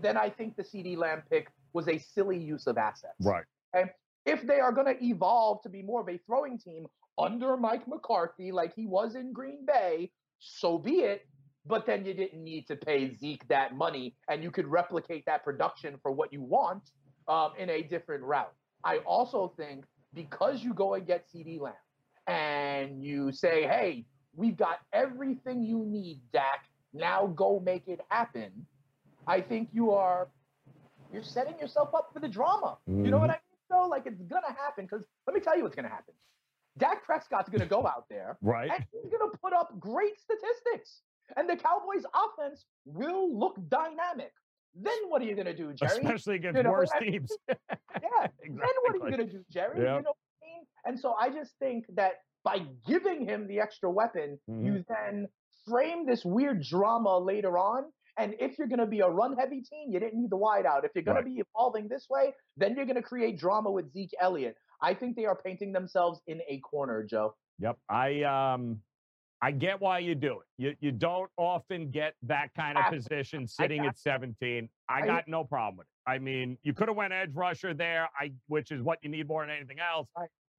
then 0.00 0.16
I 0.16 0.30
think 0.30 0.56
the 0.56 0.62
CeeDee 0.62 0.96
Lamb 0.96 1.22
pick 1.30 1.48
was 1.72 1.88
a 1.88 1.98
silly 1.98 2.38
use 2.38 2.66
of 2.66 2.78
assets. 2.78 3.14
Right. 3.20 3.44
Okay. 3.76 3.90
If 4.24 4.46
they 4.46 4.60
are 4.60 4.72
going 4.72 4.86
to 4.86 5.04
evolve 5.04 5.62
to 5.62 5.68
be 5.68 5.82
more 5.82 6.00
of 6.00 6.08
a 6.08 6.18
throwing 6.26 6.58
team 6.58 6.86
under 7.18 7.56
Mike 7.56 7.86
McCarthy, 7.86 8.50
like 8.50 8.74
he 8.74 8.86
was 8.86 9.14
in 9.14 9.32
Green 9.32 9.66
Bay, 9.66 10.10
so 10.38 10.78
be 10.78 11.00
it. 11.00 11.26
But 11.66 11.86
then 11.86 12.04
you 12.04 12.12
didn't 12.12 12.42
need 12.42 12.66
to 12.66 12.76
pay 12.76 13.14
Zeke 13.14 13.46
that 13.48 13.74
money, 13.74 14.16
and 14.28 14.42
you 14.42 14.50
could 14.50 14.66
replicate 14.66 15.24
that 15.26 15.44
production 15.44 15.98
for 16.02 16.12
what 16.12 16.30
you 16.32 16.42
want 16.42 16.82
um, 17.26 17.52
in 17.58 17.70
a 17.70 17.82
different 17.82 18.22
route. 18.22 18.52
I 18.84 18.98
also 18.98 19.52
think 19.56 19.84
because 20.12 20.62
you 20.62 20.74
go 20.74 20.94
and 20.94 21.06
get 21.06 21.26
CeeDee 21.34 21.60
Lamb 21.60 21.74
and 22.26 23.02
you 23.02 23.32
say, 23.32 23.62
hey, 23.62 24.06
we've 24.34 24.56
got 24.56 24.80
everything 24.92 25.62
you 25.62 25.84
need, 25.86 26.20
Dak. 26.32 26.66
Now 26.92 27.26
go 27.26 27.60
make 27.64 27.88
it 27.88 28.00
happen. 28.08 28.66
I 29.26 29.40
think 29.40 29.70
you 29.72 29.90
are 29.90 30.28
you're 31.12 31.22
setting 31.22 31.58
yourself 31.58 31.94
up 31.94 32.10
for 32.12 32.20
the 32.20 32.28
drama. 32.28 32.78
Mm-hmm. 32.88 33.04
You 33.04 33.10
know 33.10 33.18
what 33.18 33.30
I 33.30 33.34
mm-hmm. 33.34 33.74
mean? 33.74 33.82
So 33.82 33.88
like 33.88 34.06
it's 34.06 34.20
gonna 34.22 34.54
happen 34.56 34.84
because 34.84 35.04
let 35.26 35.34
me 35.34 35.40
tell 35.40 35.56
you 35.56 35.62
what's 35.62 35.74
gonna 35.74 35.88
happen. 35.88 36.14
Dak 36.76 37.04
Prescott's 37.04 37.48
gonna 37.48 37.66
go 37.66 37.86
out 37.86 38.06
there, 38.10 38.36
right? 38.42 38.70
And 38.70 38.84
he's 38.92 39.10
gonna 39.10 39.32
put 39.42 39.52
up 39.52 39.78
great 39.78 40.20
statistics, 40.20 41.00
and 41.36 41.48
the 41.48 41.56
Cowboys' 41.56 42.04
offense 42.14 42.66
will 42.84 43.36
look 43.36 43.56
dynamic. 43.68 44.32
Then 44.74 44.94
what 45.08 45.22
are 45.22 45.24
you 45.24 45.34
going 45.34 45.46
to 45.46 45.56
do, 45.56 45.72
Jerry? 45.72 45.98
Especially 45.98 46.36
against 46.36 46.56
you 46.56 46.62
know, 46.64 46.70
worse 46.70 46.90
teams. 47.00 47.30
yeah. 47.48 47.56
exactly. 48.42 48.48
Then 48.48 48.58
what 48.82 48.92
are 48.92 48.96
you 48.96 49.16
going 49.16 49.26
to 49.26 49.32
do, 49.32 49.44
Jerry? 49.50 49.78
Yep. 49.78 49.78
You 49.78 49.84
know 49.84 49.94
what 49.94 50.16
I 50.42 50.46
mean? 50.46 50.66
And 50.84 50.98
so 50.98 51.14
I 51.20 51.30
just 51.30 51.52
think 51.58 51.84
that 51.94 52.14
by 52.42 52.62
giving 52.86 53.26
him 53.26 53.46
the 53.46 53.60
extra 53.60 53.90
weapon, 53.90 54.38
mm-hmm. 54.50 54.64
you 54.64 54.84
then 54.88 55.28
frame 55.66 56.06
this 56.06 56.24
weird 56.24 56.62
drama 56.62 57.18
later 57.18 57.56
on. 57.56 57.84
And 58.18 58.34
if 58.38 58.58
you're 58.58 58.68
going 58.68 58.80
to 58.80 58.86
be 58.86 59.00
a 59.00 59.08
run 59.08 59.36
heavy 59.36 59.60
team, 59.60 59.90
you 59.90 59.98
didn't 59.98 60.20
need 60.20 60.30
the 60.30 60.36
wide 60.36 60.66
out. 60.66 60.84
If 60.84 60.92
you're 60.94 61.02
going 61.02 61.16
right. 61.16 61.24
to 61.24 61.30
be 61.30 61.42
evolving 61.56 61.88
this 61.88 62.06
way, 62.08 62.32
then 62.56 62.76
you're 62.76 62.86
going 62.86 62.96
to 62.96 63.02
create 63.02 63.38
drama 63.38 63.70
with 63.70 63.92
Zeke 63.92 64.14
Elliott. 64.20 64.56
I 64.80 64.94
think 64.94 65.16
they 65.16 65.24
are 65.24 65.34
painting 65.34 65.72
themselves 65.72 66.20
in 66.26 66.40
a 66.48 66.58
corner, 66.60 67.02
Joe. 67.02 67.34
Yep. 67.60 67.78
I 67.88 68.22
um 68.22 68.80
I 69.44 69.50
get 69.50 69.78
why 69.78 69.98
you 69.98 70.14
do 70.14 70.40
it. 70.40 70.46
You 70.56 70.74
you 70.80 70.90
don't 70.90 71.30
often 71.36 71.90
get 71.90 72.14
that 72.22 72.54
kind 72.56 72.78
of 72.78 72.86
position 72.90 73.46
sitting 73.46 73.84
at 73.84 73.98
17. 73.98 74.70
I 74.88 75.04
got 75.04 75.28
no 75.28 75.44
problem 75.44 75.76
with 75.76 75.86
it. 75.86 76.10
I 76.10 76.18
mean, 76.18 76.56
you 76.62 76.72
could 76.72 76.88
have 76.88 76.96
went 76.96 77.12
edge 77.12 77.34
rusher 77.34 77.74
there, 77.74 78.08
I 78.18 78.32
which 78.46 78.70
is 78.70 78.80
what 78.80 79.00
you 79.02 79.10
need 79.10 79.28
more 79.28 79.42
than 79.42 79.54
anything 79.54 79.80
else. 79.80 80.08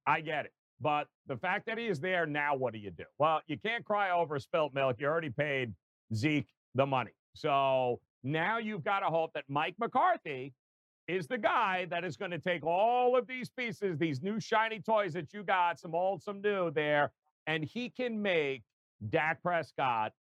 I 0.06 0.20
get 0.20 0.44
it. 0.44 0.52
But 0.80 1.08
the 1.26 1.36
fact 1.36 1.66
that 1.66 1.78
he 1.78 1.88
is 1.88 1.98
there 1.98 2.26
now, 2.26 2.54
what 2.54 2.74
do 2.74 2.78
you 2.78 2.92
do? 2.92 3.02
Well, 3.18 3.40
you 3.48 3.58
can't 3.58 3.84
cry 3.84 4.12
over 4.12 4.38
spilt 4.38 4.72
milk. 4.72 4.96
You 5.00 5.06
already 5.06 5.30
paid 5.30 5.74
Zeke 6.14 6.46
the 6.76 6.86
money. 6.86 7.12
So 7.34 7.98
now 8.22 8.58
you've 8.58 8.84
got 8.84 9.00
to 9.00 9.06
hope 9.06 9.32
that 9.34 9.44
Mike 9.48 9.74
McCarthy 9.80 10.52
is 11.08 11.26
the 11.26 11.38
guy 11.38 11.86
that 11.90 12.04
is 12.04 12.16
going 12.16 12.30
to 12.30 12.38
take 12.38 12.64
all 12.64 13.18
of 13.18 13.26
these 13.26 13.50
pieces, 13.50 13.98
these 13.98 14.22
new 14.22 14.38
shiny 14.38 14.78
toys 14.78 15.12
that 15.14 15.32
you 15.32 15.42
got, 15.42 15.80
some 15.80 15.92
old, 15.92 16.22
some 16.22 16.40
new 16.40 16.70
there, 16.70 17.10
and 17.48 17.64
he 17.64 17.88
can 17.90 18.22
make 18.22 18.62
Dak 19.10 19.42
Prescott 19.42 20.12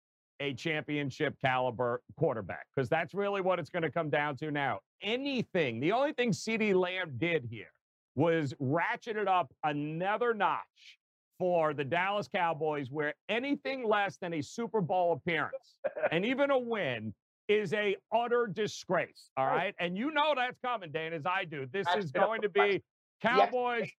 a 0.40 0.52
championship 0.54 1.34
caliber 1.40 2.02
quarterback 2.18 2.66
because 2.74 2.88
that's 2.88 3.14
really 3.14 3.40
what 3.40 3.58
it's 3.58 3.70
going 3.70 3.82
to 3.82 3.90
come 3.90 4.10
down 4.10 4.36
to 4.36 4.50
now. 4.50 4.80
Anything, 5.02 5.80
the 5.80 5.92
only 5.92 6.12
thing 6.12 6.32
CeeDee 6.32 6.74
Lamb 6.74 7.12
did 7.18 7.46
here 7.50 7.70
was 8.16 8.54
ratcheted 8.60 9.26
up 9.28 9.52
another 9.64 10.34
notch 10.34 10.98
for 11.38 11.74
the 11.74 11.84
Dallas 11.84 12.28
Cowboys, 12.32 12.90
where 12.90 13.14
anything 13.28 13.86
less 13.86 14.16
than 14.18 14.34
a 14.34 14.40
Super 14.40 14.80
Bowl 14.80 15.12
appearance 15.12 15.76
and 16.12 16.24
even 16.24 16.50
a 16.50 16.58
win 16.58 17.12
is 17.48 17.72
a 17.74 17.96
utter 18.14 18.46
disgrace. 18.46 19.30
All 19.36 19.46
right. 19.46 19.74
And 19.78 19.98
you 19.98 20.10
know 20.10 20.32
that's 20.36 20.58
coming, 20.64 20.92
Dan, 20.92 21.12
as 21.12 21.26
I 21.26 21.44
do. 21.44 21.66
This 21.72 21.86
is 21.96 22.10
going 22.12 22.40
to 22.42 22.48
be 22.48 22.82
Cowboys 23.20 23.90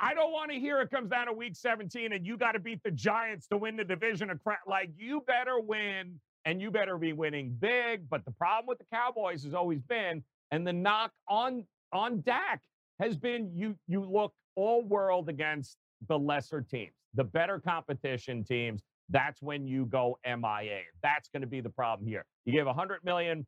I, 0.00 0.14
don't 0.14 0.32
want 0.32 0.50
to 0.50 0.58
hear 0.58 0.80
it 0.80 0.90
comes 0.90 1.10
down 1.10 1.26
to 1.26 1.32
week 1.32 1.56
17 1.56 2.12
and 2.12 2.26
you 2.26 2.36
got 2.36 2.52
to 2.52 2.58
beat 2.58 2.82
the 2.82 2.90
Giants 2.90 3.46
to 3.48 3.56
win 3.56 3.76
the 3.76 3.84
division. 3.84 4.30
Like, 4.66 4.90
you 4.96 5.22
better 5.26 5.60
win 5.60 6.20
and 6.44 6.60
you 6.60 6.70
better 6.70 6.98
be 6.98 7.12
winning 7.12 7.56
big. 7.58 8.08
But 8.08 8.24
the 8.24 8.30
problem 8.32 8.66
with 8.66 8.78
the 8.78 8.86
Cowboys 8.92 9.44
has 9.44 9.54
always 9.54 9.80
been, 9.82 10.22
and 10.50 10.66
the 10.66 10.72
knock 10.72 11.12
on 11.28 11.64
on 11.92 12.22
Dak 12.22 12.60
has 13.00 13.16
been 13.16 13.50
you 13.54 13.76
you 13.88 14.04
look 14.04 14.32
all 14.56 14.82
world 14.82 15.28
against 15.28 15.76
the 16.08 16.18
lesser 16.18 16.60
teams, 16.60 16.92
the 17.14 17.24
better 17.24 17.58
competition 17.58 18.44
teams. 18.44 18.82
That's 19.12 19.42
when 19.42 19.66
you 19.66 19.86
go 19.86 20.18
MIA. 20.24 20.82
That's 21.02 21.28
going 21.28 21.40
to 21.40 21.48
be 21.48 21.60
the 21.60 21.70
problem 21.70 22.08
here. 22.08 22.24
You 22.44 22.52
give 22.52 22.66
100 22.66 23.04
million 23.04 23.44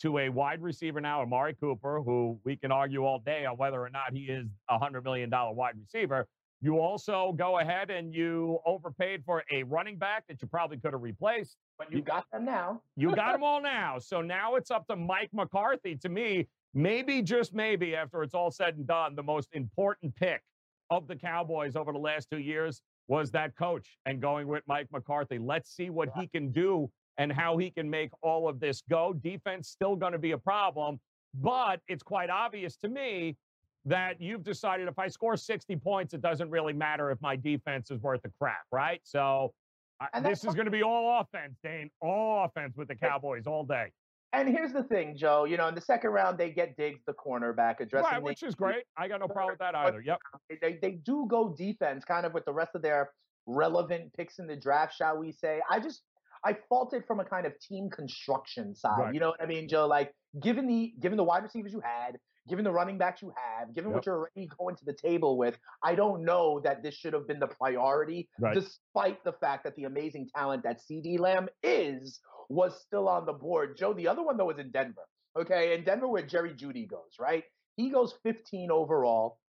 to 0.00 0.18
a 0.18 0.28
wide 0.28 0.60
receiver 0.62 1.00
now, 1.00 1.22
Amari 1.22 1.54
Cooper, 1.54 2.00
who 2.02 2.38
we 2.44 2.56
can 2.56 2.70
argue 2.70 3.04
all 3.04 3.18
day 3.18 3.44
on 3.46 3.56
whether 3.56 3.80
or 3.80 3.90
not 3.90 4.12
he 4.12 4.24
is 4.24 4.46
a 4.68 4.78
$100 4.78 5.04
million 5.04 5.30
wide 5.30 5.74
receiver. 5.78 6.26
You 6.60 6.78
also 6.78 7.34
go 7.36 7.58
ahead 7.58 7.90
and 7.90 8.14
you 8.14 8.58
overpaid 8.66 9.22
for 9.24 9.44
a 9.52 9.62
running 9.64 9.98
back 9.98 10.26
that 10.28 10.40
you 10.40 10.48
probably 10.48 10.78
could 10.78 10.92
have 10.92 11.02
replaced. 11.02 11.56
But 11.78 11.92
you 11.92 12.00
got 12.00 12.24
them 12.32 12.44
now. 12.44 12.82
you 12.96 13.14
got 13.14 13.32
them 13.34 13.42
all 13.42 13.60
now. 13.60 13.98
So 13.98 14.22
now 14.22 14.54
it's 14.56 14.70
up 14.70 14.86
to 14.88 14.96
Mike 14.96 15.30
McCarthy. 15.32 15.96
To 15.96 16.08
me, 16.08 16.48
maybe, 16.74 17.22
just 17.22 17.54
maybe, 17.54 17.94
after 17.94 18.22
it's 18.22 18.34
all 18.34 18.50
said 18.50 18.76
and 18.76 18.86
done, 18.86 19.14
the 19.14 19.22
most 19.22 19.50
important 19.52 20.14
pick 20.16 20.42
of 20.90 21.06
the 21.08 21.16
Cowboys 21.16 21.76
over 21.76 21.92
the 21.92 21.98
last 21.98 22.30
two 22.30 22.38
years 22.38 22.80
was 23.08 23.30
that 23.30 23.56
coach 23.56 23.98
and 24.06 24.20
going 24.20 24.48
with 24.48 24.62
Mike 24.66 24.88
McCarthy. 24.92 25.38
Let's 25.38 25.70
see 25.70 25.90
what 25.90 26.08
he 26.18 26.26
can 26.26 26.50
do 26.52 26.90
and 27.18 27.32
how 27.32 27.56
he 27.56 27.70
can 27.70 27.88
make 27.88 28.10
all 28.22 28.48
of 28.48 28.60
this 28.60 28.82
go. 28.88 29.12
Defense 29.12 29.68
still 29.68 29.96
going 29.96 30.12
to 30.12 30.18
be 30.18 30.32
a 30.32 30.38
problem, 30.38 31.00
but 31.34 31.80
it's 31.88 32.02
quite 32.02 32.30
obvious 32.30 32.76
to 32.78 32.88
me 32.88 33.36
that 33.84 34.20
you've 34.20 34.42
decided 34.42 34.88
if 34.88 34.98
I 34.98 35.08
score 35.08 35.36
60 35.36 35.76
points, 35.76 36.12
it 36.12 36.20
doesn't 36.20 36.50
really 36.50 36.72
matter 36.72 37.10
if 37.10 37.20
my 37.20 37.36
defense 37.36 37.90
is 37.90 38.00
worth 38.02 38.20
a 38.24 38.30
crap, 38.38 38.64
right? 38.72 39.00
So 39.04 39.54
uh, 40.00 40.20
this 40.20 40.44
is 40.44 40.54
going 40.54 40.64
to 40.64 40.72
be 40.72 40.82
all 40.82 41.20
offense, 41.20 41.56
Dane, 41.62 41.90
all 42.00 42.44
offense 42.44 42.76
with 42.76 42.88
the 42.88 42.96
Cowboys 42.96 43.46
all 43.46 43.64
day. 43.64 43.92
And 44.32 44.48
here's 44.48 44.72
the 44.72 44.82
thing, 44.82 45.16
Joe. 45.16 45.44
You 45.44 45.56
know, 45.56 45.68
in 45.68 45.74
the 45.74 45.80
second 45.80 46.10
round, 46.10 46.36
they 46.36 46.50
get 46.50 46.76
Diggs, 46.76 47.00
the 47.06 47.14
cornerback, 47.14 47.80
addressing 47.80 48.10
right, 48.10 48.22
which 48.22 48.42
is 48.42 48.54
great. 48.54 48.82
I 48.96 49.08
got 49.08 49.20
no 49.20 49.28
problem 49.28 49.52
with 49.52 49.60
that 49.60 49.74
either. 49.74 50.00
Yep. 50.00 50.18
They 50.60 50.78
they 50.82 50.92
do 50.92 51.26
go 51.28 51.54
defense, 51.56 52.04
kind 52.04 52.26
of 52.26 52.34
with 52.34 52.44
the 52.44 52.52
rest 52.52 52.72
of 52.74 52.82
their 52.82 53.10
relevant 53.46 54.12
picks 54.14 54.38
in 54.38 54.46
the 54.46 54.56
draft, 54.56 54.94
shall 54.94 55.16
we 55.16 55.32
say? 55.32 55.60
I 55.70 55.78
just 55.80 56.02
I 56.46 56.56
faulted 56.68 57.04
from 57.06 57.18
a 57.18 57.24
kind 57.24 57.44
of 57.44 57.58
team 57.58 57.90
construction 57.90 58.72
side. 58.74 58.98
Right. 58.98 59.14
You 59.14 59.18
know 59.18 59.30
what 59.30 59.42
I 59.42 59.46
mean, 59.46 59.68
Joe? 59.68 59.86
Like 59.88 60.14
given 60.40 60.68
the 60.68 60.94
given 61.00 61.16
the 61.16 61.24
wide 61.24 61.42
receivers 61.42 61.72
you 61.72 61.82
had, 61.84 62.18
given 62.48 62.64
the 62.64 62.70
running 62.70 62.98
backs 62.98 63.20
you 63.20 63.32
have, 63.36 63.74
given 63.74 63.90
yep. 63.90 63.96
what 63.96 64.06
you're 64.06 64.18
already 64.18 64.48
going 64.56 64.76
to 64.76 64.84
the 64.84 64.92
table 64.92 65.36
with, 65.36 65.58
I 65.82 65.96
don't 65.96 66.24
know 66.24 66.60
that 66.62 66.84
this 66.84 66.94
should 66.94 67.14
have 67.14 67.26
been 67.26 67.40
the 67.40 67.48
priority, 67.48 68.28
right. 68.38 68.54
despite 68.54 69.24
the 69.24 69.32
fact 69.32 69.64
that 69.64 69.74
the 69.74 69.84
amazing 69.84 70.28
talent 70.36 70.62
that 70.62 70.78
CeeDee 70.88 71.18
Lamb 71.18 71.48
is 71.64 72.20
was 72.48 72.80
still 72.80 73.08
on 73.08 73.26
the 73.26 73.32
board. 73.32 73.76
Joe, 73.76 73.92
the 73.92 74.06
other 74.06 74.22
one 74.22 74.36
though 74.36 74.46
was 74.46 74.58
in 74.58 74.70
Denver. 74.70 75.08
Okay, 75.36 75.74
in 75.76 75.82
Denver 75.82 76.06
where 76.06 76.24
Jerry 76.24 76.54
Jeudy 76.54 76.88
goes, 76.88 77.16
right? 77.18 77.42
He 77.76 77.90
goes 77.90 78.14
15 78.22 78.70
overall 78.70 79.40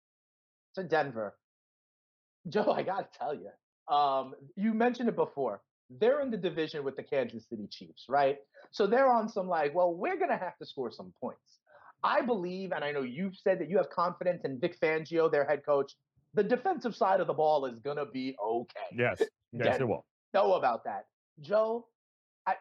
to 0.73 0.83
Denver. 0.83 1.37
Joe, 2.49 2.71
I 2.71 2.81
gotta 2.81 3.07
tell 3.15 3.35
you, 3.35 3.95
um, 3.95 4.33
you 4.55 4.73
mentioned 4.73 5.09
it 5.09 5.15
before. 5.15 5.61
They're 5.89 6.21
in 6.21 6.31
the 6.31 6.37
division 6.37 6.83
with 6.83 6.95
the 6.95 7.03
Kansas 7.03 7.47
City 7.47 7.67
Chiefs, 7.69 8.05
right? 8.09 8.37
So 8.71 8.87
they're 8.87 9.11
on 9.11 9.29
some 9.29 9.47
like, 9.47 9.73
well, 9.73 9.93
we're 9.93 10.17
gonna 10.17 10.37
have 10.37 10.57
to 10.57 10.65
score 10.65 10.91
some 10.91 11.13
points. 11.21 11.59
I 12.03 12.21
believe, 12.21 12.71
and 12.73 12.83
I 12.83 12.91
know 12.91 13.01
you've 13.01 13.35
said 13.35 13.59
that 13.59 13.69
you 13.69 13.77
have 13.77 13.89
confidence 13.89 14.43
in 14.45 14.59
Vic 14.59 14.79
Fangio, 14.79 15.31
their 15.31 15.45
head 15.45 15.65
coach. 15.65 15.93
The 16.33 16.43
defensive 16.43 16.95
side 16.95 17.19
of 17.19 17.27
the 17.27 17.33
ball 17.33 17.65
is 17.65 17.79
gonna 17.79 18.05
be 18.05 18.35
okay. 18.43 18.95
Yes, 18.95 19.21
yes, 19.53 19.79
it 19.79 19.87
will. 19.87 20.05
Know 20.33 20.53
about 20.53 20.83
that, 20.83 21.05
Joe. 21.41 21.87
I, 22.45 22.55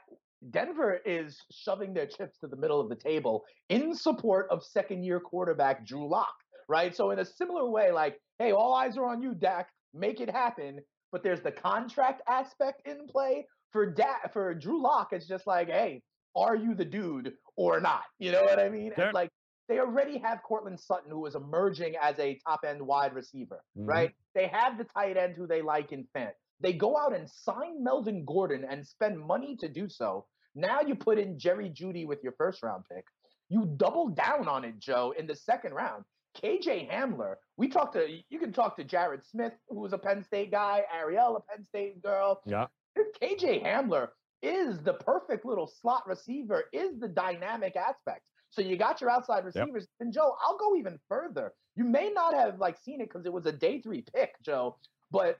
Denver 0.50 1.00
is 1.04 1.38
shoving 1.50 1.92
their 1.94 2.06
chips 2.06 2.38
to 2.38 2.46
the 2.46 2.56
middle 2.56 2.80
of 2.80 2.88
the 2.88 2.96
table 2.96 3.44
in 3.68 3.94
support 3.94 4.46
of 4.50 4.64
second-year 4.64 5.20
quarterback 5.20 5.86
Drew 5.86 6.08
Lock, 6.08 6.34
right? 6.68 6.94
So 6.94 7.10
in 7.10 7.18
a 7.18 7.24
similar 7.24 7.68
way, 7.68 7.90
like, 7.90 8.20
hey, 8.38 8.52
all 8.52 8.74
eyes 8.74 8.96
are 8.96 9.06
on 9.06 9.22
you, 9.22 9.34
Dak. 9.34 9.68
Make 9.94 10.20
it 10.20 10.30
happen. 10.30 10.80
But 11.12 11.22
there's 11.22 11.40
the 11.40 11.52
contract 11.52 12.22
aspect 12.28 12.86
in 12.86 13.06
play 13.06 13.46
for 13.72 13.86
Dak. 13.86 14.32
For 14.32 14.54
Drew 14.54 14.82
Lock, 14.82 15.12
it's 15.12 15.26
just 15.26 15.46
like, 15.46 15.68
hey, 15.68 16.02
are 16.34 16.56
you 16.56 16.74
the 16.74 16.84
dude 16.84 17.32
or 17.56 17.80
not? 17.80 18.02
You 18.18 18.32
know 18.32 18.42
what 18.42 18.58
I 18.58 18.68
mean? 18.68 18.92
Like 19.12 19.30
they 19.68 19.80
already 19.80 20.18
have 20.18 20.42
Courtland 20.42 20.78
Sutton, 20.78 21.10
who 21.10 21.26
is 21.26 21.34
emerging 21.34 21.94
as 22.00 22.18
a 22.18 22.38
top 22.46 22.60
end 22.66 22.80
wide 22.82 23.14
receiver, 23.14 23.62
mm-hmm. 23.76 23.88
right? 23.88 24.12
They 24.34 24.48
have 24.48 24.78
the 24.78 24.84
tight 24.84 25.16
end 25.16 25.34
who 25.36 25.46
they 25.46 25.62
like 25.62 25.92
in 25.92 26.06
Fant. 26.14 26.32
They 26.60 26.72
go 26.72 26.96
out 26.96 27.14
and 27.14 27.28
sign 27.28 27.82
Melvin 27.82 28.24
Gordon 28.24 28.64
and 28.68 28.86
spend 28.86 29.18
money 29.18 29.56
to 29.56 29.68
do 29.68 29.88
so. 29.88 30.26
Now 30.54 30.80
you 30.80 30.94
put 30.94 31.18
in 31.18 31.38
Jerry 31.38 31.68
Jeudy 31.68 32.06
with 32.06 32.22
your 32.22 32.32
first 32.38 32.62
round 32.62 32.84
pick. 32.90 33.04
You 33.48 33.74
double 33.76 34.08
down 34.08 34.48
on 34.48 34.64
it, 34.64 34.78
Joe, 34.78 35.12
in 35.16 35.26
the 35.26 35.36
second 35.36 35.74
round. 35.74 36.04
KJ 36.42 36.90
Hamler, 36.90 37.36
we 37.56 37.68
talked 37.68 37.94
to 37.94 38.06
you 38.28 38.38
can 38.38 38.52
talk 38.52 38.76
to 38.76 38.84
Jared 38.84 39.24
Smith, 39.24 39.52
who 39.68 39.80
was 39.80 39.92
a 39.92 39.98
Penn 39.98 40.22
State 40.22 40.50
guy, 40.50 40.82
Ariel, 40.94 41.36
a 41.36 41.40
Penn 41.40 41.64
State 41.64 42.02
girl. 42.02 42.42
Yeah. 42.46 42.66
KJ 43.22 43.64
Hamler 43.64 44.08
is 44.42 44.78
the 44.80 44.94
perfect 44.94 45.44
little 45.44 45.66
slot 45.66 46.06
receiver, 46.06 46.64
is 46.72 46.98
the 47.00 47.08
dynamic 47.08 47.76
aspect. 47.76 48.22
So 48.50 48.62
you 48.62 48.76
got 48.76 49.00
your 49.00 49.10
outside 49.10 49.44
receivers. 49.44 49.82
Yep. 49.82 49.88
And 50.00 50.12
Joe, 50.12 50.36
I'll 50.42 50.58
go 50.58 50.76
even 50.76 50.98
further. 51.08 51.52
You 51.74 51.84
may 51.84 52.10
not 52.10 52.34
have 52.34 52.58
like 52.58 52.76
seen 52.82 53.00
it 53.00 53.08
because 53.08 53.26
it 53.26 53.32
was 53.32 53.46
a 53.46 53.52
day 53.52 53.80
three 53.80 54.04
pick, 54.14 54.34
Joe, 54.42 54.76
but 55.10 55.38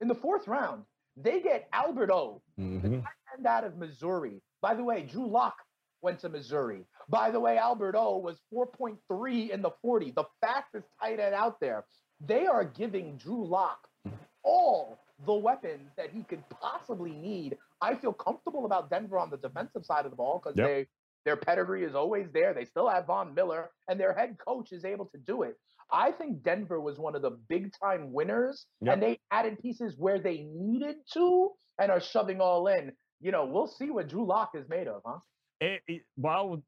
in 0.00 0.08
the 0.08 0.14
fourth 0.14 0.48
round, 0.48 0.82
they 1.16 1.40
get 1.40 1.68
Albert 1.72 2.10
O, 2.10 2.42
mm-hmm. 2.58 2.80
the 2.82 2.98
tight 2.98 3.12
end 3.36 3.46
out 3.46 3.64
of 3.64 3.76
Missouri. 3.76 4.42
By 4.60 4.74
the 4.74 4.84
way, 4.84 5.02
Drew 5.02 5.26
Lock 5.26 5.56
went 6.02 6.18
to 6.20 6.28
Missouri. 6.28 6.84
By 7.08 7.30
the 7.30 7.40
way, 7.40 7.56
Albert 7.56 7.94
O 7.96 8.18
was 8.18 8.40
4.3 8.52 9.50
in 9.50 9.62
the 9.62 9.70
40, 9.82 10.12
the 10.12 10.24
fastest 10.40 10.86
tight 11.00 11.20
end 11.20 11.34
out 11.34 11.60
there. 11.60 11.84
They 12.26 12.46
are 12.46 12.64
giving 12.64 13.16
Drew 13.16 13.46
Lock 13.46 13.86
all 14.42 14.98
the 15.24 15.34
weapons 15.34 15.90
that 15.96 16.10
he 16.10 16.22
could 16.22 16.42
possibly 16.50 17.12
need. 17.12 17.56
I 17.80 17.94
feel 17.94 18.12
comfortable 18.12 18.64
about 18.64 18.90
Denver 18.90 19.18
on 19.18 19.30
the 19.30 19.36
defensive 19.36 19.84
side 19.84 20.04
of 20.04 20.10
the 20.10 20.16
ball 20.16 20.40
because 20.42 20.56
yep. 20.56 20.66
they 20.66 20.86
their 21.24 21.36
pedigree 21.36 21.82
is 21.82 21.96
always 21.96 22.28
there. 22.32 22.54
They 22.54 22.64
still 22.64 22.88
have 22.88 23.06
Von 23.06 23.34
Miller, 23.34 23.70
and 23.88 23.98
their 23.98 24.14
head 24.14 24.36
coach 24.38 24.70
is 24.70 24.84
able 24.84 25.06
to 25.06 25.18
do 25.18 25.42
it. 25.42 25.56
I 25.90 26.12
think 26.12 26.42
Denver 26.42 26.80
was 26.80 26.98
one 26.98 27.16
of 27.16 27.22
the 27.22 27.36
big 27.48 27.72
time 27.78 28.12
winners, 28.12 28.66
yep. 28.80 28.94
and 28.94 29.02
they 29.02 29.18
added 29.32 29.58
pieces 29.60 29.94
where 29.98 30.20
they 30.20 30.46
needed 30.54 30.96
to 31.14 31.50
and 31.80 31.90
are 31.90 32.00
shoving 32.00 32.40
all 32.40 32.68
in. 32.68 32.92
You 33.20 33.32
know, 33.32 33.44
we'll 33.44 33.66
see 33.66 33.90
what 33.90 34.08
Drew 34.08 34.24
Lock 34.24 34.52
is 34.54 34.68
made 34.68 34.86
of, 34.86 35.02
huh? 35.04 35.18
It, 35.60 35.82
it, 35.88 36.02
well, 36.16 36.62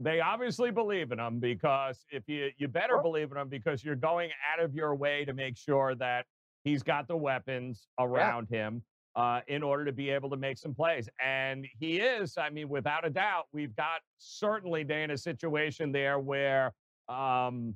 they 0.00 0.20
obviously 0.20 0.70
believe 0.70 1.12
in 1.12 1.20
him 1.20 1.38
because 1.38 2.04
if 2.10 2.26
you 2.26 2.50
you 2.56 2.66
better 2.68 2.98
believe 3.02 3.30
in 3.30 3.36
him 3.36 3.48
because 3.48 3.84
you're 3.84 3.94
going 3.94 4.30
out 4.50 4.64
of 4.64 4.74
your 4.74 4.94
way 4.94 5.24
to 5.26 5.34
make 5.34 5.56
sure 5.56 5.94
that 5.94 6.24
he's 6.64 6.82
got 6.82 7.06
the 7.06 7.16
weapons 7.16 7.86
around 7.98 8.48
yeah. 8.50 8.66
him 8.66 8.82
uh, 9.16 9.40
in 9.48 9.62
order 9.62 9.84
to 9.84 9.92
be 9.92 10.10
able 10.10 10.30
to 10.30 10.36
make 10.36 10.56
some 10.58 10.74
plays. 10.74 11.08
And 11.24 11.66
he 11.78 11.98
is, 11.98 12.38
I 12.38 12.50
mean, 12.50 12.68
without 12.68 13.06
a 13.06 13.10
doubt, 13.10 13.46
we've 13.52 13.74
got 13.76 14.00
certainly, 14.18 14.84
Dan, 14.84 15.10
a 15.10 15.18
situation 15.18 15.92
there 15.92 16.18
where 16.18 16.72
um, 17.08 17.74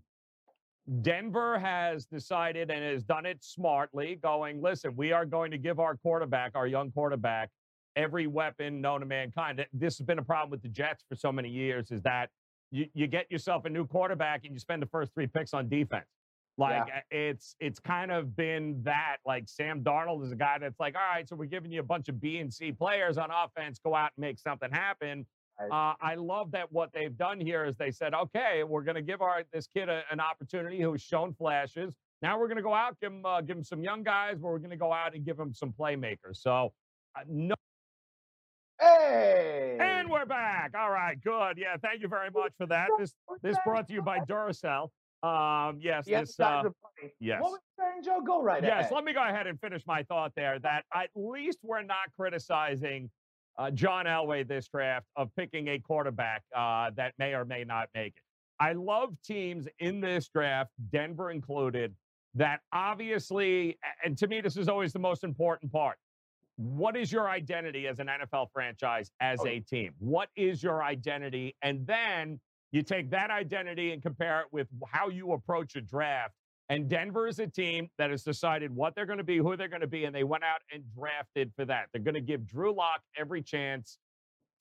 Denver 1.02 1.58
has 1.58 2.06
decided 2.06 2.70
and 2.70 2.84
has 2.84 3.02
done 3.02 3.26
it 3.26 3.42
smartly, 3.42 4.18
going, 4.22 4.62
listen, 4.62 4.94
we 4.96 5.12
are 5.12 5.24
going 5.24 5.50
to 5.50 5.58
give 5.58 5.80
our 5.80 5.96
quarterback, 5.96 6.52
our 6.54 6.66
young 6.66 6.90
quarterback, 6.92 7.50
every 7.96 8.26
weapon 8.26 8.80
known 8.80 9.00
to 9.00 9.06
mankind. 9.06 9.64
This 9.72 9.98
has 9.98 10.06
been 10.06 10.18
a 10.18 10.24
problem 10.24 10.50
with 10.50 10.62
the 10.62 10.68
Jets 10.68 11.04
for 11.08 11.16
so 11.16 11.32
many 11.32 11.48
years 11.48 11.90
is 11.90 12.02
that 12.02 12.30
you, 12.70 12.86
you 12.94 13.06
get 13.06 13.30
yourself 13.30 13.64
a 13.64 13.70
new 13.70 13.86
quarterback 13.86 14.44
and 14.44 14.52
you 14.52 14.58
spend 14.58 14.82
the 14.82 14.86
first 14.86 15.12
three 15.14 15.26
picks 15.26 15.54
on 15.54 15.68
defense. 15.68 16.06
Like 16.56 16.86
yeah. 16.86 17.00
it's 17.10 17.56
it's 17.58 17.80
kind 17.80 18.12
of 18.12 18.36
been 18.36 18.80
that. 18.84 19.16
Like 19.26 19.48
Sam 19.48 19.82
Darnold 19.82 20.24
is 20.24 20.30
a 20.30 20.36
guy 20.36 20.58
that's 20.60 20.78
like, 20.78 20.94
all 20.94 21.14
right, 21.14 21.28
so 21.28 21.34
we're 21.34 21.46
giving 21.46 21.72
you 21.72 21.80
a 21.80 21.84
bunch 21.84 22.08
of 22.08 22.20
B 22.20 22.38
and 22.38 22.52
C 22.52 22.70
players 22.70 23.18
on 23.18 23.30
offense, 23.30 23.80
go 23.84 23.94
out 23.94 24.12
and 24.16 24.22
make 24.22 24.38
something 24.38 24.70
happen. 24.70 25.26
Uh, 25.70 25.94
I 26.00 26.16
love 26.16 26.50
that 26.50 26.70
what 26.72 26.92
they've 26.92 27.16
done 27.16 27.40
here 27.40 27.64
is 27.64 27.76
they 27.76 27.92
said, 27.92 28.12
okay, 28.12 28.64
we're 28.64 28.82
going 28.82 28.96
to 28.96 29.02
give 29.02 29.22
our 29.22 29.44
this 29.52 29.68
kid 29.68 29.88
a, 29.88 30.02
an 30.10 30.18
opportunity 30.18 30.80
who's 30.80 31.00
shown 31.00 31.32
flashes. 31.32 31.94
Now 32.22 32.38
we're 32.38 32.48
going 32.48 32.56
to 32.56 32.62
go 32.62 32.74
out, 32.74 32.98
give 33.00 33.12
him 33.12 33.24
uh, 33.24 33.40
give 33.40 33.56
him 33.56 33.64
some 33.64 33.82
young 33.82 34.02
guys, 34.02 34.38
but 34.38 34.48
we're 34.48 34.58
going 34.58 34.70
to 34.70 34.76
go 34.76 34.92
out 34.92 35.14
and 35.14 35.24
give 35.24 35.38
him 35.38 35.52
some 35.52 35.72
playmakers. 35.72 36.36
So 36.36 36.72
uh, 37.16 37.22
no. 37.28 37.54
Hey. 38.84 39.78
And 39.80 40.10
we're 40.10 40.26
back. 40.26 40.72
All 40.78 40.90
right, 40.90 41.18
good. 41.22 41.56
Yeah, 41.56 41.76
thank 41.80 42.02
you 42.02 42.08
very 42.08 42.28
much 42.30 42.52
for 42.58 42.66
that. 42.66 42.88
This 42.98 43.14
this 43.42 43.56
brought 43.64 43.88
to 43.88 43.94
you 43.94 44.02
by 44.02 44.18
Duracell. 44.20 44.90
Um, 45.22 45.78
yes, 45.80 46.04
yes, 46.06 46.36
this, 46.36 46.40
uh, 46.40 46.64
yes. 47.18 47.40
What 47.40 47.52
was 47.52 47.60
saying, 47.78 48.02
Joe? 48.04 48.20
Go 48.20 48.42
right 48.42 48.62
yes, 48.62 48.70
ahead. 48.70 48.82
Yes, 48.84 48.92
let 48.92 49.04
me 49.04 49.14
go 49.14 49.22
ahead 49.26 49.46
and 49.46 49.58
finish 49.58 49.82
my 49.86 50.02
thought 50.02 50.32
there. 50.36 50.58
That 50.58 50.84
at 50.92 51.08
least 51.14 51.60
we're 51.62 51.82
not 51.82 52.12
criticizing 52.14 53.08
uh, 53.56 53.70
John 53.70 54.04
Elway 54.04 54.46
this 54.46 54.68
draft 54.68 55.06
of 55.16 55.30
picking 55.34 55.68
a 55.68 55.78
quarterback 55.78 56.42
uh, 56.54 56.90
that 56.96 57.14
may 57.18 57.32
or 57.32 57.46
may 57.46 57.64
not 57.64 57.88
make 57.94 58.08
it. 58.16 58.22
I 58.60 58.74
love 58.74 59.14
teams 59.24 59.66
in 59.78 60.02
this 60.02 60.28
draft, 60.28 60.72
Denver 60.92 61.30
included, 61.30 61.94
that 62.34 62.60
obviously, 62.72 63.78
and 64.04 64.18
to 64.18 64.28
me, 64.28 64.42
this 64.42 64.58
is 64.58 64.68
always 64.68 64.92
the 64.92 64.98
most 64.98 65.24
important 65.24 65.72
part. 65.72 65.96
What 66.56 66.96
is 66.96 67.10
your 67.10 67.28
identity 67.28 67.88
as 67.88 67.98
an 67.98 68.06
NFL 68.08 68.48
franchise, 68.52 69.10
as 69.20 69.40
oh. 69.40 69.48
a 69.48 69.60
team? 69.60 69.92
What 69.98 70.28
is 70.36 70.62
your 70.62 70.82
identity? 70.82 71.56
And 71.62 71.86
then 71.86 72.40
you 72.72 72.82
take 72.82 73.10
that 73.10 73.30
identity 73.30 73.92
and 73.92 74.02
compare 74.02 74.40
it 74.40 74.46
with 74.52 74.68
how 74.86 75.08
you 75.08 75.32
approach 75.32 75.76
a 75.76 75.80
draft. 75.80 76.34
And 76.70 76.88
Denver 76.88 77.28
is 77.28 77.38
a 77.38 77.46
team 77.46 77.88
that 77.98 78.10
has 78.10 78.22
decided 78.22 78.74
what 78.74 78.94
they're 78.94 79.06
going 79.06 79.18
to 79.18 79.24
be, 79.24 79.36
who 79.36 79.56
they're 79.56 79.68
going 79.68 79.82
to 79.82 79.86
be, 79.86 80.06
and 80.06 80.14
they 80.14 80.24
went 80.24 80.44
out 80.44 80.60
and 80.72 80.82
drafted 80.96 81.52
for 81.54 81.64
that. 81.66 81.88
They're 81.92 82.02
going 82.02 82.14
to 82.14 82.20
give 82.20 82.46
Drew 82.46 82.72
Lock 82.72 83.00
every 83.18 83.42
chance 83.42 83.98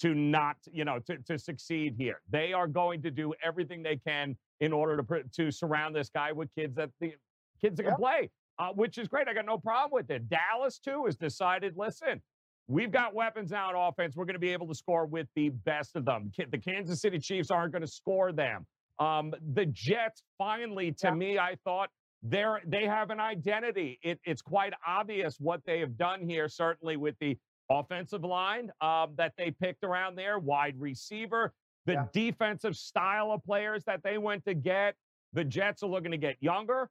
to 0.02 0.14
not, 0.14 0.58
you 0.72 0.84
know, 0.84 1.00
to, 1.00 1.18
to 1.20 1.40
succeed 1.40 1.96
here. 1.98 2.20
They 2.30 2.52
are 2.52 2.68
going 2.68 3.02
to 3.04 3.12
do 3.12 3.34
everything 3.42 3.82
they 3.84 3.96
can 3.96 4.36
in 4.60 4.74
order 4.74 5.02
to 5.02 5.24
to 5.24 5.52
surround 5.52 5.96
this 5.96 6.10
guy 6.10 6.32
with 6.32 6.54
kids 6.56 6.76
that 6.76 6.90
the 7.00 7.14
kids 7.62 7.78
that 7.78 7.84
can 7.84 7.96
play, 7.96 8.30
uh, 8.60 8.70
which 8.70 8.98
is 8.98 9.08
great. 9.08 9.28
I 9.28 9.34
got 9.34 9.46
no 9.46 9.58
problem 9.58 9.92
with 9.92 10.10
it. 10.10 10.30
Dallas 10.30 10.80
too 10.80 11.06
has 11.06 11.16
decided. 11.16 11.76
Listen, 11.78 12.22
We've 12.68 12.92
got 12.92 13.14
weapons 13.14 13.52
now 13.52 13.70
on 13.70 13.76
offense. 13.76 14.16
We're 14.16 14.26
going 14.26 14.36
to 14.36 14.40
be 14.40 14.54
able 14.54 14.68
to 14.68 14.76
score 14.76 15.06
with 15.06 15.28
the 15.36 15.50
best 15.50 15.96
of 15.96 16.06
them. 16.06 16.32
The 16.38 16.58
Kansas 16.58 17.02
City 17.02 17.20
Chiefs 17.20 17.52
aren't 17.52 17.74
going 17.74 17.82
to 17.82 17.88
score 17.88 18.32
them. 18.32 18.66
Um, 19.00 19.34
the 19.54 19.66
Jets, 19.66 20.24
finally, 20.38 20.92
to 20.94 21.08
yeah. 21.08 21.14
me, 21.14 21.38
I 21.38 21.58
thought 21.64 21.90
they're 22.22 22.62
they 22.66 22.86
have 22.86 23.10
an 23.10 23.20
identity. 23.20 24.00
It, 24.02 24.20
it's 24.24 24.42
quite 24.42 24.74
obvious 24.88 25.38
what 25.40 25.62
they 25.66 25.80
have 25.80 25.98
done 25.98 26.22
here, 26.22 26.48
certainly 26.48 26.96
with 26.96 27.16
the 27.20 27.38
offensive 27.70 28.24
line 28.24 28.72
um, 28.80 29.14
that 29.18 29.34
they 29.38 29.52
picked 29.52 29.84
around 29.84 30.16
there, 30.16 30.40
wide 30.40 30.76
receiver, 30.80 31.54
the 31.86 31.94
yeah. 31.94 32.06
defensive 32.14 32.78
style 32.78 33.32
of 33.32 33.44
players 33.44 33.84
that 33.86 34.04
they 34.04 34.18
went 34.18 34.46
to 34.46 34.54
get. 34.54 34.96
The 35.34 35.44
Jets 35.44 35.84
are 35.84 35.90
looking 35.90 36.12
to 36.12 36.18
get 36.18 36.38
younger 36.40 36.90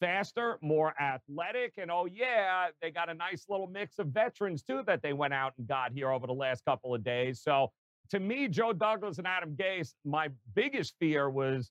faster, 0.00 0.58
more 0.62 0.94
athletic. 1.00 1.74
And 1.76 1.90
oh, 1.90 2.06
yeah, 2.12 2.68
they 2.80 2.90
got 2.90 3.08
a 3.08 3.14
nice 3.14 3.46
little 3.48 3.66
mix 3.66 3.98
of 3.98 4.08
veterans 4.08 4.62
too 4.62 4.82
that 4.86 5.02
they 5.02 5.12
went 5.12 5.34
out 5.34 5.54
and 5.58 5.66
got 5.66 5.92
here 5.92 6.10
over 6.10 6.26
the 6.26 6.34
last 6.34 6.64
couple 6.64 6.94
of 6.94 7.04
days. 7.04 7.40
So 7.40 7.70
to 8.10 8.20
me, 8.20 8.48
Joe 8.48 8.72
Douglas 8.72 9.18
and 9.18 9.26
Adam 9.26 9.56
Gase, 9.56 9.94
my 10.04 10.28
biggest 10.54 10.94
fear 10.98 11.30
was 11.30 11.70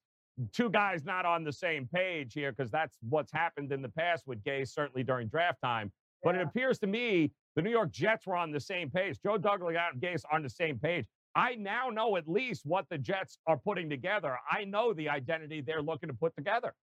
two 0.54 0.70
guys 0.70 1.04
not 1.04 1.26
on 1.26 1.44
the 1.44 1.52
same 1.52 1.88
page 1.94 2.34
here 2.34 2.52
because 2.52 2.72
that's 2.72 2.98
what's 3.10 3.32
happened 3.32 3.72
in 3.72 3.82
the 3.82 3.90
past 3.90 4.24
with 4.28 4.44
Gase, 4.44 4.70
certainly 4.70 5.04
during 5.04 5.28
draft 5.28 5.60
time. 5.64 5.92
Yeah. 6.24 6.32
But 6.32 6.36
it 6.36 6.48
appears 6.48 6.80
to 6.80 6.88
me 6.88 7.32
the 7.56 7.62
New 7.62 7.72
York 7.72 7.92
Jets 7.92 8.28
were 8.28 8.36
on 8.36 8.52
the 8.52 8.60
same 8.60 8.90
page. 8.90 9.18
Joe 9.24 9.38
Douglas 9.38 9.70
and 9.70 9.78
Adam 9.78 10.00
Gase 10.00 10.24
on 10.32 10.44
the 10.44 10.50
same 10.50 10.78
page. 10.78 11.06
I 11.36 11.56
now 11.56 11.90
know 11.90 12.18
at 12.18 12.28
least 12.28 12.66
what 12.66 12.86
the 12.90 12.98
Jets 12.98 13.38
are 13.46 13.58
putting 13.58 13.90
together. 13.90 14.38
I 14.52 14.64
know 14.64 14.94
the 14.94 15.10
identity 15.10 15.62
they're 15.62 15.82
looking 15.82 16.10
to 16.10 16.16
put 16.16 16.36
together. 16.36 16.74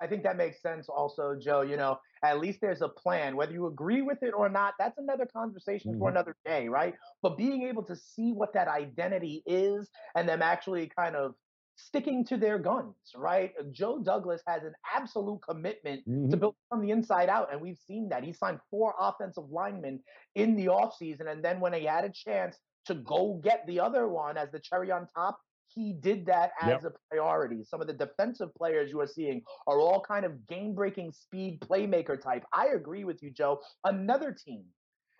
I 0.00 0.06
think 0.06 0.22
that 0.22 0.36
makes 0.36 0.62
sense 0.62 0.88
also, 0.88 1.36
Joe. 1.40 1.62
You 1.62 1.76
know, 1.76 1.98
at 2.22 2.40
least 2.40 2.60
there's 2.60 2.82
a 2.82 2.88
plan. 2.88 3.36
Whether 3.36 3.52
you 3.52 3.66
agree 3.66 4.02
with 4.02 4.22
it 4.22 4.32
or 4.36 4.48
not, 4.48 4.74
that's 4.78 4.98
another 4.98 5.26
conversation 5.26 5.92
mm-hmm. 5.92 6.00
for 6.00 6.10
another 6.10 6.36
day, 6.44 6.68
right? 6.68 6.94
But 7.22 7.36
being 7.36 7.62
able 7.62 7.82
to 7.84 7.96
see 7.96 8.32
what 8.32 8.52
that 8.54 8.68
identity 8.68 9.42
is 9.46 9.88
and 10.14 10.28
them 10.28 10.42
actually 10.42 10.90
kind 10.96 11.16
of 11.16 11.34
sticking 11.76 12.24
to 12.26 12.36
their 12.36 12.58
guns, 12.58 12.94
right? 13.16 13.52
Joe 13.72 13.98
Douglas 14.02 14.42
has 14.46 14.62
an 14.64 14.72
absolute 14.94 15.40
commitment 15.46 16.06
mm-hmm. 16.06 16.30
to 16.30 16.36
build 16.36 16.54
from 16.68 16.82
the 16.82 16.90
inside 16.90 17.28
out, 17.28 17.52
and 17.52 17.60
we've 17.60 17.78
seen 17.86 18.08
that. 18.10 18.24
He 18.24 18.32
signed 18.32 18.60
four 18.70 18.94
offensive 18.98 19.50
linemen 19.50 20.00
in 20.34 20.56
the 20.56 20.66
offseason, 20.66 21.30
and 21.30 21.42
then 21.44 21.60
when 21.60 21.72
he 21.72 21.84
had 21.84 22.04
a 22.04 22.10
chance 22.10 22.56
to 22.86 22.94
go 22.94 23.40
get 23.42 23.66
the 23.66 23.80
other 23.80 24.08
one 24.08 24.36
as 24.36 24.50
the 24.50 24.58
cherry 24.58 24.90
on 24.90 25.06
top, 25.14 25.38
he 25.74 25.92
did 25.92 26.26
that 26.26 26.52
as 26.60 26.68
yep. 26.68 26.84
a 26.84 26.90
priority. 27.08 27.64
Some 27.64 27.80
of 27.80 27.86
the 27.86 27.92
defensive 27.92 28.54
players 28.54 28.90
you 28.90 29.00
are 29.00 29.06
seeing 29.06 29.42
are 29.66 29.80
all 29.80 30.02
kind 30.06 30.24
of 30.24 30.46
game 30.46 30.74
breaking 30.74 31.12
speed 31.12 31.60
playmaker 31.60 32.20
type. 32.20 32.44
I 32.52 32.68
agree 32.74 33.04
with 33.04 33.22
you, 33.22 33.30
Joe. 33.30 33.60
Another 33.84 34.32
team. 34.32 34.64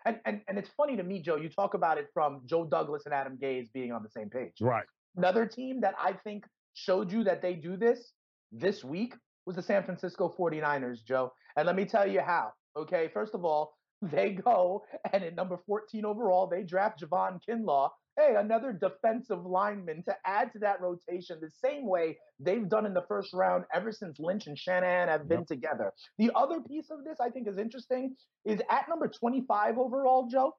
And, 0.05 0.19
and 0.25 0.41
and 0.47 0.57
it's 0.57 0.69
funny 0.75 0.97
to 0.97 1.03
me, 1.03 1.21
Joe, 1.21 1.35
you 1.35 1.49
talk 1.49 1.73
about 1.73 1.97
it 1.97 2.07
from 2.13 2.41
Joe 2.45 2.65
Douglas 2.65 3.03
and 3.05 3.13
Adam 3.13 3.37
Gase 3.37 3.71
being 3.71 3.91
on 3.91 4.03
the 4.03 4.09
same 4.09 4.29
page. 4.29 4.53
Right. 4.59 4.85
Another 5.15 5.45
team 5.45 5.81
that 5.81 5.93
I 5.99 6.13
think 6.13 6.45
showed 6.73 7.11
you 7.11 7.23
that 7.25 7.41
they 7.41 7.53
do 7.53 7.77
this 7.77 8.13
this 8.51 8.83
week 8.83 9.13
was 9.45 9.55
the 9.55 9.61
San 9.61 9.83
Francisco 9.83 10.33
49ers, 10.37 11.03
Joe. 11.05 11.31
And 11.55 11.65
let 11.65 11.75
me 11.75 11.85
tell 11.85 12.07
you 12.07 12.21
how. 12.21 12.51
Okay. 12.75 13.09
First 13.13 13.35
of 13.35 13.45
all, 13.45 13.73
they 14.01 14.31
go 14.31 14.83
and 15.13 15.23
at 15.23 15.35
number 15.35 15.59
14 15.67 16.03
overall, 16.05 16.47
they 16.47 16.63
draft 16.63 17.03
Javon 17.03 17.39
Kinlaw, 17.47 17.89
hey, 18.21 18.35
another 18.35 18.73
defensive 18.73 19.45
lineman 19.45 20.03
to 20.03 20.15
add 20.25 20.51
to 20.53 20.59
that 20.59 20.81
rotation 20.81 21.37
the 21.41 21.49
same 21.49 21.87
way 21.87 22.17
they've 22.39 22.69
done 22.69 22.85
in 22.85 22.93
the 22.93 23.03
first 23.07 23.33
round 23.33 23.65
ever 23.73 23.91
since 23.91 24.19
Lynch 24.19 24.47
and 24.47 24.57
Shanahan 24.57 25.07
have 25.07 25.27
been 25.27 25.39
yep. 25.39 25.47
together. 25.47 25.93
The 26.17 26.31
other 26.35 26.61
piece 26.61 26.89
of 26.91 27.03
this 27.03 27.17
I 27.19 27.29
think 27.29 27.47
is 27.47 27.57
interesting 27.57 28.15
is 28.45 28.59
at 28.69 28.87
number 28.89 29.07
25 29.07 29.77
overall, 29.77 30.27
Joe, 30.29 30.53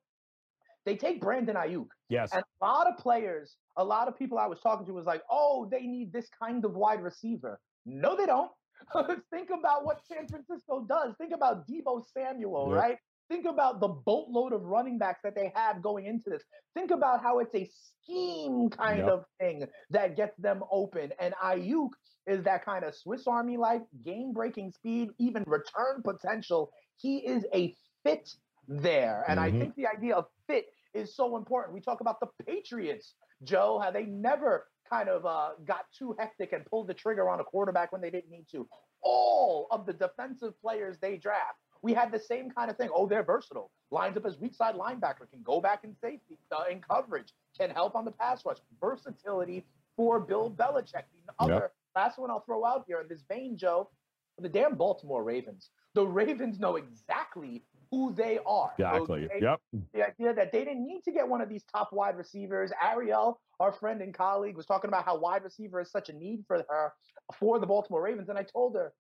they 0.85 0.97
take 0.97 1.21
Brandon 1.21 1.57
Aiyuk. 1.57 1.87
Yes. 2.09 2.31
And 2.33 2.43
a 2.61 2.65
lot 2.65 2.89
of 2.89 2.97
players, 2.99 3.57
a 3.77 3.85
lot 3.85 4.09
of 4.09 4.19
people 4.19 4.39
I 4.39 4.47
was 4.47 4.59
talking 4.61 4.87
to 4.87 4.93
was 4.93 5.07
like, 5.07 5.23
oh, 5.31 5.69
they 5.71 5.83
need 5.83 6.13
this 6.13 6.29
kind 6.43 6.65
of 6.65 6.75
wide 6.75 7.03
receiver. 7.03 7.61
No, 7.87 8.17
they 8.17 8.27
don't. 8.27 8.51
Think 9.31 9.51
about 9.57 9.85
what 9.85 10.01
San 10.05 10.27
Francisco 10.27 10.85
does. 10.89 11.15
Think 11.19 11.33
about 11.33 11.69
Deebo 11.69 12.03
Samuel, 12.13 12.69
yep. 12.71 12.77
right? 12.77 12.99
Think 13.29 13.47
about 13.47 13.81
the 13.81 13.89
boatload 13.89 14.53
of 14.53 14.63
running 14.63 14.99
backs 14.99 15.21
that 15.25 15.35
they 15.35 15.53
have 15.55 15.83
going 15.83 16.07
into 16.07 16.31
this. 16.31 16.43
Think 16.75 16.91
about 16.91 17.23
how 17.23 17.39
it's 17.39 17.55
a 17.55 17.69
scheme 18.03 18.69
kind 18.69 18.99
yep. 18.99 19.09
of 19.09 19.25
thing 19.41 19.67
that 19.91 20.17
gets 20.17 20.37
them 20.39 20.63
open. 20.71 21.13
And 21.19 21.35
Aiyuk 21.43 21.91
is 22.27 22.45
that 22.45 22.65
kind 22.65 22.85
of 22.85 22.95
Swiss 22.95 23.27
Army 23.27 23.57
like 23.57 23.83
game 24.05 24.33
breaking 24.33 24.73
speed, 24.73 25.11
even 25.19 25.45
return 25.47 26.03
potential. 26.05 26.71
He 26.97 27.19
is 27.19 27.45
a 27.55 27.75
fit 28.05 28.29
there. 28.69 29.25
And 29.29 29.39
mm-hmm. 29.39 29.57
I 29.57 29.59
think 29.59 29.75
the 29.77 29.87
idea 29.87 30.15
of 30.15 30.27
fit 30.47 30.67
is 30.95 31.17
so 31.17 31.37
important. 31.37 31.75
We 31.75 31.81
talk 31.81 32.01
about 32.01 32.21
the 32.21 32.29
Patriots, 32.45 33.15
Joe, 33.43 33.81
how 33.83 33.91
they 33.91 34.05
never 34.05 34.67
kind 34.89 35.09
of 35.09 35.25
uh, 35.25 35.51
got 35.65 35.87
too 35.97 36.15
hectic 36.19 36.53
and 36.53 36.67
pulled 36.67 36.89
the 36.89 36.95
trigger 36.95 37.29
on 37.29 37.41
a 37.41 37.45
quarterback 37.45 37.93
when 37.93 38.01
they 38.01 38.11
didn't 38.11 38.31
need 38.31 38.47
to. 38.53 38.69
All 39.03 39.67
of 39.71 39.87
the 39.87 39.93
defensive 39.93 40.53
players 40.61 40.99
they 41.01 41.17
draft, 41.17 41.59
we 41.83 41.93
had 41.93 42.13
the 42.13 42.19
same 42.19 42.51
kind 42.51 42.71
of 42.71 42.77
thing. 42.77 42.89
Oh, 42.95 43.07
they're 43.07 43.25
versatile. 43.25 43.71
Lines 43.91 44.17
up 44.17 44.25
as 44.25 44.39
weak 44.39 44.55
side 44.55 44.77
linebacker, 44.77 45.29
can 45.31 45.43
go 45.43 45.61
back 45.61 45.85
in 45.85 45.95
safety, 46.01 46.39
uh, 46.51 46.65
in 46.71 46.81
coverage, 46.81 47.33
can 47.59 47.71
help 47.71 47.95
on 47.95 48.05
the 48.05 48.13
pass 48.13 48.45
rush. 48.47 48.59
Versatility 48.81 49.67
for 49.97 50.21
Bill 50.21 50.51
Belichick. 50.51 51.05
The 51.27 51.35
other 51.39 51.53
yep. 51.53 51.73
last 51.95 52.19
one 52.19 52.31
I'll 52.31 52.41
throw 52.41 52.65
out 52.65 52.85
here 52.87 53.01
in 53.01 53.09
this 53.09 53.23
vein, 53.29 53.57
Joe, 53.59 53.91
the 54.39 54.49
damn 54.49 54.77
Baltimore 54.77 55.23
Ravens. 55.23 55.71
The 55.95 56.07
Ravens 56.07 56.59
know 56.59 56.77
exactly 56.77 57.65
who 57.91 58.15
they 58.15 58.39
are. 58.47 58.73
Exactly. 58.79 59.27
Okay? 59.27 59.39
Yep. 59.43 59.61
The 59.93 60.07
idea 60.07 60.35
that 60.35 60.51
they 60.51 60.65
didn't 60.65 60.87
need 60.87 61.03
to 61.05 61.13
get 61.13 61.29
one 61.29 61.43
of 61.43 61.51
these 61.51 61.65
top 61.71 61.93
wide 61.93 62.17
receivers. 62.17 62.73
Ariel, 62.83 63.39
our 63.61 63.73
friend 63.73 64.01
and 64.01 64.15
colleague, 64.15 64.57
was 64.57 64.65
talking 64.65 64.89
about 64.89 65.05
how 65.05 65.19
wide 65.19 65.45
receiver 65.45 65.81
is 65.81 65.91
such 65.91 66.09
a 66.09 66.15
need 66.15 66.45
for 66.47 66.65
her 66.69 66.93
for 67.39 67.59
the 67.59 67.67
Baltimore 67.67 68.03
Ravens. 68.03 68.31
And 68.31 68.39
I 68.39 68.45
told 68.45 68.75
her, 68.77 68.95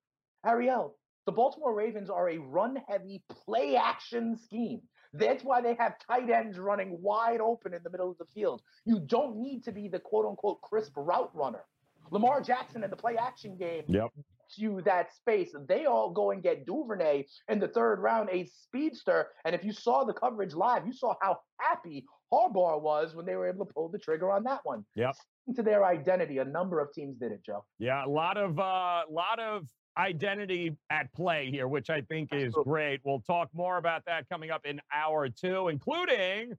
Ariel, 0.47 0.95
the 1.27 1.33
Baltimore 1.33 1.75
Ravens 1.75 2.11
are 2.11 2.31
a 2.31 2.39
run 2.39 2.77
heavy 2.89 3.23
play 3.29 3.77
action 3.77 4.37
scheme. 4.37 4.81
That's 5.15 5.45
why 5.45 5.61
they 5.61 5.75
have 5.79 5.95
tight 6.07 6.31
ends 6.31 6.59
running 6.59 6.99
wide 7.01 7.41
open 7.41 7.75
in 7.75 7.83
the 7.83 7.91
middle 7.91 8.11
of 8.11 8.19
the 8.19 8.25
field. 8.35 8.63
You 8.85 8.99
don't 8.99 9.37
need 9.37 9.63
to 9.65 9.73
be 9.73 9.89
the 9.89 9.99
quote 9.99 10.27
unquote 10.27 10.61
crisp 10.63 10.93
route 10.97 11.31
runner. 11.35 11.65
Lamar 12.11 12.41
Jackson 12.41 12.83
in 12.85 12.91
the 12.91 12.97
play 12.97 13.17
action 13.17 13.57
game 13.57 13.85
yep 13.89 14.11
you 14.59 14.83
that 14.83 15.15
space. 15.15 15.55
They 15.69 15.87
all 15.87 16.11
go 16.11 16.31
and 16.31 16.43
get 16.43 16.67
Duvernay 16.67 17.25
in 17.49 17.59
the 17.59 17.69
third 17.69 18.01
round, 18.01 18.29
a 18.31 18.47
speedster. 18.47 19.29
And 19.45 19.55
if 19.55 19.65
you 19.65 19.73
saw 19.73 20.05
the 20.05 20.13
coverage 20.13 20.55
live, 20.55 20.87
you 20.87 20.93
saw 20.93 21.15
how 21.21 21.39
happy 21.59 22.05
Harbaugh 22.33 22.81
was 22.81 23.15
when 23.15 23.27
they 23.27 23.37
were 23.37 23.49
able 23.49 23.67
to 23.67 23.73
pull 23.73 23.89
the 23.89 23.99
trigger 23.99 24.31
on 24.31 24.45
that 24.45 24.61
one. 24.65 24.85
Yep. 24.97 25.15
To 25.57 25.63
their 25.63 25.85
identity, 25.85 26.39
a 26.39 26.45
number 26.45 26.81
of 26.81 26.93
teams 26.93 27.17
did 27.19 27.33
it, 27.33 27.45
Joe. 27.45 27.65
Yeah, 27.79 28.05
a 28.05 28.09
lot 28.09 28.37
of 28.37 28.59
uh, 28.59 29.03
lot 29.11 29.41
of 29.41 29.67
identity 29.97 30.77
at 30.91 31.13
play 31.13 31.51
here, 31.51 31.69
which 31.69 31.91
I 31.91 32.01
think 32.03 32.31
is 32.33 32.55
great. 32.65 33.01
We'll 33.05 33.21
talk 33.21 33.49
more 33.53 33.77
about 33.77 34.05
that 34.07 34.29
coming 34.29 34.51
up 34.51 34.65
in 34.65 34.81
hour 34.95 35.29
two, 35.29 35.69
including 35.69 36.55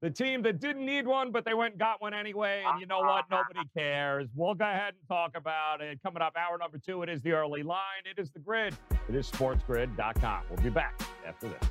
the 0.00 0.10
team 0.10 0.42
that 0.42 0.60
didn't 0.60 0.86
need 0.86 1.06
one, 1.06 1.32
but 1.32 1.44
they 1.44 1.54
went 1.54 1.72
and 1.72 1.80
got 1.80 2.00
one 2.00 2.14
anyway. 2.14 2.62
And 2.66 2.80
you 2.80 2.86
know 2.86 3.00
what? 3.00 3.24
Nobody 3.30 3.68
cares. 3.76 4.28
We'll 4.34 4.54
go 4.54 4.64
ahead 4.64 4.94
and 4.94 5.08
talk 5.08 5.32
about 5.36 5.80
it. 5.80 5.98
Coming 6.02 6.22
up, 6.22 6.36
hour 6.36 6.56
number 6.58 6.78
two, 6.78 7.02
it 7.02 7.08
is 7.08 7.20
the 7.22 7.32
early 7.32 7.62
line. 7.62 8.04
It 8.04 8.20
is 8.20 8.30
the 8.30 8.38
grid. 8.38 8.76
It 9.08 9.14
is 9.14 9.28
sportsgrid.com. 9.30 10.42
We'll 10.50 10.62
be 10.62 10.70
back 10.70 11.00
after 11.26 11.48
this. 11.48 11.70